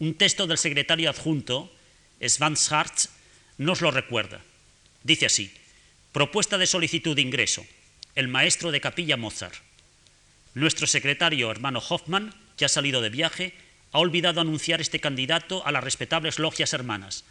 Un 0.00 0.14
texto 0.14 0.48
del 0.48 0.58
secretario 0.58 1.08
adjunto, 1.08 1.72
Schwartz, 2.20 3.10
nos 3.58 3.80
lo 3.80 3.92
recuerda. 3.92 4.40
Dice 5.04 5.26
así, 5.26 5.54
propuesta 6.10 6.58
de 6.58 6.66
solicitud 6.66 7.14
de 7.14 7.22
ingreso, 7.22 7.64
el 8.16 8.26
maestro 8.26 8.72
de 8.72 8.80
capilla 8.80 9.16
Mozart. 9.16 9.54
Nuestro 10.54 10.88
secretario, 10.88 11.48
hermano 11.48 11.80
Hoffman, 11.88 12.34
que 12.56 12.64
ha 12.64 12.68
salido 12.68 13.02
de 13.02 13.10
viaje, 13.10 13.54
ha 13.92 14.00
olvidado 14.00 14.40
anunciar 14.40 14.80
este 14.80 14.98
candidato 14.98 15.64
a 15.64 15.70
las 15.70 15.84
respetables 15.84 16.40
logias 16.40 16.72
hermanas. 16.72 17.24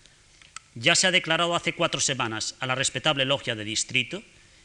Ya 0.74 0.96
se 0.96 1.08
ha 1.08 1.12
declarado 1.12 1.58
hace 1.58 1.74
cuatro 1.74 2.00
semanas 2.00 2.56
a 2.62 2.66
la 2.66 2.76
respetable 2.76 3.26
logia 3.26 3.56
de 3.56 3.66
distrito 3.66 4.24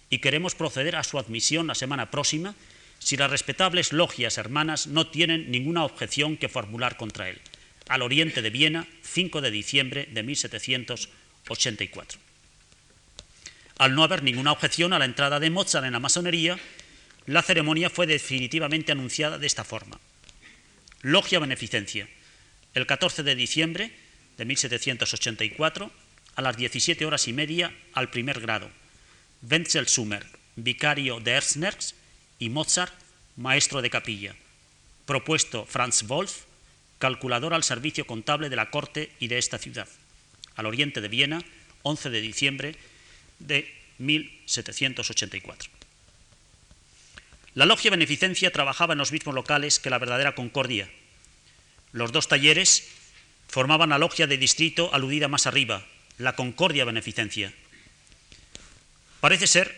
y 0.09 0.21
queremos 0.21 0.55
proceder 0.55 0.95
a 0.95 1.03
su 1.03 1.19
admisión 1.19 1.67
la 1.67 1.75
semana 1.75 2.13
próxima 2.13 2.55
si 3.01 3.17
las 3.17 3.31
respetables 3.31 3.93
logias 3.93 4.39
hermanas 4.39 4.87
no 4.87 5.09
tienen 5.09 5.51
ninguna 5.51 5.85
objeción 5.85 6.37
que 6.37 6.49
formular 6.49 6.97
contra 6.97 7.29
él 7.29 7.41
al 7.89 8.03
oriente 8.03 8.43
de 8.43 8.51
Viena, 8.51 8.87
5 9.03 9.41
de 9.41 9.51
diciembre 9.51 10.09
de 10.13 10.23
1784. 10.23 12.21
Al 13.79 13.95
no 13.95 14.05
haber 14.05 14.23
ninguna 14.23 14.53
objeción 14.53 14.93
a 14.93 14.99
la 14.99 15.05
entrada 15.05 15.41
de 15.41 15.51
Mozart 15.51 15.87
en 15.87 15.93
la 15.93 16.01
masonería, 16.01 16.59
la 17.27 17.43
ceremonia 17.43 17.91
fue 17.91 18.07
definitivamente 18.07 18.93
anunciada 18.93 19.39
de 19.39 19.47
esta 19.47 19.65
forma. 19.65 20.01
Logia 21.03 21.39
Beneficencia, 21.39 22.09
el 22.75 22.87
14 22.87 23.23
de 23.23 23.35
diciembre 23.35 23.93
de 24.37 24.45
1784, 24.45 25.91
a 26.35 26.43
las 26.43 26.57
17 26.57 27.05
horas 27.07 27.29
y 27.29 27.33
media, 27.33 27.73
al 27.93 28.11
primer 28.11 28.41
grado. 28.41 28.71
Wenzel 29.43 29.89
Summer, 29.89 30.27
vicario 30.57 31.21
de 31.21 31.33
Erznerz, 31.33 31.95
y 32.39 32.49
Mozart, 32.49 32.95
maestro 33.37 33.83
de 33.83 33.91
capilla. 33.91 34.35
Propuesto 35.07 35.67
Franz 35.67 36.05
Wolf, 36.05 36.45
calculador 36.99 37.55
al 37.55 37.65
servicio 37.65 38.07
contable 38.07 38.49
de 38.49 38.57
la 38.57 38.71
corte 38.71 39.13
y 39.21 39.29
de 39.29 39.39
esta 39.39 39.59
ciudad, 39.59 39.89
al 40.57 40.67
oriente 40.67 41.01
de 41.01 41.09
Viena, 41.09 41.43
11 41.83 42.11
de 42.11 42.21
diciembre 42.21 42.77
de 43.39 43.73
1784. 43.99 45.71
La 47.55 47.67
logia 47.67 47.91
Beneficencia 47.91 48.53
trabajaba 48.53 48.93
en 48.93 48.99
los 48.99 49.13
mismos 49.13 49.35
locales 49.35 49.79
que 49.79 49.91
la 49.91 49.99
verdadera 49.99 50.35
Concordia. 50.35 50.89
Los 51.93 52.13
dos 52.13 52.29
talleres 52.29 52.89
formaban 53.49 53.91
la 53.91 53.99
logia 53.99 54.27
de 54.27 54.37
distrito 54.37 54.93
aludida 54.93 55.29
más 55.29 55.47
arriba, 55.47 55.85
la 56.19 56.37
Concordia 56.37 56.85
Beneficencia. 56.85 57.53
Parece 59.21 59.47
ser 59.47 59.75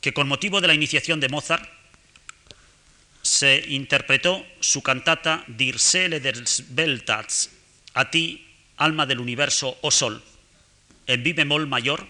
que 0.00 0.12
con 0.12 0.28
motivo 0.28 0.60
de 0.60 0.66
la 0.66 0.74
iniciación 0.74 1.20
de 1.20 1.28
Mozart, 1.28 1.66
se 3.24 3.64
interpretó 3.68 4.46
su 4.60 4.82
cantata 4.82 5.44
Dir 5.48 5.80
Seele 5.80 6.20
des 6.20 6.64
Weltats, 6.76 7.48
a 7.94 8.10
ti, 8.10 8.44
alma 8.76 9.06
del 9.06 9.18
universo, 9.18 9.78
oh 9.80 9.90
sol, 9.90 10.22
en 11.06 11.22
mi 11.22 11.32
mayor, 11.66 12.06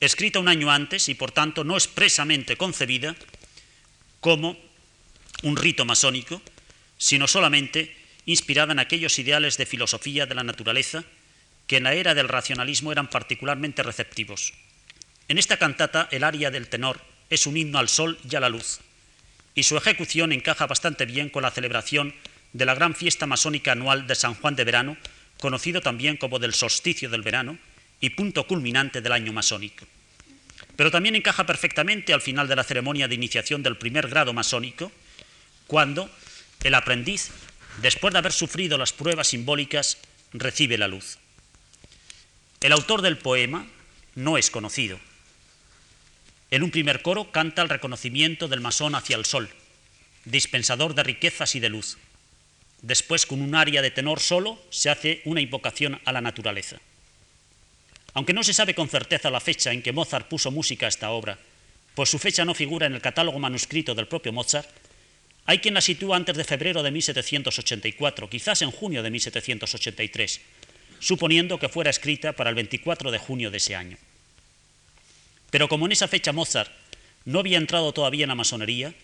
escrita 0.00 0.38
un 0.38 0.48
año 0.48 0.70
antes 0.70 1.10
y 1.10 1.14
por 1.14 1.30
tanto 1.30 1.62
no 1.62 1.76
expresamente 1.76 2.56
concebida 2.56 3.14
como 4.20 4.56
un 5.42 5.56
rito 5.56 5.84
masónico, 5.84 6.40
sino 6.96 7.28
solamente 7.28 7.94
inspirada 8.24 8.72
en 8.72 8.78
aquellos 8.78 9.18
ideales 9.18 9.58
de 9.58 9.66
filosofía 9.66 10.24
de 10.24 10.34
la 10.34 10.44
naturaleza 10.44 11.04
que 11.66 11.76
en 11.76 11.84
la 11.84 11.92
era 11.92 12.14
del 12.14 12.28
racionalismo 12.28 12.92
eran 12.92 13.10
particularmente 13.10 13.82
receptivos. 13.82 14.54
En 15.28 15.36
esta 15.36 15.58
cantata 15.58 16.08
el 16.10 16.24
aria 16.24 16.50
del 16.50 16.68
tenor 16.68 16.98
es 17.28 17.46
un 17.46 17.58
himno 17.58 17.78
al 17.78 17.90
sol 17.90 18.18
y 18.28 18.36
a 18.36 18.40
la 18.40 18.48
luz 18.48 18.80
y 19.54 19.62
su 19.62 19.76
ejecución 19.76 20.32
encaja 20.32 20.66
bastante 20.66 21.06
bien 21.06 21.28
con 21.28 21.42
la 21.42 21.50
celebración 21.50 22.14
de 22.52 22.64
la 22.64 22.74
gran 22.74 22.94
fiesta 22.94 23.26
masónica 23.26 23.72
anual 23.72 24.06
de 24.06 24.14
San 24.14 24.34
Juan 24.34 24.56
de 24.56 24.64
Verano, 24.64 24.96
conocido 25.38 25.80
también 25.80 26.16
como 26.16 26.38
del 26.38 26.54
solsticio 26.54 27.08
del 27.08 27.22
verano 27.22 27.58
y 28.00 28.10
punto 28.10 28.46
culminante 28.46 29.00
del 29.00 29.12
año 29.12 29.32
masónico. 29.32 29.86
Pero 30.76 30.90
también 30.90 31.16
encaja 31.16 31.46
perfectamente 31.46 32.12
al 32.12 32.22
final 32.22 32.48
de 32.48 32.56
la 32.56 32.64
ceremonia 32.64 33.08
de 33.08 33.14
iniciación 33.14 33.62
del 33.62 33.76
primer 33.76 34.08
grado 34.08 34.32
masónico, 34.32 34.90
cuando 35.66 36.10
el 36.62 36.74
aprendiz, 36.74 37.30
después 37.82 38.12
de 38.12 38.18
haber 38.18 38.32
sufrido 38.32 38.78
las 38.78 38.92
pruebas 38.92 39.28
simbólicas, 39.28 39.98
recibe 40.32 40.78
la 40.78 40.88
luz. 40.88 41.18
El 42.60 42.72
autor 42.72 43.02
del 43.02 43.18
poema 43.18 43.66
no 44.14 44.36
es 44.36 44.50
conocido, 44.50 44.98
en 46.50 46.62
un 46.62 46.70
primer 46.70 47.02
coro 47.02 47.30
canta 47.30 47.62
el 47.62 47.68
reconocimiento 47.68 48.48
del 48.48 48.60
masón 48.60 48.94
hacia 48.94 49.16
el 49.16 49.24
sol, 49.24 49.50
dispensador 50.24 50.94
de 50.94 51.02
riquezas 51.02 51.54
y 51.54 51.60
de 51.60 51.68
luz. 51.68 51.98
Después, 52.82 53.26
con 53.26 53.42
un 53.42 53.54
aria 53.54 53.82
de 53.82 53.90
tenor 53.90 54.20
solo, 54.20 54.60
se 54.70 54.90
hace 54.90 55.22
una 55.24 55.40
invocación 55.40 56.00
a 56.04 56.12
la 56.12 56.20
naturaleza. 56.20 56.78
Aunque 58.14 58.32
no 58.32 58.42
se 58.42 58.54
sabe 58.54 58.74
con 58.74 58.88
certeza 58.88 59.30
la 59.30 59.40
fecha 59.40 59.72
en 59.72 59.82
que 59.82 59.92
Mozart 59.92 60.28
puso 60.28 60.50
música 60.50 60.86
a 60.86 60.88
esta 60.88 61.10
obra, 61.10 61.38
pues 61.94 62.08
su 62.08 62.18
fecha 62.18 62.44
no 62.44 62.54
figura 62.54 62.86
en 62.86 62.94
el 62.94 63.00
catálogo 63.00 63.38
manuscrito 63.38 63.94
del 63.94 64.08
propio 64.08 64.32
Mozart, 64.32 64.68
hay 65.46 65.58
quien 65.58 65.74
la 65.74 65.80
sitúa 65.80 66.16
antes 66.16 66.36
de 66.36 66.44
febrero 66.44 66.82
de 66.82 66.90
1784, 66.90 68.28
quizás 68.28 68.62
en 68.62 68.70
junio 68.70 69.02
de 69.02 69.10
1783, 69.10 70.40
suponiendo 70.98 71.58
que 71.58 71.68
fuera 71.68 71.90
escrita 71.90 72.32
para 72.32 72.50
el 72.50 72.56
24 72.56 73.10
de 73.10 73.18
junio 73.18 73.50
de 73.50 73.56
ese 73.56 73.76
año. 73.76 73.96
Pero 75.50 75.68
como 75.68 75.86
en 75.86 75.92
esa 75.92 76.08
fecha 76.08 76.32
Mozart 76.32 76.70
no 77.24 77.40
había 77.40 77.58
entrado 77.58 77.92
todavía 77.92 78.24
en 78.24 78.28
la 78.28 78.34
masonería, 78.34 78.94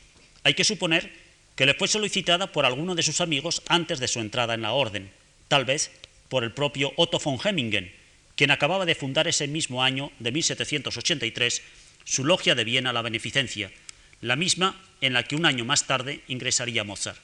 hay 0.43 0.55
que 0.55 0.65
suponer 0.65 1.13
que 1.57 1.67
le 1.67 1.75
fue 1.75 1.89
solicitada 1.89 2.53
por 2.53 2.67
alguno 2.67 2.95
de 2.95 3.03
sus 3.03 3.21
amigos 3.21 3.63
antes 3.69 3.99
de 3.99 4.09
su 4.09 4.21
entrada 4.21 4.55
en 4.55 4.63
la 4.63 4.73
orden, 4.73 5.11
tal 5.49 5.65
vez 5.65 5.91
por 6.29 6.45
el 6.45 6.53
propio 6.53 6.93
Otto 6.97 7.19
von 7.19 7.39
Hemmingen, 7.43 7.93
quien 8.37 8.51
acababa 8.51 8.85
de 8.85 8.95
fundar 8.95 9.27
ese 9.27 9.49
mismo 9.49 9.83
año 9.83 10.13
de 10.19 10.33
1783 10.33 11.63
su 12.05 12.25
logia 12.25 12.55
de 12.55 12.65
Viena 12.65 12.93
La 12.93 13.03
Beneficencia, 13.03 13.73
la 14.21 14.37
misma 14.37 14.81
en 15.01 15.13
la 15.13 15.25
que 15.25 15.37
un 15.37 15.47
año 15.47 15.65
más 15.65 15.87
tarde 15.87 16.23
ingresaría 16.29 16.85
Mozart. 16.85 17.19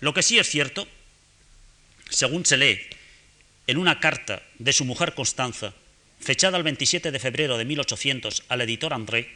Lo 0.00 0.14
que 0.14 0.22
sí 0.22 0.38
es 0.38 0.48
cierto, 0.48 0.88
según 2.08 2.46
se 2.46 2.56
lee 2.56 2.80
en 3.66 3.76
una 3.76 4.00
carta 4.00 4.42
de 4.58 4.72
su 4.72 4.84
mujer 4.84 5.14
Constanza, 5.14 5.74
fechada 6.20 6.58
el 6.58 6.62
27 6.62 7.10
de 7.10 7.18
febrero 7.18 7.58
de 7.58 7.64
1800 7.64 8.44
al 8.48 8.60
editor 8.60 8.92
André, 8.92 9.28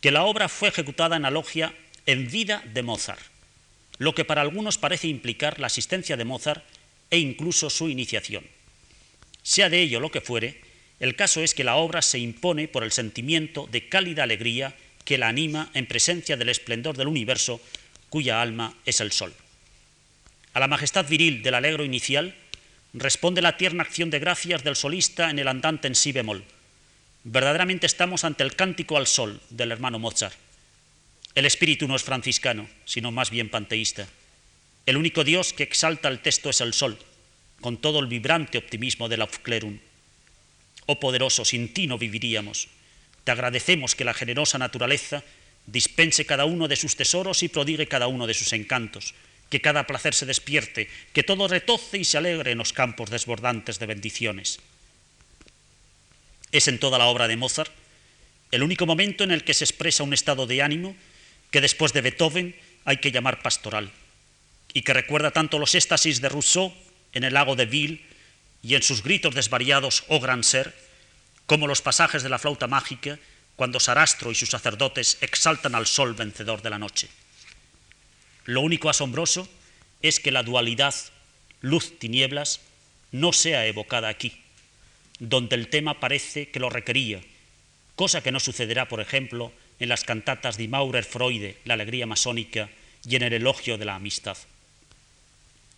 que 0.00 0.10
la 0.10 0.24
obra 0.24 0.48
fue 0.48 0.68
ejecutada 0.68 1.16
en 1.16 1.22
la 1.22 1.30
logia 1.30 1.74
en 2.06 2.30
vida 2.30 2.62
de 2.72 2.82
Mozart, 2.82 3.20
lo 3.98 4.14
que 4.14 4.24
para 4.24 4.42
algunos 4.42 4.78
parece 4.78 5.08
implicar 5.08 5.60
la 5.60 5.66
asistencia 5.66 6.16
de 6.16 6.24
Mozart 6.24 6.64
e 7.10 7.18
incluso 7.18 7.70
su 7.70 7.88
iniciación. 7.88 8.44
Sea 9.42 9.68
de 9.68 9.82
ello 9.82 10.00
lo 10.00 10.10
que 10.10 10.20
fuere, 10.20 10.60
el 11.00 11.16
caso 11.16 11.40
es 11.42 11.54
que 11.54 11.64
la 11.64 11.76
obra 11.76 12.00
se 12.00 12.18
impone 12.18 12.68
por 12.68 12.84
el 12.84 12.92
sentimiento 12.92 13.68
de 13.70 13.88
cálida 13.88 14.22
alegría 14.22 14.74
que 15.04 15.18
la 15.18 15.28
anima 15.28 15.70
en 15.74 15.86
presencia 15.86 16.36
del 16.36 16.48
esplendor 16.48 16.96
del 16.96 17.08
universo, 17.08 17.60
cuya 18.08 18.40
alma 18.40 18.74
es 18.86 19.00
el 19.00 19.10
sol. 19.10 19.34
A 20.54 20.60
la 20.60 20.68
majestad 20.68 21.08
viril 21.08 21.42
del 21.42 21.54
alegro 21.54 21.84
inicial 21.84 22.36
responde 22.94 23.42
la 23.42 23.56
tierna 23.56 23.82
acción 23.82 24.10
de 24.10 24.18
gracias 24.18 24.64
del 24.64 24.76
solista 24.76 25.30
en 25.30 25.38
el 25.38 25.48
andante 25.48 25.88
en 25.88 25.94
si 25.94 26.12
bemol. 26.12 26.44
Verdaderamente 27.24 27.86
estamos 27.86 28.24
ante 28.24 28.42
el 28.42 28.56
cántico 28.56 28.96
al 28.96 29.06
sol 29.06 29.40
del 29.50 29.72
hermano 29.72 29.98
Mozart. 29.98 30.36
El 31.34 31.46
espíritu 31.46 31.88
no 31.88 31.96
es 31.96 32.02
franciscano, 32.02 32.68
sino 32.84 33.10
más 33.10 33.30
bien 33.30 33.48
panteísta. 33.48 34.06
El 34.84 34.96
único 34.96 35.24
Dios 35.24 35.52
que 35.52 35.62
exalta 35.62 36.08
el 36.08 36.20
texto 36.20 36.50
es 36.50 36.60
el 36.60 36.74
sol, 36.74 36.98
con 37.60 37.78
todo 37.78 38.00
el 38.00 38.06
vibrante 38.06 38.58
optimismo 38.58 39.08
del 39.08 39.22
Aufklärung. 39.22 39.78
Oh 40.86 40.98
poderoso, 40.98 41.44
sin 41.44 41.72
ti 41.72 41.86
no 41.86 41.96
viviríamos. 41.96 42.68
Te 43.24 43.30
agradecemos 43.30 43.94
que 43.94 44.04
la 44.04 44.14
generosa 44.14 44.58
naturaleza 44.58 45.22
dispense 45.66 46.26
cada 46.26 46.44
uno 46.44 46.66
de 46.66 46.76
sus 46.76 46.96
tesoros 46.96 47.42
y 47.42 47.48
prodigue 47.48 47.86
cada 47.86 48.08
uno 48.08 48.26
de 48.26 48.34
sus 48.34 48.52
encantos, 48.52 49.14
que 49.52 49.60
cada 49.60 49.84
placer 49.84 50.16
se 50.16 50.24
despierte, 50.24 50.88
que 51.12 51.22
todo 51.22 51.44
retoce 51.44 51.98
y 51.98 52.08
se 52.08 52.16
alegre 52.16 52.52
en 52.52 52.58
los 52.58 52.72
campos 52.72 53.10
desbordantes 53.10 53.78
de 53.78 53.84
bendiciones. 53.84 54.60
Es 56.52 56.68
en 56.68 56.80
toda 56.80 56.96
la 56.96 57.04
obra 57.04 57.28
de 57.28 57.36
Mozart 57.36 57.70
el 58.50 58.62
único 58.62 58.86
momento 58.86 59.24
en 59.24 59.30
el 59.30 59.44
que 59.44 59.52
se 59.52 59.64
expresa 59.64 60.04
un 60.04 60.14
estado 60.14 60.46
de 60.46 60.62
ánimo 60.62 60.96
que 61.50 61.60
después 61.60 61.92
de 61.92 62.00
Beethoven 62.00 62.56
hay 62.86 62.96
que 62.96 63.12
llamar 63.12 63.42
pastoral, 63.42 63.92
y 64.72 64.80
que 64.80 64.94
recuerda 64.94 65.32
tanto 65.32 65.58
los 65.58 65.74
éxtasis 65.74 66.22
de 66.22 66.30
Rousseau 66.30 66.72
en 67.12 67.24
el 67.24 67.34
lago 67.34 67.54
de 67.54 67.66
Ville 67.66 68.00
y 68.62 68.74
en 68.74 68.82
sus 68.82 69.02
gritos 69.02 69.34
desvariados, 69.34 70.04
oh 70.08 70.18
gran 70.18 70.44
ser, 70.44 70.72
como 71.44 71.66
los 71.66 71.82
pasajes 71.82 72.22
de 72.22 72.30
la 72.30 72.38
flauta 72.38 72.68
mágica 72.68 73.18
cuando 73.56 73.80
Sarastro 73.80 74.32
y 74.32 74.34
sus 74.34 74.48
sacerdotes 74.48 75.18
exaltan 75.20 75.74
al 75.74 75.86
sol 75.86 76.14
vencedor 76.14 76.62
de 76.62 76.70
la 76.70 76.78
noche. 76.78 77.10
Lo 78.44 78.60
único 78.60 78.90
asombroso 78.90 79.48
es 80.02 80.20
que 80.20 80.32
la 80.32 80.42
dualidad 80.42 80.94
luz-tinieblas 81.60 82.60
no 83.12 83.32
sea 83.32 83.66
evocada 83.66 84.08
aquí, 84.08 84.32
donde 85.18 85.56
el 85.56 85.68
tema 85.68 86.00
parece 86.00 86.48
que 86.48 86.60
lo 86.60 86.70
requería, 86.70 87.20
cosa 87.94 88.22
que 88.22 88.32
no 88.32 88.40
sucederá, 88.40 88.88
por 88.88 89.00
ejemplo, 89.00 89.52
en 89.78 89.88
las 89.88 90.04
cantatas 90.04 90.56
de 90.56 90.68
Maurer 90.68 91.04
Freude, 91.04 91.58
La 91.64 91.74
alegría 91.74 92.06
masónica, 92.06 92.68
y 93.06 93.16
en 93.16 93.22
el 93.22 93.32
elogio 93.32 93.78
de 93.78 93.84
la 93.84 93.96
amistad. 93.96 94.36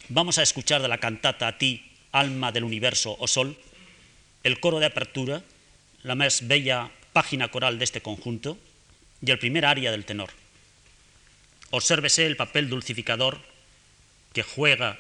Vamos 0.09 0.39
a 0.39 0.43
escuchar 0.43 0.83
de 0.83 0.89
la 0.89 0.99
cantata 0.99 1.49
a 1.49 1.59
ti, 1.59 1.83
alma 2.13 2.53
del 2.53 2.65
universo 2.65 3.17
o 3.19 3.27
sol, 3.27 3.57
el 4.43 4.61
coro 4.61 4.79
de 4.79 4.87
apertura, 4.87 5.43
la 6.03 6.15
más 6.15 6.47
bella 6.47 6.91
página 7.13 7.49
coral 7.51 7.79
de 7.79 7.85
este 7.85 8.03
conjunto 8.03 8.59
y 9.25 9.31
el 9.31 9.39
primer 9.39 9.65
aria 9.65 9.91
del 9.91 10.05
tenor. 10.05 10.31
Obsérvese 11.75 12.25
el 12.25 12.37
papel 12.37 12.69
dulcificador 12.69 13.41
que 14.33 14.45
juega 14.45 14.97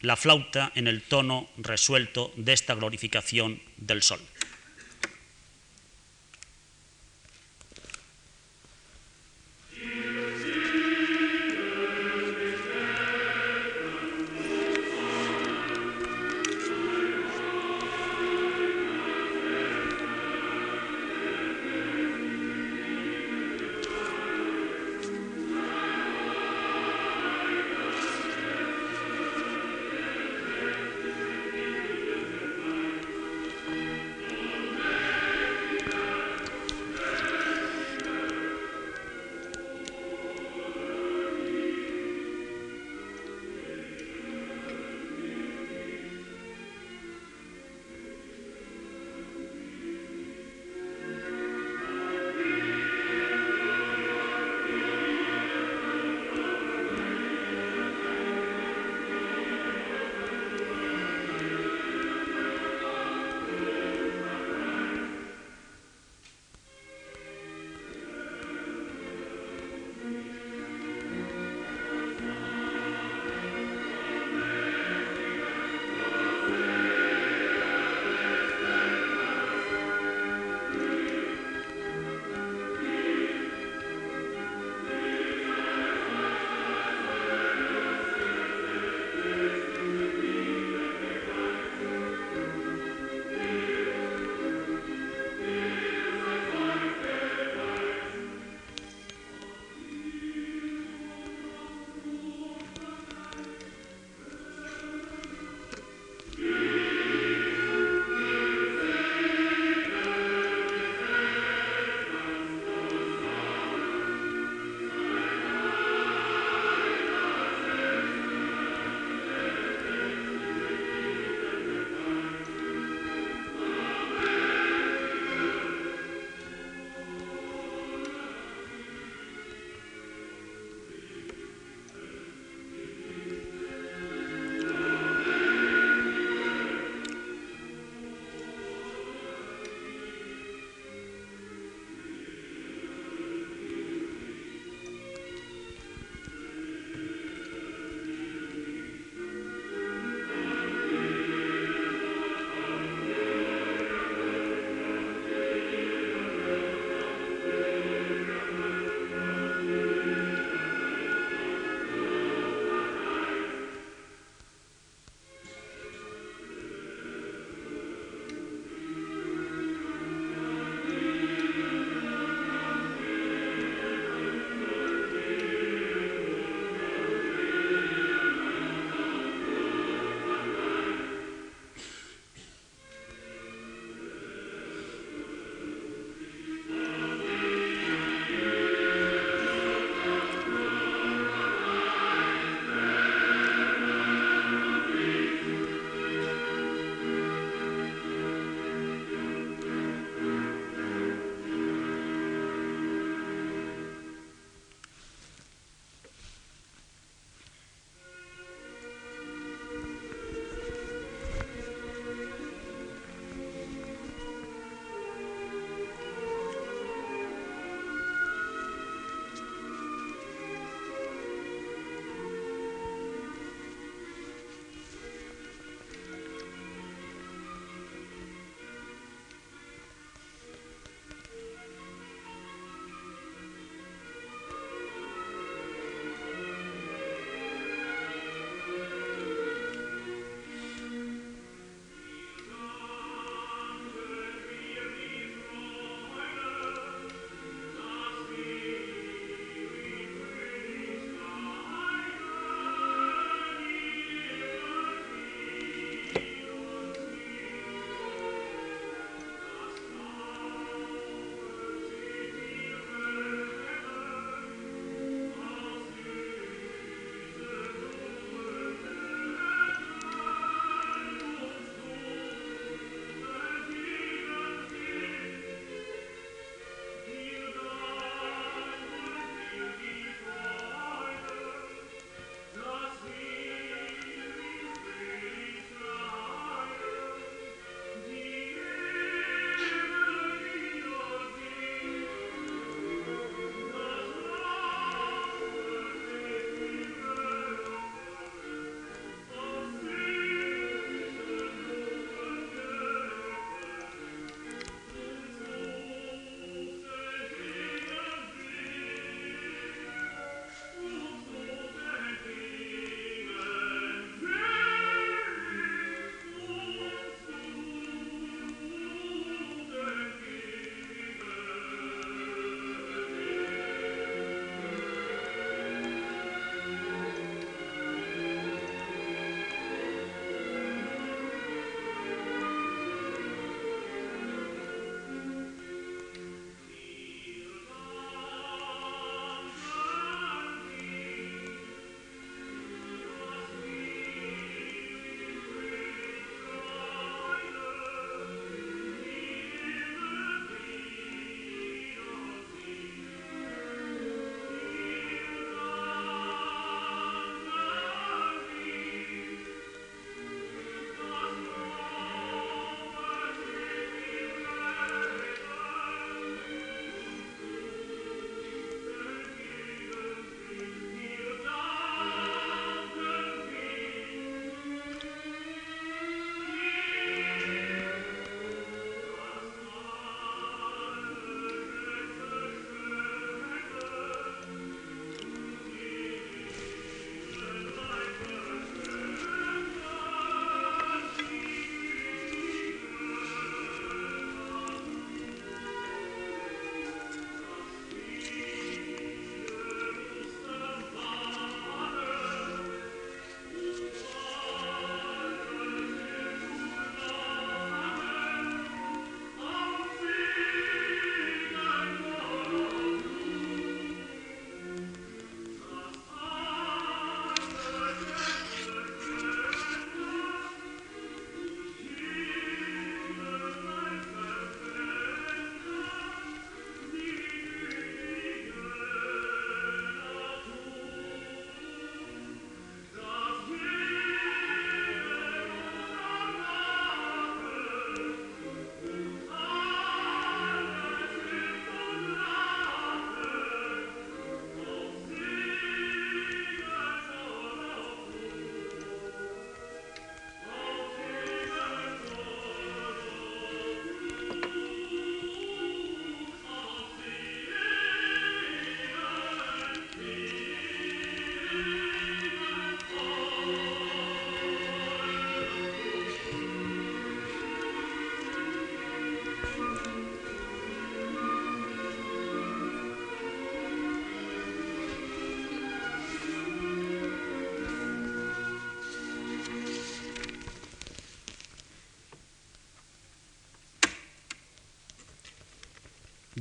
la 0.00 0.16
flauta 0.16 0.72
en 0.74 0.88
el 0.88 1.02
tono 1.02 1.48
resuelto 1.56 2.32
de 2.34 2.52
esta 2.52 2.74
glorificación 2.74 3.62
del 3.76 4.02
sol. 4.02 4.18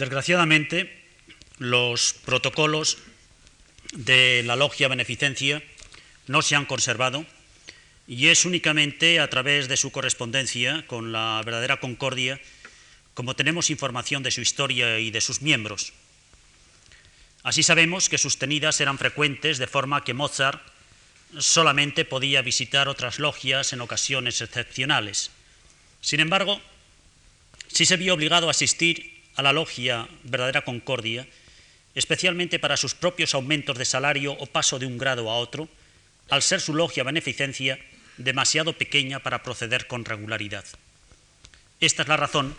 Desgraciadamente, 0.01 0.91
los 1.59 2.15
protocolos 2.25 2.97
de 3.93 4.41
la 4.47 4.55
logia 4.55 4.87
beneficencia 4.87 5.61
no 6.25 6.41
se 6.41 6.55
han 6.55 6.65
conservado 6.65 7.23
y 8.07 8.29
es 8.29 8.45
únicamente 8.45 9.19
a 9.19 9.29
través 9.29 9.67
de 9.67 9.77
su 9.77 9.91
correspondencia 9.91 10.87
con 10.87 11.11
la 11.11 11.39
verdadera 11.45 11.79
concordia 11.79 12.41
como 13.13 13.35
tenemos 13.35 13.69
información 13.69 14.23
de 14.23 14.31
su 14.31 14.41
historia 14.41 14.97
y 14.97 15.11
de 15.11 15.21
sus 15.21 15.43
miembros. 15.43 15.93
Así 17.43 17.61
sabemos 17.61 18.09
que 18.09 18.17
sus 18.17 18.39
tenidas 18.39 18.81
eran 18.81 18.97
frecuentes 18.97 19.59
de 19.59 19.67
forma 19.67 20.03
que 20.03 20.15
Mozart 20.15 20.63
solamente 21.37 22.05
podía 22.05 22.41
visitar 22.41 22.87
otras 22.87 23.19
logias 23.19 23.71
en 23.71 23.81
ocasiones 23.81 24.41
excepcionales. 24.41 25.29
Sin 26.01 26.21
embargo, 26.21 26.59
sí 27.67 27.85
se 27.85 27.97
vio 27.97 28.15
obligado 28.15 28.47
a 28.47 28.51
asistir 28.51 29.10
a 29.35 29.41
la 29.41 29.53
logia 29.53 30.07
Verdadera 30.23 30.63
Concordia, 30.63 31.27
especialmente 31.95 32.59
para 32.59 32.77
sus 32.77 32.95
propios 32.95 33.33
aumentos 33.33 33.77
de 33.77 33.85
salario 33.85 34.33
o 34.33 34.45
paso 34.45 34.79
de 34.79 34.85
un 34.85 34.97
grado 34.97 35.29
a 35.29 35.37
otro, 35.37 35.67
al 36.29 36.41
ser 36.41 36.61
su 36.61 36.73
logia 36.73 37.03
beneficencia 37.03 37.79
demasiado 38.17 38.73
pequeña 38.73 39.19
para 39.19 39.43
proceder 39.43 39.87
con 39.87 40.05
regularidad. 40.05 40.65
Esta 41.79 42.03
es 42.03 42.07
la 42.07 42.17
razón 42.17 42.55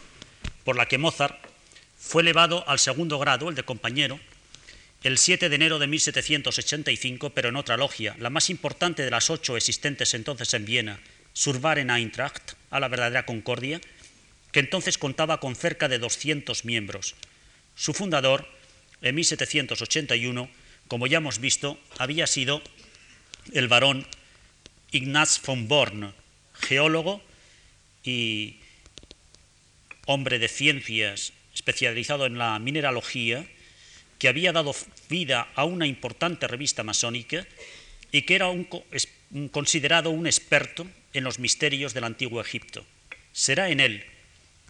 por 0.64 0.76
la 0.76 0.86
que 0.86 0.98
Mozart 0.98 1.38
fue 1.98 2.22
elevado 2.22 2.68
al 2.68 2.78
segundo 2.78 3.18
grado, 3.18 3.48
el 3.48 3.54
de 3.54 3.62
compañero, 3.62 4.18
el 5.02 5.18
7 5.18 5.48
de 5.48 5.54
enero 5.54 5.78
de 5.78 5.86
1785, 5.86 7.30
pero 7.30 7.48
en 7.48 7.56
otra 7.56 7.76
logia, 7.76 8.14
la 8.18 8.30
más 8.30 8.50
importante 8.50 9.02
de 9.02 9.10
las 9.10 9.30
ocho 9.30 9.56
existentes 9.56 10.14
entonces 10.14 10.52
en 10.54 10.64
Viena, 10.64 11.00
Survaren 11.32 11.90
Eintracht, 11.90 12.52
a 12.70 12.78
la 12.78 12.88
verdadera 12.88 13.26
Concordia, 13.26 13.80
que 14.52 14.60
entonces 14.60 14.98
contaba 14.98 15.40
con 15.40 15.56
cerca 15.56 15.88
de 15.88 15.98
200 15.98 16.64
miembros. 16.64 17.14
Su 17.74 17.94
fundador, 17.94 18.46
en 19.00 19.14
1781, 19.14 20.48
como 20.86 21.06
ya 21.06 21.18
hemos 21.18 21.40
visto, 21.40 21.80
había 21.98 22.26
sido 22.26 22.62
el 23.52 23.66
varón 23.66 24.06
Ignaz 24.92 25.40
von 25.44 25.66
Born, 25.68 26.14
geólogo 26.54 27.22
y 28.04 28.58
hombre 30.06 30.38
de 30.38 30.48
ciencias 30.48 31.32
especializado 31.54 32.26
en 32.26 32.38
la 32.38 32.58
mineralogía, 32.58 33.46
que 34.18 34.28
había 34.28 34.52
dado 34.52 34.74
vida 35.08 35.48
a 35.54 35.64
una 35.64 35.86
importante 35.86 36.46
revista 36.46 36.84
masónica 36.84 37.46
y 38.12 38.22
que 38.22 38.36
era 38.36 38.46
considerado 39.50 40.10
un 40.10 40.26
experto 40.26 40.86
en 41.12 41.24
los 41.24 41.38
misterios 41.38 41.94
del 41.94 42.04
antiguo 42.04 42.40
Egipto. 42.40 42.84
Será 43.32 43.70
en 43.70 43.80
él 43.80 44.11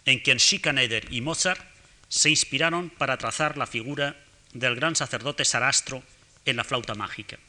en 0.05 0.19
quien 0.19 0.39
Schikaneder 0.39 1.11
y 1.11 1.21
Mozart 1.21 1.61
se 2.09 2.29
inspiraron 2.29 2.89
para 2.89 3.17
trazar 3.17 3.57
la 3.57 3.67
figura 3.67 4.15
del 4.53 4.75
gran 4.75 4.95
sacerdote 4.95 5.45
Sarastro 5.45 6.03
en 6.45 6.57
la 6.57 6.63
flauta 6.63 6.95
mágica. 6.95 7.39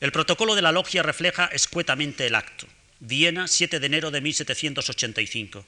El 0.00 0.12
protocolo 0.12 0.54
de 0.54 0.62
la 0.62 0.72
logia 0.72 1.02
refleja 1.02 1.46
escuetamente 1.46 2.26
el 2.26 2.34
acto. 2.34 2.66
Viena, 3.00 3.48
7 3.48 3.80
de 3.80 3.86
enero 3.86 4.10
de 4.10 4.20
1785. 4.20 5.64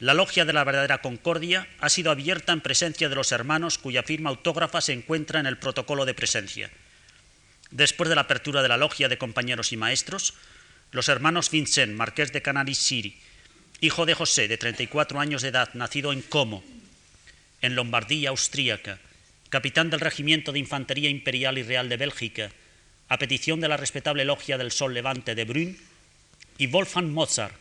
La 0.00 0.12
logia 0.12 0.44
de 0.44 0.52
la 0.52 0.64
verdadera 0.64 1.00
concordia 1.00 1.66
ha 1.80 1.88
sido 1.88 2.10
abierta 2.10 2.52
en 2.52 2.60
presencia 2.60 3.08
de 3.08 3.14
los 3.14 3.32
hermanos 3.32 3.78
cuya 3.78 4.02
firma 4.02 4.30
autógrafa 4.30 4.80
se 4.80 4.92
encuentra 4.92 5.40
en 5.40 5.46
el 5.46 5.58
protocolo 5.58 6.04
de 6.04 6.14
presencia. 6.14 6.70
Después 7.70 8.08
de 8.08 8.14
la 8.14 8.22
apertura 8.22 8.62
de 8.62 8.68
la 8.68 8.76
logia 8.76 9.08
de 9.08 9.18
compañeros 9.18 9.72
y 9.72 9.76
maestros, 9.76 10.34
los 10.90 11.08
hermanos 11.08 11.50
Vincent, 11.50 11.94
marqués 11.94 12.32
de 12.32 12.42
Canaris 12.42 12.78
hijo 13.84 14.06
de 14.06 14.14
José, 14.14 14.48
de 14.48 14.56
34 14.56 15.20
años 15.20 15.42
de 15.42 15.48
edad, 15.48 15.70
nacido 15.74 16.12
en 16.12 16.22
Como, 16.22 16.64
en 17.60 17.74
Lombardía 17.74 18.30
austríaca, 18.30 18.98
capitán 19.50 19.90
del 19.90 20.00
Regimiento 20.00 20.52
de 20.52 20.58
Infantería 20.58 21.10
Imperial 21.10 21.58
y 21.58 21.62
Real 21.62 21.88
de 21.88 21.96
Bélgica, 21.96 22.50
a 23.08 23.18
petición 23.18 23.60
de 23.60 23.68
la 23.68 23.76
respetable 23.76 24.24
logia 24.24 24.58
del 24.58 24.72
Sol 24.72 24.94
Levante 24.94 25.34
de 25.34 25.44
Brünn, 25.44 25.78
y 26.56 26.66
Wolfgang 26.66 27.10
Mozart, 27.10 27.54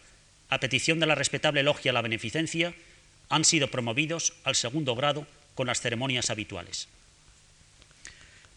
a 0.50 0.60
petición 0.60 1.00
de 1.00 1.08
la 1.08 1.16
respetable 1.16 1.64
logia 1.64 1.94
La 1.94 2.02
Beneficencia, 2.02 2.74
han 3.30 3.44
sido 3.44 3.68
promovidos 3.68 4.34
al 4.44 4.56
segundo 4.56 4.96
grado 4.96 5.28
con 5.56 5.68
las 5.68 5.82
ceremonias 5.82 6.30
habituales. 6.30 6.88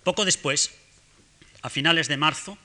Poco 0.05 0.25
después, 0.25 0.73
a 1.63 1.71
finales 1.71 2.07
de 2.09 2.17
marzo, 2.17 2.59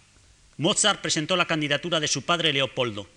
Mozart 0.57 1.01
presentó 1.01 1.35
la 1.35 1.47
candidatura 1.47 1.99
de 1.99 2.07
su 2.07 2.23
padre 2.23 2.53
Leopoldo, 2.53 3.07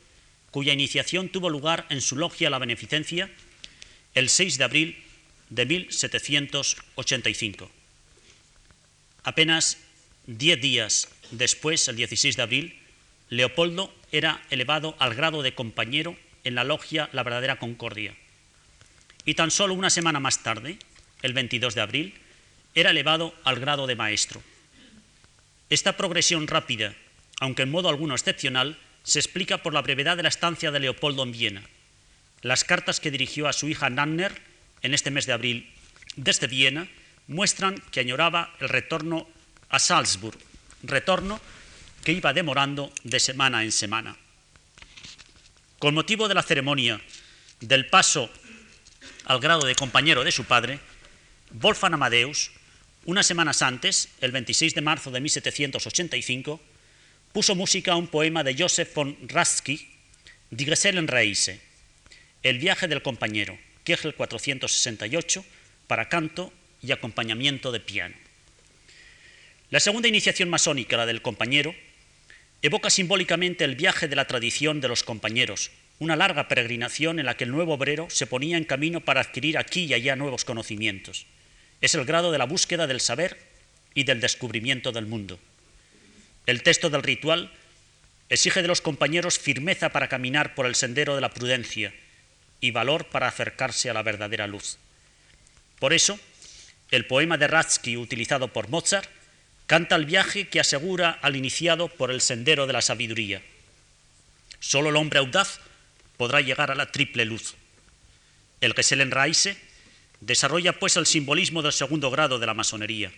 cuya 0.54 0.72
iniciación 0.72 1.30
tuvo 1.30 1.50
lugar 1.50 1.84
en 1.90 2.00
su 2.00 2.14
logia 2.14 2.48
La 2.48 2.60
Beneficencia 2.60 3.28
el 4.14 4.28
6 4.28 4.56
de 4.56 4.62
abril 4.62 5.02
de 5.50 5.66
1785. 5.66 7.68
Apenas 9.24 9.78
diez 10.28 10.60
días 10.60 11.08
después, 11.32 11.88
el 11.88 11.96
16 11.96 12.36
de 12.36 12.42
abril, 12.42 12.78
Leopoldo 13.30 13.92
era 14.12 14.44
elevado 14.48 14.94
al 15.00 15.16
grado 15.16 15.42
de 15.42 15.56
compañero 15.56 16.16
en 16.44 16.54
la 16.54 16.62
logia 16.62 17.08
La 17.10 17.24
Verdadera 17.24 17.58
Concordia. 17.58 18.14
Y 19.24 19.34
tan 19.34 19.50
solo 19.50 19.74
una 19.74 19.90
semana 19.90 20.20
más 20.20 20.44
tarde, 20.44 20.78
el 21.22 21.32
22 21.32 21.74
de 21.74 21.80
abril, 21.80 22.14
era 22.76 22.92
elevado 22.92 23.34
al 23.42 23.58
grado 23.58 23.88
de 23.88 23.96
maestro. 23.96 24.40
Esta 25.68 25.96
progresión 25.96 26.46
rápida, 26.46 26.94
aunque 27.40 27.62
en 27.62 27.72
modo 27.72 27.88
alguno 27.88 28.14
excepcional, 28.14 28.78
se 29.04 29.18
explica 29.18 29.58
por 29.58 29.74
la 29.74 29.82
brevedad 29.82 30.16
de 30.16 30.22
la 30.22 30.30
estancia 30.30 30.70
de 30.70 30.80
Leopoldo 30.80 31.22
en 31.22 31.32
Viena. 31.32 31.62
Las 32.42 32.64
cartas 32.64 33.00
que 33.00 33.10
dirigió 33.10 33.46
a 33.46 33.52
su 33.52 33.68
hija 33.68 33.90
Nanner 33.90 34.40
en 34.82 34.94
este 34.94 35.10
mes 35.10 35.26
de 35.26 35.32
abril 35.32 35.70
desde 36.16 36.46
Viena 36.46 36.88
muestran 37.28 37.80
que 37.90 38.00
añoraba 38.00 38.54
el 38.60 38.68
retorno 38.68 39.28
a 39.68 39.78
Salzburg, 39.78 40.38
retorno 40.82 41.40
que 42.02 42.12
iba 42.12 42.32
demorando 42.32 42.92
de 43.02 43.20
semana 43.20 43.62
en 43.62 43.72
semana. 43.72 44.16
Con 45.78 45.94
motivo 45.94 46.28
de 46.28 46.34
la 46.34 46.42
ceremonia 46.42 47.00
del 47.60 47.86
paso 47.86 48.30
al 49.24 49.40
grado 49.40 49.66
de 49.66 49.74
compañero 49.74 50.24
de 50.24 50.32
su 50.32 50.44
padre, 50.44 50.80
Wolfgang 51.50 51.94
Amadeus, 51.94 52.50
unas 53.04 53.26
semanas 53.26 53.62
antes, 53.62 54.08
el 54.20 54.32
26 54.32 54.74
de 54.74 54.80
marzo 54.80 55.10
de 55.10 55.20
1785, 55.20 56.60
puso 57.34 57.56
música 57.56 57.90
a 57.90 57.96
un 57.96 58.06
poema 58.06 58.44
de 58.44 58.54
Joseph 58.54 58.94
von 58.94 59.18
Ratsky, 59.26 59.90
Die 60.50 60.66
Gesellenreise, 60.66 61.58
El 62.44 62.60
viaje 62.60 62.86
del 62.86 63.02
compañero, 63.02 63.58
Kegel 63.82 64.14
468, 64.14 65.44
para 65.88 66.08
canto 66.08 66.52
y 66.80 66.92
acompañamiento 66.92 67.72
de 67.72 67.80
piano. 67.80 68.14
La 69.70 69.80
segunda 69.80 70.06
iniciación 70.06 70.48
masónica, 70.48 70.96
la 70.96 71.06
del 71.06 71.22
compañero, 71.22 71.74
evoca 72.62 72.88
simbólicamente 72.88 73.64
el 73.64 73.74
viaje 73.74 74.06
de 74.06 74.14
la 74.14 74.28
tradición 74.28 74.80
de 74.80 74.86
los 74.86 75.02
compañeros, 75.02 75.72
una 75.98 76.14
larga 76.14 76.46
peregrinación 76.46 77.18
en 77.18 77.26
la 77.26 77.36
que 77.36 77.42
el 77.42 77.50
nuevo 77.50 77.74
obrero 77.74 78.06
se 78.10 78.28
ponía 78.28 78.58
en 78.58 78.64
camino 78.64 79.00
para 79.00 79.22
adquirir 79.22 79.58
aquí 79.58 79.86
y 79.86 79.94
allá 79.94 80.14
nuevos 80.14 80.44
conocimientos. 80.44 81.26
Es 81.80 81.96
el 81.96 82.04
grado 82.04 82.30
de 82.30 82.38
la 82.38 82.46
búsqueda 82.46 82.86
del 82.86 83.00
saber 83.00 83.36
y 83.92 84.04
del 84.04 84.20
descubrimiento 84.20 84.92
del 84.92 85.06
mundo. 85.06 85.40
El 86.46 86.62
texto 86.62 86.90
del 86.90 87.02
ritual 87.02 87.50
exige 88.28 88.62
de 88.62 88.68
los 88.68 88.80
compañeros 88.80 89.38
firmeza 89.38 89.90
para 89.90 90.08
caminar 90.08 90.54
por 90.54 90.66
el 90.66 90.74
sendero 90.74 91.14
de 91.14 91.20
la 91.20 91.30
prudencia 91.30 91.94
y 92.60 92.70
valor 92.70 93.06
para 93.06 93.28
acercarse 93.28 93.90
a 93.90 93.94
la 93.94 94.02
verdadera 94.02 94.46
luz. 94.46 94.78
Por 95.78 95.92
eso, 95.92 96.18
el 96.90 97.06
poema 97.06 97.38
de 97.38 97.48
Ratsky 97.48 97.96
utilizado 97.96 98.48
por 98.48 98.68
Mozart 98.68 99.08
Canta 99.66 99.96
el 99.96 100.04
viaje 100.04 100.48
que 100.48 100.60
asegura 100.60 101.10
al 101.22 101.36
iniciado 101.36 101.88
por 101.88 102.10
el 102.10 102.20
sendero 102.20 102.66
de 102.66 102.74
la 102.74 102.82
sabiduría. 102.82 103.42
Solo 104.60 104.90
el 104.90 104.96
hombre 104.96 105.20
audaz 105.20 105.60
podrá 106.18 106.40
llegar 106.42 106.70
a 106.70 106.74
la 106.74 106.92
triple 106.92 107.24
luz. 107.24 107.54
El 108.60 108.74
Gesellenreise 108.74 109.56
desarrolla 110.20 110.78
pues 110.78 110.96
el 110.96 111.06
simbolismo 111.06 111.62
del 111.62 111.72
segundo 111.72 112.10
grado 112.10 112.38
de 112.38 112.46
la 112.46 112.54
masonería, 112.54 113.10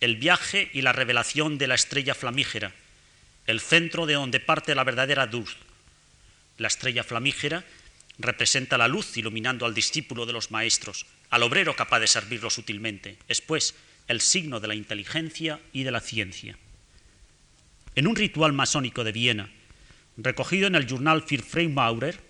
el 0.00 0.16
viaje 0.16 0.70
y 0.72 0.82
la 0.82 0.92
revelación 0.92 1.58
de 1.58 1.66
la 1.66 1.74
estrella 1.74 2.14
flamígera, 2.14 2.72
el 3.46 3.60
centro 3.60 4.06
de 4.06 4.14
donde 4.14 4.40
parte 4.40 4.74
la 4.74 4.84
verdadera 4.84 5.26
luz. 5.26 5.56
La 6.58 6.68
estrella 6.68 7.04
flamígera 7.04 7.64
representa 8.18 8.78
la 8.78 8.88
luz 8.88 9.16
iluminando 9.16 9.66
al 9.66 9.74
discípulo 9.74 10.26
de 10.26 10.32
los 10.32 10.50
maestros, 10.50 11.06
al 11.30 11.42
obrero 11.42 11.74
capaz 11.74 12.00
de 12.00 12.06
servirlo 12.06 12.50
sutilmente. 12.50 13.16
Es 13.28 13.40
pues 13.40 13.74
el 14.08 14.20
signo 14.20 14.60
de 14.60 14.68
la 14.68 14.74
inteligencia 14.74 15.60
y 15.72 15.82
de 15.82 15.90
la 15.90 16.00
ciencia. 16.00 16.56
En 17.94 18.06
un 18.06 18.16
ritual 18.16 18.52
masónico 18.52 19.04
de 19.04 19.12
Viena, 19.12 19.50
recogido 20.16 20.66
en 20.66 20.74
el 20.74 20.86
journal 20.86 21.22
für 21.22 21.42
Freimaurer, 21.42 22.20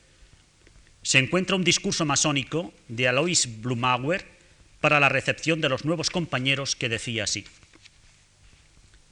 se 1.02 1.18
encuentra 1.18 1.56
un 1.56 1.64
discurso 1.64 2.04
masónico 2.04 2.72
de 2.88 3.08
Alois 3.08 3.60
Blumauer 3.60 4.33
para 4.84 5.00
la 5.00 5.08
recepción 5.08 5.62
de 5.62 5.70
los 5.70 5.86
nuevos 5.86 6.10
compañeros 6.10 6.76
que 6.76 6.90
decía 6.90 7.24
así: 7.24 7.46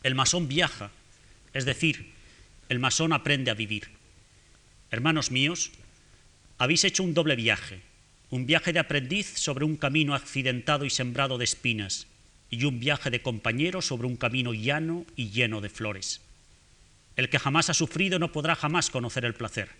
El 0.02 0.14
masón 0.14 0.46
viaja, 0.46 0.90
es 1.54 1.64
decir, 1.64 2.12
el 2.68 2.78
masón 2.78 3.14
aprende 3.14 3.50
a 3.50 3.54
vivir. 3.54 3.88
Hermanos 4.90 5.30
míos, 5.30 5.70
habéis 6.58 6.84
hecho 6.84 7.02
un 7.02 7.14
doble 7.14 7.36
viaje, 7.36 7.80
un 8.28 8.44
viaje 8.44 8.74
de 8.74 8.80
aprendiz 8.80 9.32
sobre 9.38 9.64
un 9.64 9.78
camino 9.78 10.14
accidentado 10.14 10.84
y 10.84 10.90
sembrado 10.90 11.38
de 11.38 11.44
espinas, 11.44 12.06
y 12.50 12.64
un 12.64 12.78
viaje 12.78 13.08
de 13.08 13.22
compañero 13.22 13.80
sobre 13.80 14.06
un 14.06 14.18
camino 14.18 14.52
llano 14.52 15.06
y 15.16 15.30
lleno 15.30 15.62
de 15.62 15.70
flores. 15.70 16.20
El 17.16 17.30
que 17.30 17.38
jamás 17.38 17.70
ha 17.70 17.74
sufrido 17.74 18.18
no 18.18 18.30
podrá 18.30 18.56
jamás 18.56 18.90
conocer 18.90 19.24
el 19.24 19.32
placer, 19.32 19.70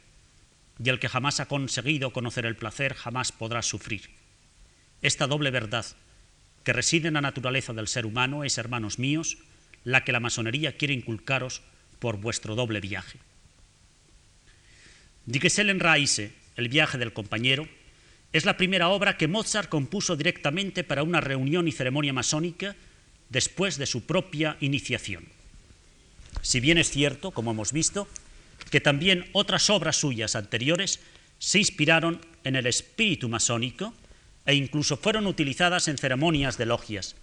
y 0.83 0.89
el 0.89 0.99
que 0.99 1.11
jamás 1.11 1.39
ha 1.41 1.49
conseguido 1.49 2.15
conocer 2.15 2.47
el 2.47 2.57
placer 2.57 2.95
jamás 2.95 3.31
podrá 3.31 3.61
sufrir. 3.61 4.22
Esta 5.03 5.27
doble 5.27 5.51
verdad 5.51 5.85
que 6.65 6.73
reside 6.73 7.09
en 7.09 7.15
la 7.15 7.21
naturaleza 7.21 7.73
del 7.73 7.89
ser 7.89 8.07
humano 8.07 8.45
es, 8.45 8.57
hermanos 8.57 8.99
míos, 8.99 9.39
la 9.85 10.05
que 10.05 10.13
la 10.13 10.21
masonería 10.21 10.77
quiere 10.77 10.95
inculcaros 10.95 11.63
por 11.99 12.19
vuestro 12.19 12.55
doble 12.55 12.81
viaje. 12.81 13.19
Die 15.27 15.41
Reise, 15.79 16.33
el 16.57 16.69
viaje 16.69 16.99
del 16.99 17.13
compañero, 17.13 17.69
es 18.33 18.45
la 18.45 18.57
primera 18.57 18.89
obra 18.89 19.17
que 19.17 19.29
Mozart 19.29 19.69
compuso 19.69 20.17
directamente 20.17 20.85
para 20.85 21.03
una 21.03 21.21
reunión 21.21 21.69
y 21.69 21.73
ceremonia 21.73 22.13
masónica 22.13 22.77
después 23.29 23.79
de 23.79 23.87
su 23.87 24.05
propia 24.07 24.57
iniciación. 24.61 25.25
Si 26.43 26.61
bien 26.61 26.79
es 26.79 26.91
cierto, 26.91 27.31
como 27.31 27.51
hemos 27.51 27.73
visto, 27.73 28.09
que 28.71 28.81
también 28.81 29.29
otras 29.33 29.69
obras 29.69 29.97
suyas 29.97 30.35
anteriores 30.35 31.01
se 31.39 31.59
inspiraron 31.59 32.21
en 32.45 32.57
el 32.57 32.67
espíritu 32.67 33.29
masónico 33.29 33.95
e 34.47 34.55
incluso 34.55 34.97
fueron 34.97 35.27
utilizadas 35.27 35.89
en 35.89 35.99
ceremonias 35.99 36.59
de 36.59 36.67
logias, 36.67 37.17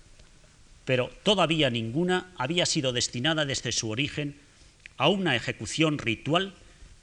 pero 0.86 1.10
todavía 1.24 1.70
ninguna 1.70 2.32
había 2.38 2.66
sido 2.66 2.94
destinada 2.94 3.46
desde 3.46 3.72
su 3.72 3.90
origen 3.90 4.40
a 4.98 5.10
una 5.10 5.36
ejecución 5.36 5.98
ritual 5.98 6.54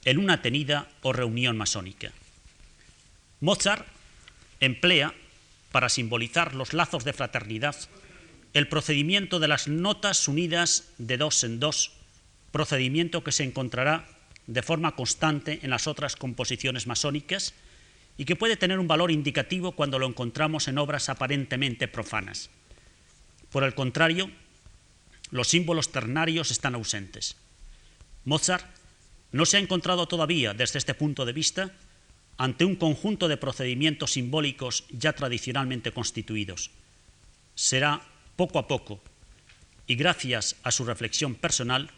en 0.05 0.19
una 0.19 0.43
tenida 0.43 0.89
o 1.03 1.13
reunión 1.13 1.57
masónica. 1.57 2.13
Mozart 3.41 3.87
emplea, 4.61 5.15
para 5.73 5.89
simbolizar 5.89 6.55
los 6.55 6.73
lazos 6.73 7.05
de 7.05 7.13
fraternidad, 7.13 7.77
el 8.55 8.69
procedimiento 8.69 9.39
de 9.41 9.49
las 9.49 9.69
notas 9.69 10.29
unidas 10.29 10.89
de 10.97 11.19
dos 11.19 11.45
en 11.45 11.61
dos, 11.61 11.93
procedimiento 12.53 13.23
que 13.23 13.33
se 13.33 13.45
encontrará 13.45 14.09
de 14.47 14.63
forma 14.63 14.97
constante 14.97 15.59
en 15.63 15.71
las 15.71 15.87
otras 15.87 16.17
composiciones 16.17 16.87
masónicas 16.87 17.53
y 18.17 18.25
que 18.25 18.37
puede 18.37 18.57
tener 18.57 18.79
un 18.79 18.89
valor 18.89 19.11
indicativo 19.11 19.73
cuando 19.73 19.99
lo 19.99 20.07
encontramos 20.07 20.69
en 20.69 20.79
obras 20.79 21.09
aparentemente 21.09 21.89
profanas. 21.89 22.51
Por 23.51 23.65
el 23.65 23.75
contrario, 23.75 24.31
los 25.31 25.49
símbolos 25.49 25.93
ternarios 25.93 26.51
están 26.51 26.75
ausentes. 26.75 27.37
Mozart 28.25 28.67
no 29.33 29.45
se 29.45 29.57
ha 29.57 29.61
encontrado 29.61 30.07
todavía, 30.07 30.55
desde 30.55 30.79
este 30.79 30.95
punto 30.95 31.25
de 31.25 31.33
vista, 31.33 31.73
ante 32.39 32.65
un 32.65 32.77
conjunto 32.77 33.29
de 33.29 33.37
procedimientos 33.37 34.13
simbólicos 34.13 34.85
ya 34.91 35.13
tradicionalmente 35.13 35.93
constituidos. 35.93 36.71
Será 37.55 38.03
poco 38.37 38.59
a 38.59 38.69
poco, 38.69 39.01
y 39.87 39.95
gracias 39.95 40.57
a 40.63 40.71
su 40.71 40.85
reflexión 40.85 41.35
personal, 41.35 41.91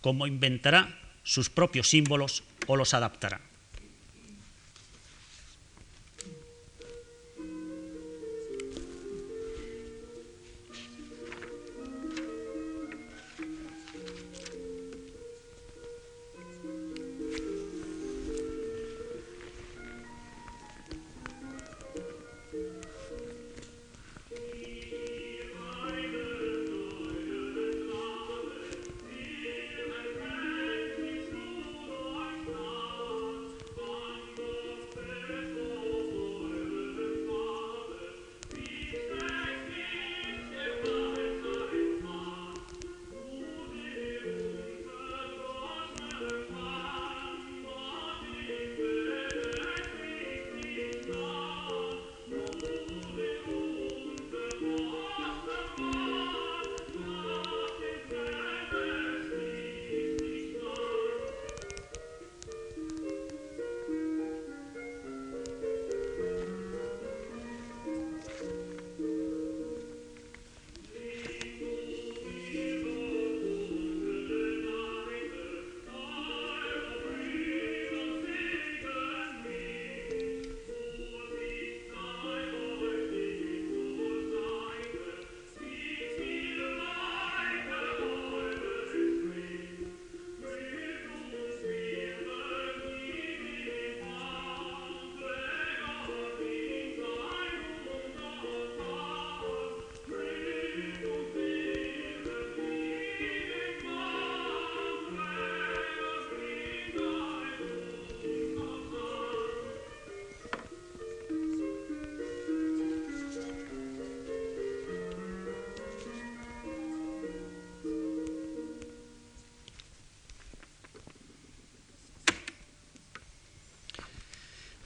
como 0.00 0.26
inventará 0.26 0.98
sus 1.22 1.50
propios 1.50 1.88
símbolos 1.88 2.42
o 2.66 2.76
los 2.76 2.94
adaptará. 2.94 3.40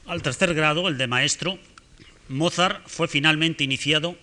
Al 0.06 0.20
tercer 0.20 0.52
grado, 0.52 0.86
el 0.89 0.98
de 0.98 1.06
maestro, 1.06 1.59
Mozart 2.28 2.86
fue 2.86 3.09
finalmente 3.09 3.64
iniciado 3.64 4.18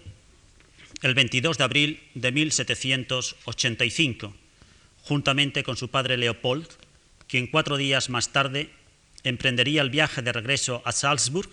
el 1.02 1.16
22 1.16 1.58
de 1.58 1.64
abril 1.64 2.03
de 2.14 2.32
1785, 2.32 4.36
juntamente 5.02 5.64
con 5.64 5.78
su 5.78 5.90
padre 5.90 6.18
Leopold, 6.18 6.68
quien 7.28 7.48
cuatro 7.48 7.78
días 7.78 8.12
más 8.12 8.32
tarde 8.32 8.70
emprendería 9.24 9.82
el 9.82 9.90
viaje 9.90 10.22
de 10.22 10.32
regreso 10.32 10.84
a 10.86 10.91
Salzburg 10.91 11.49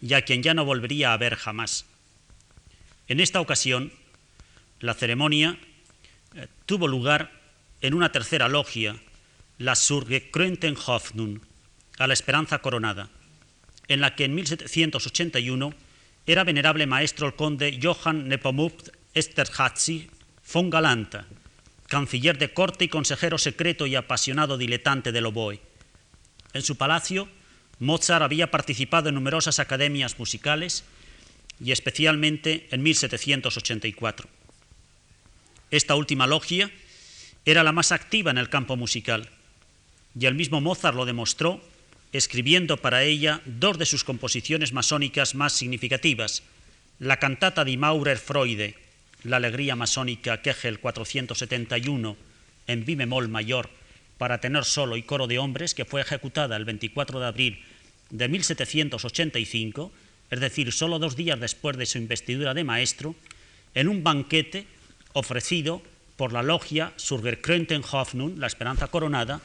y 0.00 0.14
a 0.14 0.22
quien 0.22 0.44
ya 0.44 0.54
no 0.54 0.64
volvería 0.64 1.12
a 1.12 1.16
ver 1.16 1.34
jamás. 1.34 1.86
En 3.08 3.18
esta 3.18 3.40
ocasión, 3.40 3.92
la 4.78 4.94
ceremonia 4.94 5.58
eh, 6.36 6.46
tuvo 6.64 6.86
lugar 6.86 7.32
en 7.80 7.94
una 7.94 8.12
tercera 8.12 8.48
logia, 8.48 8.94
la 9.58 9.74
Surgekrönten 9.74 10.76
Hoffnung, 10.86 11.40
a 11.98 12.06
la 12.06 12.14
esperanza 12.14 12.60
coronada 12.60 13.10
en 13.88 14.00
la 14.00 14.14
que 14.14 14.24
en 14.24 14.34
1781 14.34 15.74
era 16.26 16.44
venerable 16.44 16.86
maestro 16.86 17.26
el 17.26 17.34
conde 17.34 17.78
Johann 17.82 18.28
Nepomuk 18.28 18.72
Esterházy 19.14 20.08
von 20.52 20.70
Galanta, 20.70 21.26
canciller 21.88 22.38
de 22.38 22.52
corte 22.52 22.84
y 22.84 22.88
consejero 22.88 23.38
secreto 23.38 23.86
y 23.86 23.94
apasionado 23.94 24.58
diletante 24.58 25.12
del 25.12 25.26
oboe. 25.26 25.60
En 26.52 26.62
su 26.62 26.76
palacio, 26.76 27.28
Mozart 27.78 28.22
había 28.22 28.50
participado 28.50 29.08
en 29.08 29.16
numerosas 29.16 29.58
academias 29.58 30.18
musicales 30.18 30.84
y 31.60 31.72
especialmente 31.72 32.68
en 32.70 32.82
1784. 32.82 34.28
Esta 35.70 35.94
última 35.94 36.26
logia 36.26 36.70
era 37.44 37.62
la 37.62 37.72
más 37.72 37.92
activa 37.92 38.30
en 38.30 38.38
el 38.38 38.48
campo 38.48 38.76
musical 38.76 39.28
y 40.18 40.26
el 40.26 40.34
mismo 40.34 40.60
Mozart 40.60 40.96
lo 40.96 41.04
demostró 41.04 41.60
escribiendo 42.14 42.76
para 42.76 43.02
ella 43.02 43.42
dos 43.44 43.76
de 43.76 43.86
sus 43.86 44.04
composiciones 44.04 44.72
masónicas 44.72 45.34
más 45.34 45.52
significativas, 45.52 46.44
la 47.00 47.18
cantata 47.18 47.64
di 47.64 47.76
Maurer 47.76 48.18
Freude, 48.18 48.78
la 49.24 49.38
alegría 49.38 49.74
masónica 49.74 50.40
Kegel 50.40 50.78
471 50.78 52.16
en 52.68 52.84
bi 52.84 52.94
bemol 52.94 53.28
mayor 53.28 53.68
para 54.16 54.38
tenor 54.38 54.64
solo 54.64 54.96
y 54.96 55.02
coro 55.02 55.26
de 55.26 55.40
hombres, 55.40 55.74
que 55.74 55.84
fue 55.84 56.00
ejecutada 56.00 56.56
el 56.56 56.64
24 56.64 57.18
de 57.18 57.26
abril 57.26 57.58
de 58.10 58.28
1785, 58.28 59.90
es 60.30 60.40
decir, 60.40 60.72
solo 60.72 61.00
dos 61.00 61.16
días 61.16 61.40
después 61.40 61.76
de 61.76 61.86
su 61.86 61.98
investidura 61.98 62.54
de 62.54 62.62
maestro, 62.62 63.16
en 63.74 63.88
un 63.88 64.04
banquete 64.04 64.66
ofrecido 65.14 65.82
por 66.16 66.32
la 66.32 66.44
logia 66.44 66.92
Surgerkrönten 66.94 67.82
Hoffnung, 67.82 68.38
la 68.38 68.46
Esperanza 68.46 68.86
Coronada, 68.86 69.40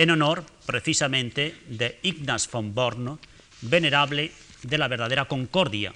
en 0.00 0.08
honor 0.08 0.46
precisamente 0.64 1.54
de 1.68 1.98
Ignaz 2.02 2.50
von 2.50 2.74
Born, 2.74 3.18
venerable 3.60 4.32
de 4.62 4.78
la 4.78 4.88
verdadera 4.88 5.26
concordia. 5.26 5.92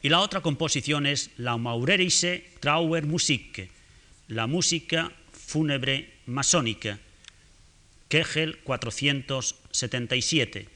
Y 0.00 0.08
la 0.08 0.20
otra 0.20 0.40
composición 0.40 1.04
es 1.04 1.28
la 1.36 1.58
Maurerische 1.58 2.52
Trauermusik, 2.60 3.68
la 4.28 4.46
música 4.46 5.12
fúnebre 5.30 6.14
masónica, 6.24 6.98
Kegel 8.08 8.56
477, 8.60 10.66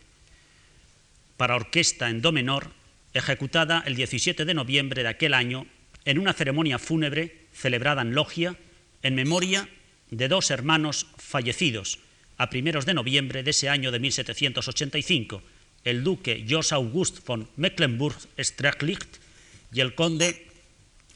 para 1.38 1.56
orquesta 1.56 2.10
en 2.10 2.20
do 2.20 2.32
menor, 2.32 2.68
ejecutada 3.14 3.82
el 3.86 3.96
17 3.96 4.44
de 4.44 4.52
noviembre 4.52 5.02
de 5.02 5.08
aquel 5.08 5.32
año 5.32 5.64
en 6.04 6.18
una 6.18 6.34
ceremonia 6.34 6.78
fúnebre 6.78 7.46
celebrada 7.54 8.02
en 8.02 8.14
Logia 8.14 8.56
en 9.00 9.14
memoria 9.14 9.70
de 10.10 10.28
dos 10.28 10.50
hermanos 10.50 11.06
fallecidos 11.28 11.98
a 12.38 12.48
primeros 12.48 12.86
de 12.86 12.94
noviembre 12.94 13.42
de 13.42 13.50
ese 13.50 13.68
año 13.68 13.90
de 13.90 13.98
1785, 13.98 15.42
el 15.84 16.02
duque 16.02 16.46
Jos 16.48 16.72
August 16.72 17.26
von 17.26 17.48
Mecklenburg-Strelitz 17.56 19.20
y 19.72 19.80
el 19.80 19.94
conde 19.94 20.46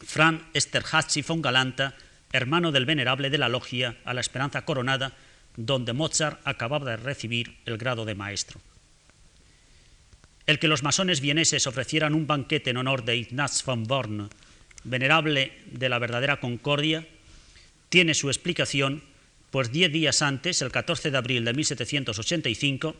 Franz 0.04 0.42
Esterhazy 0.52 1.22
von 1.22 1.40
Galanta, 1.40 1.94
hermano 2.32 2.72
del 2.72 2.86
venerable 2.86 3.30
de 3.30 3.38
la 3.38 3.48
logia 3.48 3.96
a 4.04 4.12
la 4.14 4.20
Esperanza 4.20 4.64
Coronada, 4.64 5.12
donde 5.56 5.92
Mozart 5.92 6.40
acababa 6.44 6.90
de 6.90 6.96
recibir 6.96 7.56
el 7.66 7.78
grado 7.78 8.04
de 8.04 8.14
maestro. 8.14 8.60
El 10.46 10.58
que 10.58 10.68
los 10.68 10.82
masones 10.82 11.20
vieneses 11.20 11.66
ofrecieran 11.66 12.14
un 12.14 12.26
banquete 12.26 12.70
en 12.70 12.78
honor 12.78 13.04
de 13.04 13.16
Ignaz 13.16 13.64
von 13.64 13.84
Born, 13.84 14.28
venerable 14.82 15.52
de 15.70 15.88
la 15.88 16.00
verdadera 16.00 16.40
concordia, 16.40 17.06
tiene 17.88 18.14
su 18.14 18.28
explicación, 18.28 19.02
pues 19.52 19.70
diez 19.70 19.92
días 19.92 20.22
antes, 20.22 20.62
el 20.62 20.72
14 20.72 21.10
de 21.10 21.18
abril 21.18 21.44
de 21.44 21.52
1785, 21.52 22.96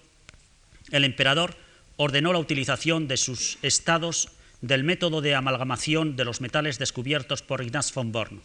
el 0.90 1.04
emperador 1.04 1.56
ordenó 1.96 2.34
la 2.34 2.40
utilización 2.40 3.08
de 3.08 3.16
sus 3.16 3.56
estados 3.62 4.28
del 4.60 4.84
método 4.84 5.22
de 5.22 5.34
amalgamación 5.34 6.14
de 6.14 6.26
los 6.26 6.42
metales 6.42 6.78
descubiertos 6.78 7.40
por 7.40 7.62
Ignaz 7.62 7.94
von 7.94 8.12
Born. 8.12 8.42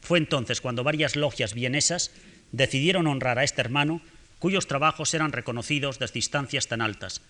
Fue 0.00 0.18
entonces 0.18 0.60
cuando 0.60 0.84
varias 0.84 1.16
logias 1.16 1.52
vienesas 1.52 2.12
decidieron 2.52 3.08
honrar 3.08 3.40
a 3.40 3.44
este 3.44 3.60
hermano, 3.60 4.00
cuyos 4.38 4.68
trabajos 4.68 5.12
eran 5.12 5.32
reconocidos 5.32 5.98
desde 5.98 6.14
distancias 6.14 6.68
tan 6.68 6.80
altas, 6.80 7.20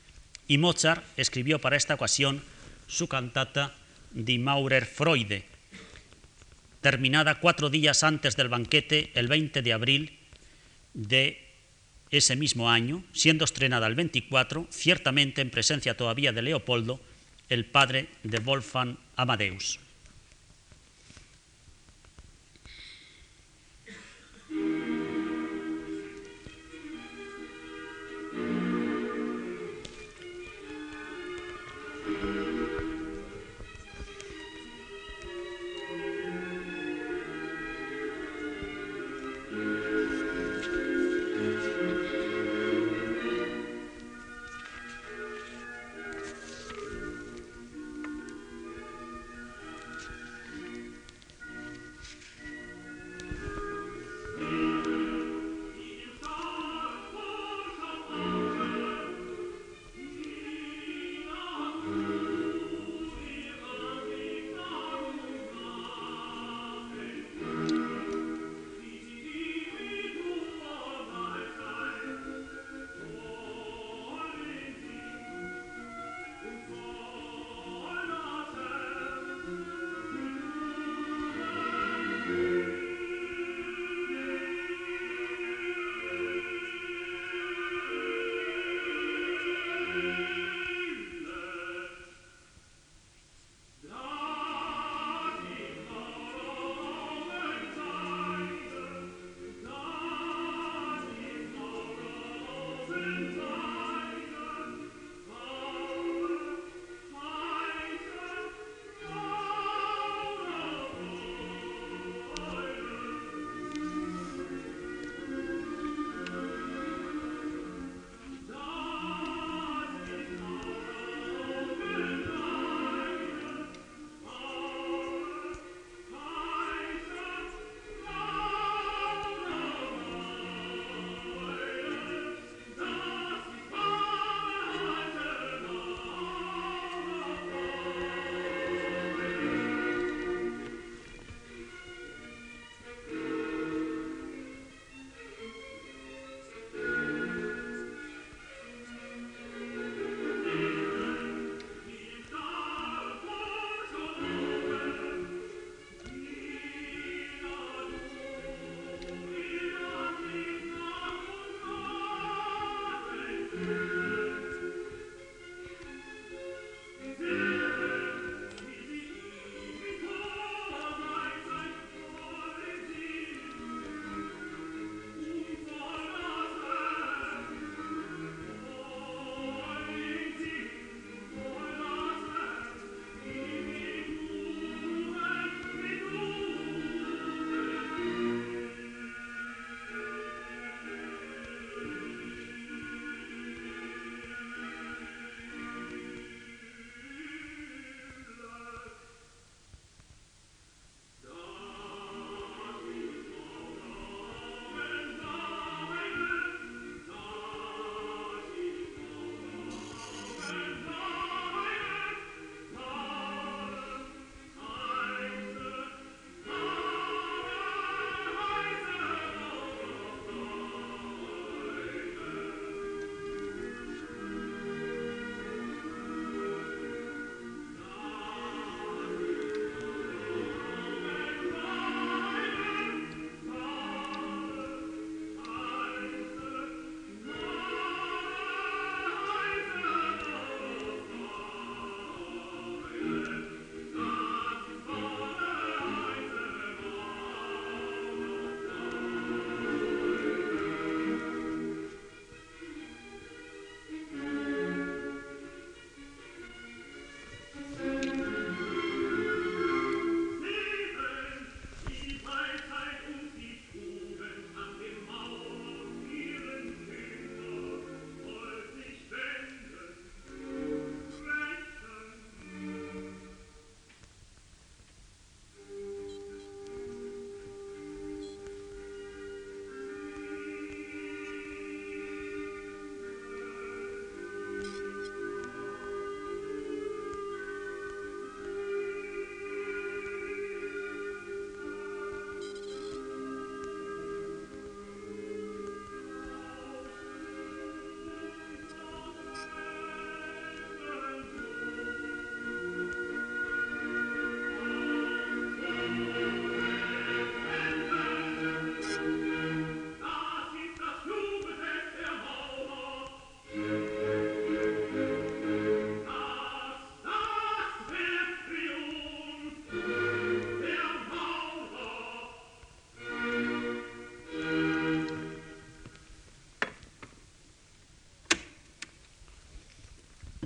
y 0.47 0.59
Mozart 0.59 1.03
escribió 1.17 1.61
para 1.61 1.79
esta 1.79 1.95
ocasión 1.95 2.43
su 2.89 3.09
cantata 3.09 3.75
Die 4.13 4.39
Maurer 4.39 4.85
Freude, 4.85 5.47
terminada 6.81 7.40
cuatro 7.40 7.70
días 7.70 8.02
antes 8.05 8.36
del 8.36 8.48
banquete, 8.48 9.11
el 9.15 9.28
20 9.28 9.62
de 9.62 9.73
abril 9.73 10.19
de 10.94 11.47
ese 12.11 12.36
mismo 12.36 12.70
año, 12.70 13.05
siendo 13.12 13.44
estrenada 13.44 13.86
el 13.86 13.94
24, 13.94 14.66
ciertamente 14.70 15.40
en 15.40 15.51
presencia 15.51 15.97
todavía 15.97 16.32
de 16.32 16.43
Leopoldo, 16.43 17.01
el 17.48 17.66
padre 17.66 18.09
de 18.23 18.39
Wolfgang 18.39 18.97
Amadeus. 19.16 19.78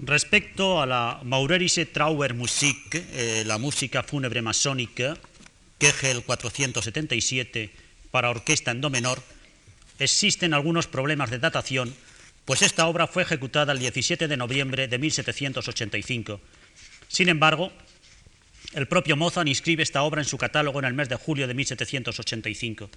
Respecto 0.06 0.82
a 0.82 0.86
la 0.86 1.20
Maurerische 1.24 1.86
Trauermusik, 1.86 2.94
eh, 2.94 3.42
la 3.46 3.56
música 3.56 4.02
fúnebre 4.02 4.42
masónica, 4.42 5.16
Kegel 5.78 6.22
477 6.22 7.70
para 8.10 8.28
orquesta 8.28 8.70
en 8.70 8.84
do 8.84 8.92
menor, 8.92 9.24
existen 9.96 10.52
algunos 10.52 10.92
problemas 10.92 11.32
de 11.32 11.40
datación, 11.40 11.88
pues 12.44 12.60
esta 12.60 12.84
obra 12.84 13.06
fue 13.06 13.22
ejecutada 13.22 13.72
el 13.72 13.78
17 13.78 14.28
de 14.28 14.36
noviembre 14.36 14.88
de 14.88 14.98
1785. 14.98 16.38
Sin 17.08 17.30
embargo, 17.30 17.72
el 18.74 18.86
propio 18.86 19.16
Mozart 19.16 19.48
inscribe 19.48 19.82
esta 19.82 20.02
obra 20.02 20.20
en 20.20 20.28
su 20.28 20.36
catálogo 20.36 20.80
en 20.80 20.84
el 20.84 20.92
mes 20.92 21.08
de 21.08 21.16
julio 21.16 21.48
de 21.48 21.54
1785. 21.54 22.90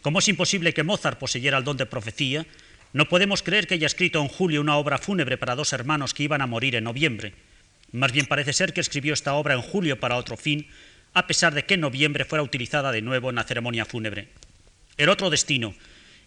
Como 0.00 0.18
es 0.18 0.28
imposible 0.28 0.72
que 0.72 0.82
Mozart 0.82 1.18
poseyera 1.18 1.58
el 1.58 1.64
don 1.64 1.76
de 1.76 1.84
profecía, 1.84 2.46
no 2.92 3.08
podemos 3.08 3.42
creer 3.42 3.66
que 3.66 3.74
haya 3.74 3.86
escrito 3.86 4.20
en 4.20 4.28
julio 4.28 4.60
una 4.60 4.76
obra 4.76 4.98
fúnebre 4.98 5.38
para 5.38 5.54
dos 5.54 5.72
hermanos 5.72 6.12
que 6.12 6.24
iban 6.24 6.42
a 6.42 6.46
morir 6.46 6.76
en 6.76 6.84
noviembre. 6.84 7.32
Más 7.90 8.12
bien 8.12 8.26
parece 8.26 8.52
ser 8.52 8.74
que 8.74 8.80
escribió 8.80 9.14
esta 9.14 9.34
obra 9.34 9.54
en 9.54 9.62
julio 9.62 9.98
para 9.98 10.16
otro 10.16 10.36
fin, 10.36 10.66
a 11.14 11.26
pesar 11.26 11.54
de 11.54 11.64
que 11.64 11.74
en 11.74 11.80
noviembre 11.80 12.24
fuera 12.24 12.42
utilizada 12.42 12.92
de 12.92 13.00
nuevo 13.00 13.30
en 13.30 13.36
la 13.36 13.44
ceremonia 13.44 13.86
fúnebre. 13.86 14.28
El 14.98 15.08
otro 15.08 15.30
destino, 15.30 15.74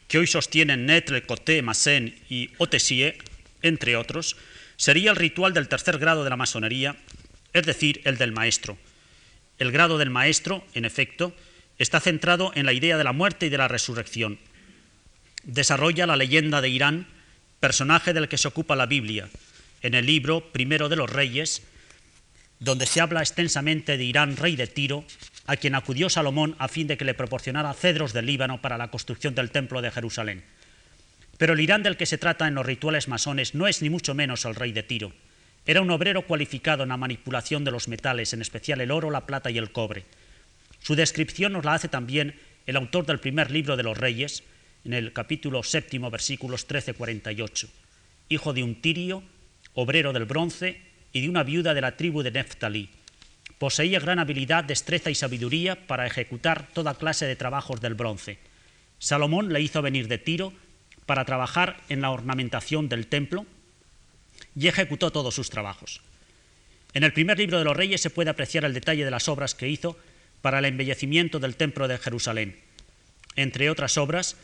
que 0.07 0.17
hoy 0.17 0.27
sostienen 0.27 0.85
Netle, 0.85 1.23
Coté, 1.23 1.61
Massen 1.61 2.15
y 2.29 2.49
Otesie, 2.57 3.17
entre 3.61 3.95
otros, 3.95 4.35
sería 4.75 5.11
el 5.11 5.15
ritual 5.15 5.53
del 5.53 5.67
tercer 5.67 5.99
grado 5.99 6.23
de 6.23 6.29
la 6.31 6.35
masonería, 6.35 6.95
es 7.53 7.63
decir, 7.65 8.01
el 8.05 8.17
del 8.17 8.31
maestro. 8.31 8.77
El 9.59 9.71
grado 9.71 9.97
del 9.97 10.09
maestro, 10.09 10.65
en 10.73 10.85
efecto, 10.85 11.33
está 11.77 11.99
centrado 11.99 12.51
en 12.55 12.65
la 12.65 12.73
idea 12.73 12.97
de 12.97 13.03
la 13.03 13.13
muerte 13.13 13.45
y 13.45 13.49
de 13.49 13.57
la 13.57 13.67
resurrección 13.67 14.39
desarrolla 15.45 16.07
la 16.07 16.17
leyenda 16.17 16.61
de 16.61 16.69
Irán, 16.69 17.07
personaje 17.59 18.13
del 18.13 18.27
que 18.27 18.37
se 18.37 18.47
ocupa 18.47 18.75
la 18.75 18.85
Biblia, 18.85 19.29
en 19.81 19.93
el 19.93 20.05
libro 20.05 20.51
Primero 20.51 20.89
de 20.89 20.95
los 20.95 21.09
Reyes, 21.09 21.61
donde 22.59 22.85
se 22.85 23.01
habla 23.01 23.21
extensamente 23.21 23.97
de 23.97 24.03
Irán, 24.03 24.37
rey 24.37 24.55
de 24.55 24.67
Tiro, 24.67 25.05
a 25.45 25.55
quien 25.57 25.75
acudió 25.75 26.09
Salomón 26.09 26.55
a 26.57 26.67
fin 26.67 26.87
de 26.87 26.97
que 26.97 27.05
le 27.05 27.13
proporcionara 27.13 27.73
cedros 27.73 28.13
del 28.13 28.25
Líbano 28.25 28.61
para 28.61 28.77
la 28.77 28.89
construcción 28.89 29.35
del 29.35 29.51
templo 29.51 29.81
de 29.81 29.91
Jerusalén. 29.91 30.43
Pero 31.37 31.53
el 31.53 31.59
Irán 31.59 31.83
del 31.83 31.97
que 31.97 32.05
se 32.05 32.17
trata 32.17 32.47
en 32.47 32.55
los 32.55 32.65
rituales 32.65 33.07
masones 33.07 33.53
no 33.53 33.67
es 33.67 33.81
ni 33.81 33.89
mucho 33.89 34.15
menos 34.15 34.45
el 34.45 34.55
rey 34.55 34.71
de 34.71 34.83
Tiro. 34.83 35.13
Era 35.67 35.81
un 35.81 35.91
obrero 35.91 36.23
cualificado 36.23 36.83
en 36.83 36.89
la 36.89 36.97
manipulación 36.97 37.63
de 37.63 37.71
los 37.71 37.87
metales, 37.87 38.33
en 38.33 38.41
especial 38.41 38.81
el 38.81 38.91
oro, 38.91 39.11
la 39.11 39.25
plata 39.25 39.51
y 39.51 39.57
el 39.57 39.71
cobre. 39.71 40.05
Su 40.81 40.95
descripción 40.95 41.53
nos 41.53 41.65
la 41.65 41.73
hace 41.73 41.89
también 41.89 42.39
el 42.65 42.77
autor 42.77 43.05
del 43.05 43.19
primer 43.19 43.51
libro 43.51 43.75
de 43.75 43.83
los 43.83 43.97
reyes, 43.97 44.43
en 44.85 44.93
el 44.93 45.13
capítulo 45.13 45.63
séptimo, 45.63 46.11
versículos 46.11 46.67
13-48. 46.67 47.67
Hijo 48.29 48.53
de 48.53 48.63
un 48.63 48.81
tirio, 48.81 49.23
obrero 49.73 50.13
del 50.13 50.25
bronce 50.25 50.79
y 51.11 51.21
de 51.21 51.29
una 51.29 51.43
viuda 51.43 51.73
de 51.73 51.81
la 51.81 51.97
tribu 51.97 52.21
de 52.21 52.31
Neftalí. 52.31 52.89
Poseía 53.57 53.99
gran 53.99 54.19
habilidad, 54.19 54.63
destreza 54.63 55.09
y 55.09 55.15
sabiduría 55.15 55.87
para 55.87 56.05
ejecutar 56.05 56.67
toda 56.73 56.95
clase 56.95 57.25
de 57.25 57.35
trabajos 57.35 57.81
del 57.81 57.95
bronce. 57.95 58.37
Salomón 58.99 59.51
le 59.51 59.61
hizo 59.61 59.81
venir 59.81 60.07
de 60.07 60.19
Tiro 60.19 60.53
para 61.05 61.25
trabajar 61.25 61.77
en 61.89 62.01
la 62.01 62.11
ornamentación 62.11 62.87
del 62.87 63.07
templo 63.07 63.45
y 64.55 64.67
ejecutó 64.67 65.11
todos 65.11 65.33
sus 65.33 65.49
trabajos. 65.49 66.01
En 66.93 67.03
el 67.03 67.13
primer 67.13 67.37
libro 67.37 67.57
de 67.57 67.65
los 67.65 67.75
reyes 67.75 68.01
se 68.01 68.09
puede 68.09 68.29
apreciar 68.29 68.65
el 68.65 68.73
detalle 68.73 69.03
de 69.03 69.11
las 69.11 69.27
obras 69.27 69.55
que 69.55 69.67
hizo 69.67 69.97
para 70.41 70.59
el 70.59 70.65
embellecimiento 70.65 71.39
del 71.39 71.55
templo 71.55 71.87
de 71.87 71.97
Jerusalén. 71.97 72.57
Entre 73.35 73.69
otras 73.69 73.97
obras, 73.97 74.37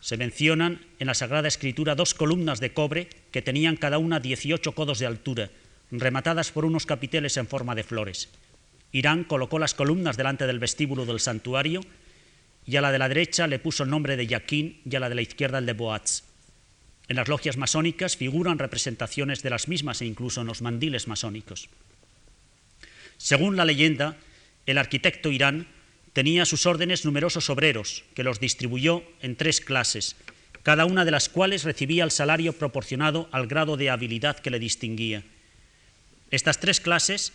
se 0.00 0.16
mencionan 0.16 0.80
en 0.98 1.06
la 1.06 1.14
Sagrada 1.14 1.48
Escritura 1.48 1.94
dos 1.94 2.14
columnas 2.14 2.60
de 2.60 2.72
cobre 2.72 3.08
que 3.30 3.42
tenían 3.42 3.76
cada 3.76 3.98
una 3.98 4.20
18 4.20 4.72
codos 4.72 4.98
de 4.98 5.06
altura, 5.06 5.50
rematadas 5.90 6.50
por 6.50 6.64
unos 6.64 6.86
capiteles 6.86 7.36
en 7.36 7.46
forma 7.46 7.74
de 7.74 7.84
flores. 7.84 8.28
Irán 8.92 9.24
colocó 9.24 9.58
las 9.58 9.74
columnas 9.74 10.16
delante 10.16 10.46
del 10.46 10.58
vestíbulo 10.58 11.04
del 11.04 11.20
santuario 11.20 11.82
y 12.66 12.76
a 12.76 12.80
la 12.80 12.92
de 12.92 12.98
la 12.98 13.08
derecha 13.08 13.46
le 13.46 13.58
puso 13.58 13.84
el 13.84 13.90
nombre 13.90 14.16
de 14.16 14.26
Yaquín 14.26 14.80
y 14.84 14.96
a 14.96 15.00
la 15.00 15.08
de 15.08 15.14
la 15.14 15.22
izquierda 15.22 15.58
el 15.58 15.66
de 15.66 15.72
Boaz. 15.74 16.24
En 17.08 17.16
las 17.16 17.28
logias 17.28 17.56
masónicas 17.56 18.16
figuran 18.16 18.58
representaciones 18.58 19.42
de 19.42 19.50
las 19.50 19.68
mismas 19.68 20.00
e 20.00 20.06
incluso 20.06 20.40
en 20.40 20.46
los 20.46 20.62
mandiles 20.62 21.08
masónicos. 21.08 21.68
Según 23.16 23.56
la 23.56 23.64
leyenda, 23.64 24.16
el 24.66 24.78
arquitecto 24.78 25.30
Irán 25.30 25.66
tenía 26.12 26.42
a 26.42 26.46
sus 26.46 26.66
órdenes 26.66 27.04
numerosos 27.04 27.50
obreros, 27.50 28.04
que 28.14 28.24
los 28.24 28.40
distribuyó 28.40 29.02
en 29.22 29.36
tres 29.36 29.60
clases, 29.60 30.16
cada 30.62 30.84
una 30.84 31.04
de 31.04 31.10
las 31.10 31.28
cuales 31.28 31.64
recibía 31.64 32.04
el 32.04 32.10
salario 32.10 32.52
proporcionado 32.52 33.28
al 33.32 33.46
grado 33.46 33.76
de 33.76 33.90
habilidad 33.90 34.38
que 34.38 34.50
le 34.50 34.58
distinguía. 34.58 35.22
Estas 36.30 36.60
tres 36.60 36.80
clases 36.80 37.32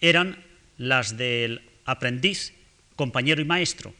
eran 0.00 0.42
las 0.76 1.16
del 1.16 1.62
aprendiz, 1.84 2.52
compañero 2.96 3.40
y 3.40 3.44
maestro. 3.44 3.94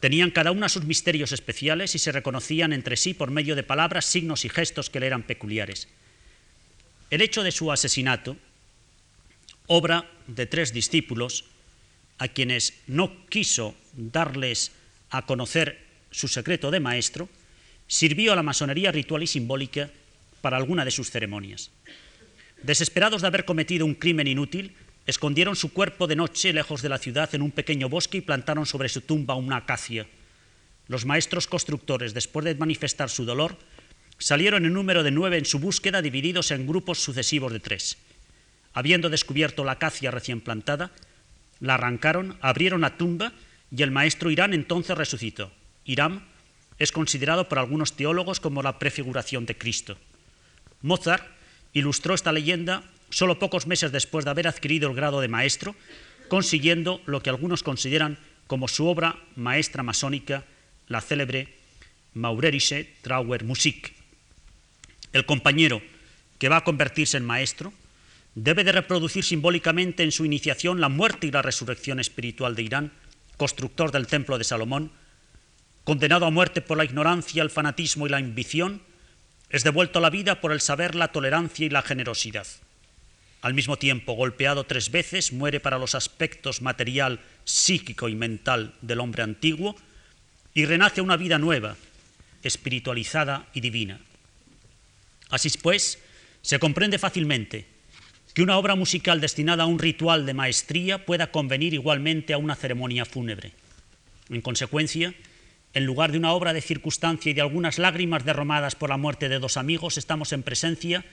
Tenían 0.00 0.30
cada 0.30 0.52
una 0.52 0.68
sus 0.68 0.84
misterios 0.84 1.32
especiales 1.32 1.94
y 1.94 1.98
se 1.98 2.12
reconocían 2.12 2.72
entre 2.72 2.96
sí 2.96 3.14
por 3.14 3.30
medio 3.30 3.56
de 3.56 3.62
palabras, 3.62 4.06
signos 4.06 4.44
y 4.44 4.48
gestos 4.48 4.90
que 4.90 5.00
le 5.00 5.06
eran 5.06 5.22
peculiares. 5.22 5.88
El 7.10 7.22
hecho 7.22 7.42
de 7.42 7.52
su 7.52 7.72
asesinato, 7.72 8.36
obra 9.66 10.08
de 10.26 10.46
tres 10.46 10.72
discípulos, 10.72 11.44
a 12.18 12.28
quienes 12.28 12.74
no 12.86 13.26
quiso 13.28 13.74
darles 13.94 14.72
a 15.10 15.24
conocer 15.26 15.86
su 16.10 16.28
secreto 16.28 16.70
de 16.70 16.80
maestro, 16.80 17.28
sirvió 17.86 18.32
a 18.32 18.36
la 18.36 18.42
masonería 18.42 18.92
ritual 18.92 19.22
y 19.22 19.26
simbólica 19.26 19.90
para 20.40 20.56
alguna 20.56 20.84
de 20.84 20.90
sus 20.90 21.10
ceremonias. 21.10 21.70
Desesperados 22.62 23.22
de 23.22 23.28
haber 23.28 23.44
cometido 23.44 23.86
un 23.86 23.94
crimen 23.94 24.26
inútil, 24.26 24.74
escondieron 25.06 25.56
su 25.56 25.72
cuerpo 25.72 26.06
de 26.06 26.16
noche 26.16 26.52
lejos 26.52 26.82
de 26.82 26.88
la 26.88 26.98
ciudad 26.98 27.34
en 27.34 27.42
un 27.42 27.50
pequeño 27.50 27.88
bosque 27.88 28.18
y 28.18 28.22
plantaron 28.22 28.66
sobre 28.66 28.88
su 28.88 29.00
tumba 29.00 29.36
una 29.36 29.56
acacia. 29.56 30.06
Los 30.86 31.06
maestros 31.06 31.46
constructores, 31.46 32.14
después 32.14 32.44
de 32.44 32.54
manifestar 32.54 33.08
su 33.08 33.24
dolor, 33.24 33.56
salieron 34.18 34.66
en 34.66 34.72
número 34.72 35.02
de 35.02 35.10
nueve 35.10 35.38
en 35.38 35.44
su 35.44 35.58
búsqueda, 35.58 36.02
divididos 36.02 36.50
en 36.50 36.66
grupos 36.66 36.98
sucesivos 36.98 37.52
de 37.52 37.60
tres. 37.60 37.96
Habiendo 38.74 39.08
descubierto 39.08 39.64
la 39.64 39.72
acacia 39.72 40.10
recién 40.10 40.40
plantada, 40.40 40.90
la 41.60 41.74
arrancaron, 41.74 42.36
abrieron 42.40 42.80
la 42.80 42.96
tumba 42.96 43.32
y 43.70 43.82
el 43.82 43.90
maestro 43.90 44.30
Irán 44.30 44.54
entonces 44.54 44.96
resucitó. 44.96 45.52
Irán 45.84 46.24
es 46.78 46.92
considerado 46.92 47.48
por 47.48 47.58
algunos 47.58 47.94
teólogos 47.94 48.40
como 48.40 48.62
la 48.62 48.78
prefiguración 48.78 49.46
de 49.46 49.56
Cristo. 49.56 49.96
Mozart 50.82 51.26
ilustró 51.72 52.14
esta 52.14 52.32
leyenda 52.32 52.82
solo 53.10 53.38
pocos 53.38 53.66
meses 53.66 53.92
después 53.92 54.24
de 54.24 54.30
haber 54.30 54.48
adquirido 54.48 54.88
el 54.88 54.96
grado 54.96 55.20
de 55.20 55.28
maestro, 55.28 55.74
consiguiendo 56.28 57.00
lo 57.06 57.22
que 57.22 57.30
algunos 57.30 57.62
consideran 57.62 58.18
como 58.46 58.68
su 58.68 58.86
obra 58.86 59.16
maestra 59.36 59.82
masónica, 59.82 60.44
la 60.86 61.00
célebre 61.00 61.54
Maurerische 62.14 62.94
Trauer 63.02 63.44
Musik. 63.44 63.92
El 65.12 65.26
compañero 65.26 65.82
que 66.38 66.48
va 66.48 66.58
a 66.58 66.64
convertirse 66.64 67.16
en 67.16 67.24
maestro 67.24 67.72
debe 68.44 68.62
de 68.62 68.70
reproducir 68.70 69.24
simbólicamente 69.24 70.04
en 70.04 70.12
su 70.12 70.24
iniciación 70.24 70.80
la 70.80 70.88
muerte 70.88 71.26
y 71.26 71.32
la 71.32 71.42
resurrección 71.42 71.98
espiritual 71.98 72.54
de 72.54 72.62
Irán, 72.62 72.92
constructor 73.36 73.90
del 73.90 74.06
templo 74.06 74.38
de 74.38 74.44
Salomón, 74.44 74.92
condenado 75.82 76.24
a 76.24 76.30
muerte 76.30 76.60
por 76.60 76.76
la 76.78 76.84
ignorancia, 76.84 77.42
el 77.42 77.50
fanatismo 77.50 78.06
y 78.06 78.10
la 78.10 78.18
ambición, 78.18 78.80
es 79.50 79.64
devuelto 79.64 79.98
a 79.98 80.02
la 80.02 80.10
vida 80.10 80.40
por 80.40 80.52
el 80.52 80.60
saber, 80.60 80.94
la 80.94 81.08
tolerancia 81.08 81.66
y 81.66 81.70
la 81.70 81.82
generosidad. 81.82 82.46
Al 83.40 83.54
mismo 83.54 83.76
tiempo, 83.76 84.12
golpeado 84.12 84.64
tres 84.64 84.92
veces, 84.92 85.32
muere 85.32 85.58
para 85.58 85.78
los 85.78 85.96
aspectos 85.96 86.62
material, 86.62 87.20
psíquico 87.44 88.08
y 88.08 88.14
mental 88.14 88.74
del 88.82 89.00
hombre 89.00 89.24
antiguo 89.24 89.74
y 90.54 90.64
renace 90.64 91.00
una 91.00 91.16
vida 91.16 91.38
nueva, 91.38 91.76
espiritualizada 92.44 93.48
y 93.52 93.60
divina. 93.60 94.00
Así 95.28 95.50
pues, 95.60 95.98
se 96.42 96.58
comprende 96.60 96.98
fácilmente 96.98 97.77
que 98.38 98.44
una 98.44 98.56
obra 98.56 98.76
musical 98.76 99.20
destinada 99.20 99.64
a 99.64 99.66
un 99.66 99.80
ritual 99.80 100.24
de 100.24 100.32
maestría 100.32 101.04
pueda 101.04 101.32
convenir 101.32 101.74
igualmente 101.74 102.32
a 102.32 102.38
una 102.38 102.54
ceremonia 102.54 103.04
fúnebre. 103.04 103.50
En 104.30 104.42
consecuencia, 104.42 105.12
en 105.74 105.84
lugar 105.84 106.12
de 106.12 106.18
una 106.18 106.30
obra 106.30 106.52
de 106.52 106.60
circunstancia 106.60 107.30
y 107.30 107.34
de 107.34 107.40
algunas 107.40 107.80
lágrimas 107.80 108.24
derramadas 108.24 108.76
por 108.76 108.90
la 108.90 108.96
muerte 108.96 109.28
de 109.28 109.40
dos 109.40 109.56
amigos, 109.56 109.98
estamos 109.98 110.32
en 110.32 110.44
presencia 110.44 111.04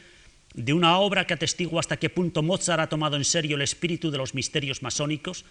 de 0.53 0.71
una 0.73 0.99
obra 0.99 1.25
que 1.25 1.33
atestigua 1.33 1.79
hasta 1.79 1.97
qué 1.97 2.11
punto 2.11 2.43
Mozart 2.43 2.79
ha 2.79 2.89
tomado 2.89 3.15
en 3.15 3.25
serio 3.25 3.55
el 3.55 3.63
espíritu 3.63 4.11
de 4.11 4.19
los 4.19 4.35
misterios 4.35 4.83
masónicos 4.83 5.45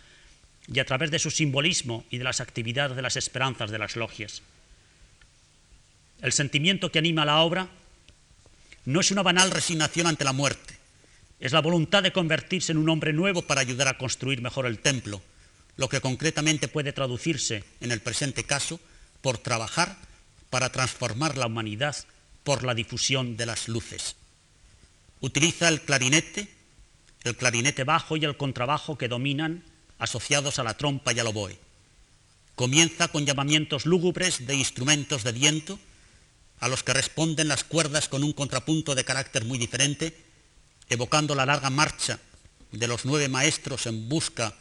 y 0.72 0.78
a 0.78 0.84
través 0.84 1.10
de 1.10 1.18
su 1.18 1.32
simbolismo 1.32 2.04
y 2.08 2.18
de 2.18 2.24
las 2.24 2.40
actividades 2.40 2.94
de 2.94 3.02
las 3.02 3.16
esperanzas 3.16 3.72
de 3.72 3.78
las 3.80 3.96
logias. 3.96 4.42
El 6.22 6.30
sentimiento 6.30 6.92
que 6.92 7.00
anima 7.00 7.24
la 7.24 7.40
obra 7.40 7.66
no 8.84 9.00
es 9.00 9.10
una 9.10 9.24
banal 9.24 9.50
resignación 9.50 10.06
ante 10.06 10.22
la 10.22 10.32
muerte, 10.32 10.83
es 11.44 11.52
la 11.52 11.60
voluntad 11.60 12.02
de 12.02 12.10
convertirse 12.10 12.72
en 12.72 12.78
un 12.78 12.88
hombre 12.88 13.12
nuevo 13.12 13.42
para 13.42 13.60
ayudar 13.60 13.86
a 13.86 13.98
construir 13.98 14.40
mejor 14.40 14.64
el 14.64 14.78
templo, 14.78 15.20
lo 15.76 15.90
que 15.90 16.00
concretamente 16.00 16.68
puede 16.68 16.94
traducirse, 16.94 17.64
en 17.82 17.92
el 17.92 18.00
presente 18.00 18.44
caso, 18.44 18.80
por 19.20 19.36
trabajar 19.36 19.98
para 20.48 20.72
transformar 20.72 21.36
la 21.36 21.46
humanidad 21.46 21.96
por 22.44 22.64
la 22.64 22.74
difusión 22.74 23.36
de 23.36 23.44
las 23.44 23.68
luces. 23.68 24.16
Utiliza 25.20 25.68
el 25.68 25.82
clarinete, 25.82 26.48
el 27.24 27.36
clarinete 27.36 27.84
bajo 27.84 28.16
y 28.16 28.24
el 28.24 28.38
contrabajo 28.38 28.96
que 28.96 29.08
dominan, 29.08 29.64
asociados 29.98 30.58
a 30.58 30.64
la 30.64 30.78
trompa 30.78 31.12
y 31.12 31.18
al 31.18 31.26
oboe. 31.26 31.58
Comienza 32.54 33.08
con 33.08 33.26
llamamientos 33.26 33.84
lúgubres 33.84 34.46
de 34.46 34.54
instrumentos 34.54 35.24
de 35.24 35.32
viento, 35.32 35.78
a 36.60 36.68
los 36.68 36.82
que 36.82 36.94
responden 36.94 37.48
las 37.48 37.64
cuerdas 37.64 38.08
con 38.08 38.24
un 38.24 38.32
contrapunto 38.32 38.94
de 38.94 39.04
carácter 39.04 39.44
muy 39.44 39.58
diferente, 39.58 40.24
evocando 40.88 41.34
la 41.34 41.46
larga 41.46 41.70
marcha 41.70 42.18
de 42.72 42.86
los 42.88 43.04
nueve 43.04 43.28
maestros 43.28 43.86
en 43.86 44.08
busca 44.08 44.54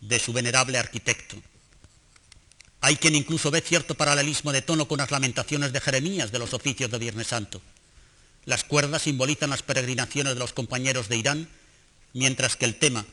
de 0.00 0.18
su 0.18 0.32
venerable 0.32 0.78
arquitecto. 0.78 1.36
Hay 2.80 2.96
quien 2.96 3.14
incluso 3.14 3.50
ve 3.50 3.60
cierto 3.62 3.94
paralelismo 3.94 4.52
de 4.52 4.62
tono 4.62 4.86
con 4.86 4.98
las 4.98 5.10
lamentaciones 5.10 5.72
de 5.72 5.80
Jeremías 5.80 6.30
de 6.30 6.38
los 6.38 6.54
oficios 6.54 6.90
de 6.90 6.98
Viernes 6.98 7.28
Santo. 7.28 7.60
Las 8.44 8.62
cuerdas 8.62 9.02
simbolizan 9.02 9.50
las 9.50 9.62
peregrinaciones 9.62 10.34
de 10.34 10.38
los 10.38 10.52
compañeros 10.52 11.08
de 11.08 11.16
Irán, 11.16 11.48
mientras 12.12 12.56
que 12.56 12.64
el 12.64 12.76
tema, 12.76 13.04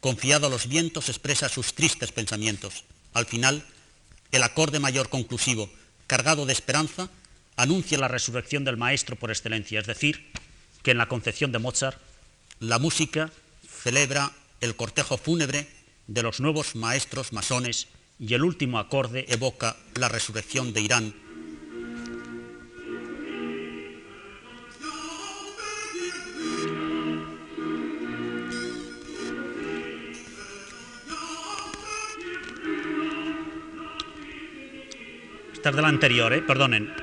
confiado 0.00 0.48
a 0.48 0.50
los 0.50 0.66
vientos, 0.66 1.08
expresa 1.08 1.48
sus 1.48 1.74
tristes 1.74 2.12
pensamientos. 2.12 2.84
Al 3.14 3.24
final, 3.24 3.64
el 4.32 4.42
acorde 4.42 4.80
mayor 4.80 5.08
conclusivo, 5.08 5.70
cargado 6.06 6.44
de 6.44 6.52
esperanza, 6.52 7.08
anuncia 7.56 7.98
la 7.98 8.08
resurrección 8.08 8.64
del 8.64 8.76
maestro 8.76 9.16
por 9.16 9.30
excelencia, 9.30 9.80
es 9.80 9.86
decir, 9.86 10.30
que 10.82 10.90
en 10.90 10.98
la 10.98 11.08
concepción 11.08 11.52
de 11.52 11.58
Mozart, 11.58 11.98
la 12.60 12.78
música 12.78 13.30
celebra 13.68 14.32
el 14.60 14.76
cortejo 14.76 15.18
fúnebre 15.18 15.68
de 16.06 16.22
los 16.22 16.40
nuevos 16.40 16.76
maestros 16.76 17.32
masones 17.32 17.88
y 18.18 18.34
el 18.34 18.44
último 18.44 18.78
acorde 18.78 19.26
evoca 19.28 19.76
la 19.94 20.08
resurrección 20.08 20.72
de 20.72 20.80
Irán. 20.80 21.14
De 35.62 35.80
la 35.80 35.88
anterior, 35.88 36.32
¿eh? 36.32 36.42
perdonen. 36.42 37.01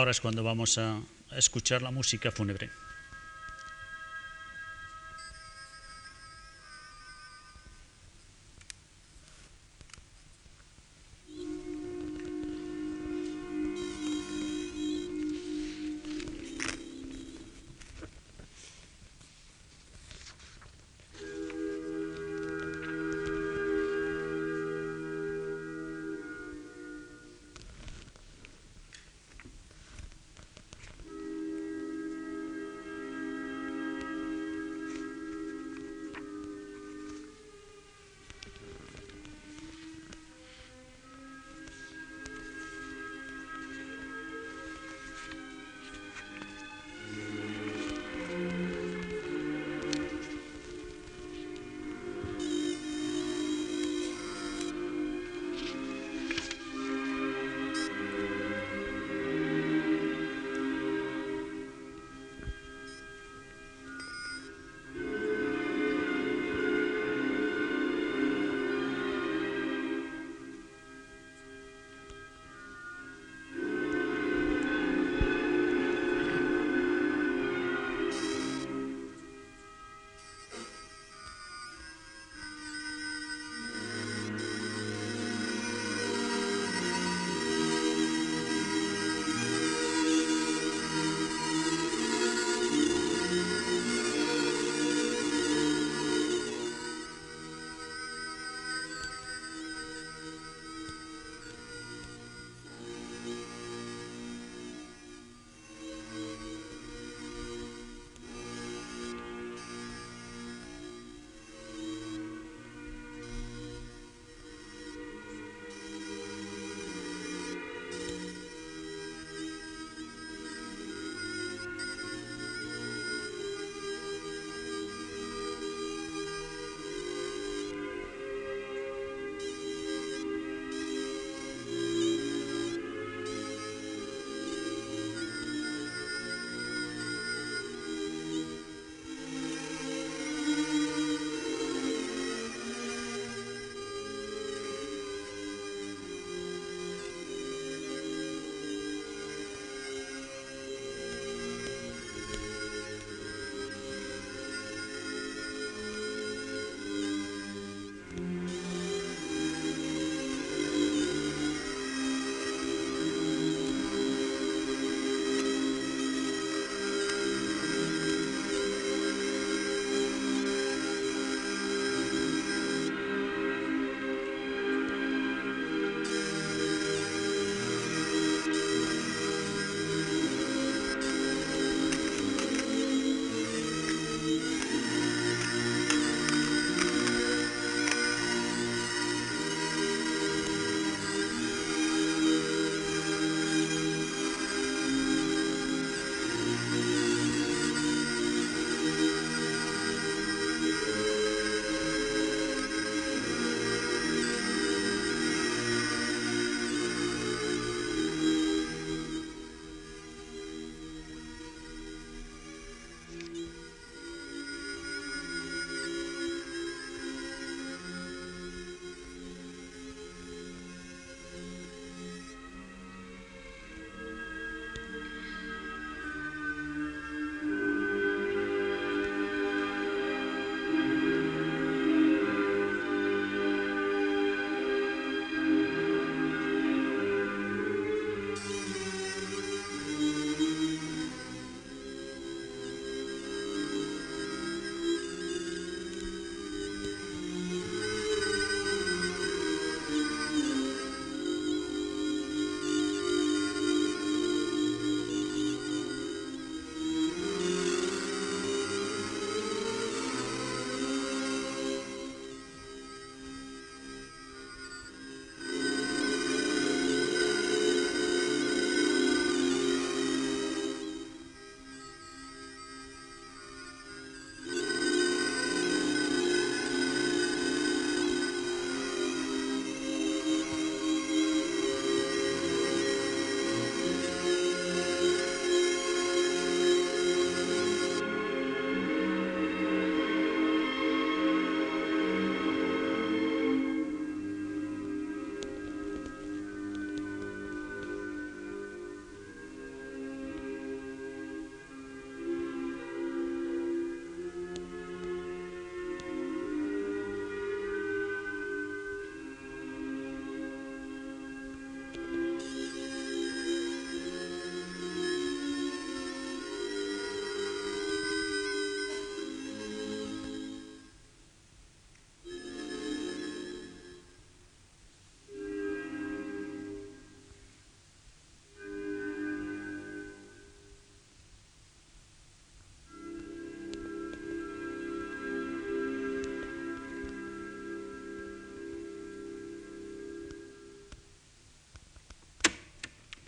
Ahora 0.00 0.12
es 0.12 0.22
cuando 0.22 0.42
vamos 0.42 0.78
a 0.78 0.98
escuchar 1.36 1.82
la 1.82 1.90
música 1.90 2.30
fúnebre. 2.30 2.70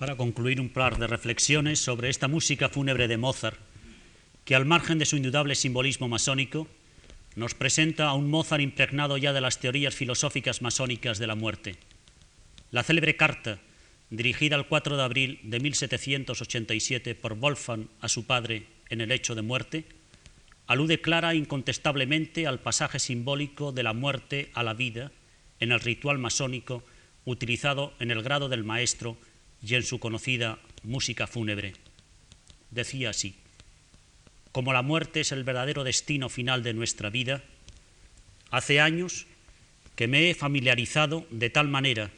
Para 0.02 0.16
concluir 0.16 0.60
un 0.60 0.68
par 0.68 0.98
de 0.98 1.06
reflexiones 1.06 1.78
sobre 1.78 2.10
esta 2.10 2.26
música 2.26 2.68
fúnebre 2.68 3.06
de 3.06 3.16
Mozart, 3.16 3.60
que 4.44 4.56
al 4.56 4.66
margen 4.66 4.98
de 4.98 5.06
su 5.06 5.16
indudable 5.16 5.54
simbolismo 5.54 6.08
masónico, 6.08 6.66
nos 7.36 7.54
presenta 7.54 8.08
a 8.08 8.14
un 8.14 8.28
Mozart 8.28 8.62
impregnado 8.62 9.16
ya 9.16 9.32
de 9.32 9.40
las 9.40 9.60
teorías 9.60 9.94
filosóficas 9.94 10.60
masónicas 10.60 11.20
de 11.20 11.28
la 11.28 11.36
muerte. 11.36 11.76
La 12.72 12.82
célebre 12.82 13.14
carta, 13.14 13.60
dirigida 14.10 14.56
el 14.56 14.66
4 14.66 14.96
de 14.96 15.02
abril 15.04 15.38
de 15.44 15.60
1787 15.60 17.14
por 17.14 17.36
Wolfgang 17.36 17.86
a 18.00 18.08
su 18.08 18.26
padre 18.26 18.66
en 18.88 19.02
el 19.02 19.12
hecho 19.12 19.36
de 19.36 19.42
muerte, 19.42 19.84
alude 20.66 21.00
clara 21.00 21.30
e 21.30 21.36
incontestablemente 21.36 22.48
al 22.48 22.58
pasaje 22.58 22.98
simbólico 22.98 23.70
de 23.70 23.84
la 23.84 23.92
muerte 23.92 24.50
a 24.54 24.64
la 24.64 24.74
vida 24.74 25.12
en 25.60 25.70
el 25.70 25.78
ritual 25.78 26.18
masónico 26.18 26.82
utilizado 27.24 27.94
en 28.00 28.10
el 28.10 28.24
grado 28.24 28.48
del 28.48 28.64
maestro 28.64 29.16
y 29.62 29.74
en 29.74 29.82
su 29.82 29.98
conocida 29.98 30.58
música 30.82 31.26
fúnebre. 31.26 31.74
Decía 32.70 33.10
así, 33.10 33.36
como 34.50 34.72
la 34.72 34.82
muerte 34.82 35.20
es 35.20 35.32
el 35.32 35.44
verdadero 35.44 35.84
destino 35.84 36.28
final 36.28 36.62
de 36.62 36.74
nuestra 36.74 37.10
vida, 37.10 37.42
hace 38.50 38.80
años 38.80 39.26
que 39.96 40.08
me 40.08 40.30
he 40.30 40.34
familiarizado 40.34 41.26
de 41.30 41.50
tal 41.50 41.68
manera 41.68 42.10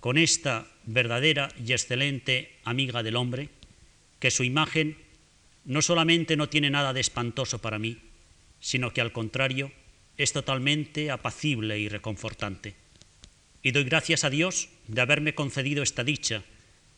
con 0.00 0.18
esta 0.18 0.66
verdadera 0.84 1.48
y 1.64 1.72
excelente 1.72 2.56
amiga 2.64 3.02
del 3.02 3.16
hombre, 3.16 3.48
que 4.20 4.30
su 4.30 4.44
imagen 4.44 4.96
no 5.64 5.82
solamente 5.82 6.36
no 6.36 6.48
tiene 6.48 6.70
nada 6.70 6.92
de 6.92 7.00
espantoso 7.00 7.60
para 7.60 7.78
mí, 7.78 7.98
sino 8.60 8.92
que 8.92 9.00
al 9.00 9.12
contrario 9.12 9.72
es 10.16 10.32
totalmente 10.32 11.10
apacible 11.10 11.78
y 11.78 11.88
reconfortante. 11.88 12.74
Y 13.62 13.72
doy 13.72 13.84
gracias 13.84 14.24
a 14.24 14.30
Dios 14.30 14.68
de 14.86 15.00
haberme 15.00 15.34
concedido 15.34 15.82
esta 15.82 16.04
dicha, 16.04 16.44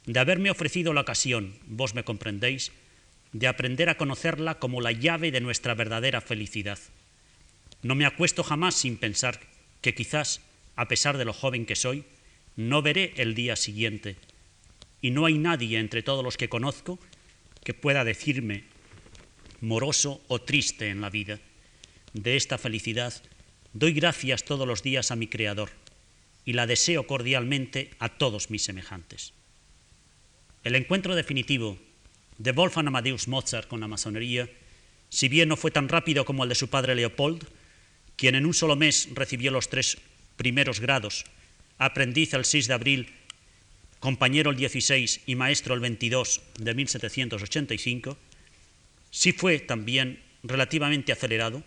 de 0.08 0.20
haberme 0.20 0.50
ofrecido 0.50 0.94
la 0.94 1.02
ocasión, 1.02 1.54
vos 1.66 1.94
me 1.94 2.02
comprendéis, 2.02 2.72
de 3.32 3.46
aprender 3.46 3.90
a 3.90 3.98
conocerla 3.98 4.58
como 4.58 4.80
la 4.80 4.90
llave 4.90 5.30
de 5.30 5.42
nuestra 5.42 5.74
verdadera 5.74 6.22
felicidad. 6.22 6.78
No 7.82 7.94
me 7.94 8.06
acuesto 8.06 8.42
jamás 8.42 8.74
sin 8.74 8.96
pensar 8.96 9.38
que 9.82 9.94
quizás, 9.94 10.40
a 10.76 10.88
pesar 10.88 11.18
de 11.18 11.26
lo 11.26 11.34
joven 11.34 11.66
que 11.66 11.76
soy, 11.76 12.06
no 12.56 12.80
veré 12.80 13.12
el 13.18 13.34
día 13.34 13.54
siguiente. 13.54 14.16
Y 15.02 15.10
no 15.10 15.26
hay 15.26 15.36
nadie 15.36 15.78
entre 15.78 16.02
todos 16.02 16.24
los 16.24 16.38
que 16.38 16.48
conozco 16.48 16.98
que 17.62 17.74
pueda 17.74 18.02
decirme 18.02 18.64
moroso 19.60 20.22
o 20.28 20.40
triste 20.40 20.88
en 20.88 21.02
la 21.02 21.10
vida. 21.10 21.38
De 22.14 22.36
esta 22.36 22.56
felicidad 22.56 23.12
doy 23.74 23.92
gracias 23.92 24.44
todos 24.44 24.66
los 24.66 24.82
días 24.82 25.10
a 25.10 25.16
mi 25.16 25.26
Creador 25.26 25.68
y 26.46 26.54
la 26.54 26.66
deseo 26.66 27.06
cordialmente 27.06 27.90
a 27.98 28.08
todos 28.08 28.48
mis 28.48 28.62
semejantes. 28.62 29.34
El 30.68 30.74
encuentro 30.74 31.14
definitivo 31.14 31.78
de 32.36 32.52
Wolfgang 32.52 32.88
Amadeus 32.88 33.26
Mozart 33.26 33.68
con 33.68 33.80
la 33.80 33.88
masonería, 33.88 34.50
si 35.08 35.28
bien 35.28 35.48
no 35.48 35.56
fue 35.56 35.70
tan 35.70 35.88
rápido 35.88 36.26
como 36.26 36.42
el 36.42 36.50
de 36.50 36.54
su 36.54 36.68
padre 36.68 36.94
Leopold, 36.94 37.42
quien 38.16 38.34
en 38.34 38.44
un 38.44 38.52
solo 38.52 38.76
mes 38.76 39.08
recibió 39.14 39.50
los 39.50 39.70
tres 39.70 39.96
primeros 40.36 40.80
grados 40.80 41.24
aprendiz 41.78 42.34
el 42.34 42.44
6 42.44 42.68
de 42.68 42.74
abril, 42.74 43.08
compañero 43.98 44.50
el 44.50 44.58
16 44.58 45.22
y 45.24 45.36
maestro 45.36 45.72
el 45.72 45.80
22 45.80 46.42
de 46.58 46.74
1785, 46.74 48.18
sí 49.10 49.32
fue 49.32 49.60
también 49.60 50.20
relativamente 50.42 51.12
acelerado, 51.12 51.62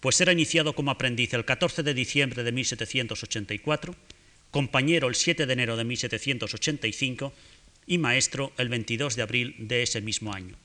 pues 0.00 0.20
era 0.20 0.32
iniciado 0.32 0.74
como 0.74 0.90
aprendiz 0.90 1.32
el 1.32 1.46
14 1.46 1.82
de 1.82 1.94
diciembre 1.94 2.42
de 2.42 2.52
1784, 2.52 3.96
compañero 4.50 5.08
el 5.08 5.14
7 5.14 5.46
de 5.46 5.52
enero 5.54 5.78
de 5.78 5.84
1785 5.84 7.32
y 7.86 7.98
maestro 7.98 8.52
el 8.58 8.68
22 8.68 9.16
de 9.16 9.22
abril 9.22 9.56
de 9.58 9.82
ese 9.82 10.00
mismo 10.00 10.34
año. 10.34 10.56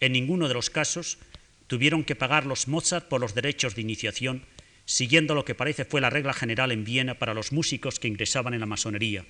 En 0.00 0.12
ninguno 0.12 0.48
de 0.48 0.54
los 0.54 0.70
casos 0.70 1.18
tuvieron 1.66 2.04
que 2.04 2.16
pagar 2.16 2.46
los 2.46 2.68
Mozart 2.68 3.08
por 3.08 3.20
los 3.20 3.34
derechos 3.34 3.74
de 3.74 3.82
iniciación 3.82 4.44
siguiendo 4.84 5.34
lo 5.34 5.44
que 5.44 5.54
parece 5.54 5.84
fue 5.84 6.00
la 6.00 6.10
regla 6.10 6.32
general 6.32 6.72
en 6.72 6.84
Viena 6.84 7.18
para 7.18 7.34
los 7.34 7.52
músicos 7.52 7.98
que 7.98 8.08
ingresaban 8.08 8.54
en 8.54 8.60
la 8.60 8.66
masonería, 8.66 9.24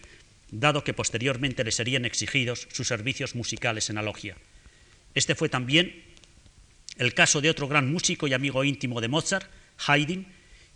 dado 0.50 0.84
que 0.84 0.94
posteriormente 0.94 1.64
les 1.64 1.74
serían 1.74 2.04
exigidos 2.04 2.68
sus 2.72 2.88
servicios 2.88 3.34
musicales 3.34 3.90
en 3.90 3.96
la 3.96 4.02
logia. 4.02 4.36
Este 5.14 5.34
fue 5.34 5.48
también 5.48 6.04
el 6.98 7.14
caso 7.14 7.40
de 7.40 7.50
otro 7.50 7.68
gran 7.68 7.90
músico 7.90 8.26
y 8.26 8.34
amigo 8.34 8.64
íntimo 8.64 9.00
de 9.00 9.08
Mozart, 9.08 9.50
Haydn, 9.86 10.26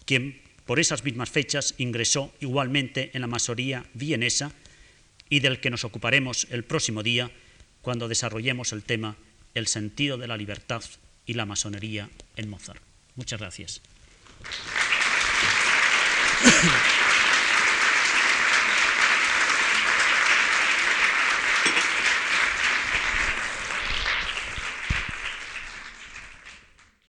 quien 0.05 0.41
por 0.65 0.81
esas 0.81 1.05
mismas 1.05 1.31
fechas 1.31 1.75
ingresó 1.79 2.35
igualmente 2.41 3.11
en 3.15 3.21
la 3.21 3.27
masonería 3.27 3.85
vienesa 3.95 4.53
y 5.29 5.41
del 5.41 5.61
que 5.61 5.71
nos 5.71 5.85
ocuparemos 5.85 6.47
el 6.51 6.65
próximo 6.65 7.03
día 7.03 7.31
cuando 7.83 8.09
desarrollemos 8.09 8.73
el 8.73 8.83
tema 8.83 9.17
El 9.55 9.67
sentido 9.67 10.19
de 10.19 10.29
la 10.29 10.37
libertad 10.37 10.83
y 11.25 11.35
la 11.35 11.47
masonería 11.47 12.11
en 12.37 12.49
Mozart. 12.49 12.83
Muchas 13.15 13.41
gracias. 13.41 13.81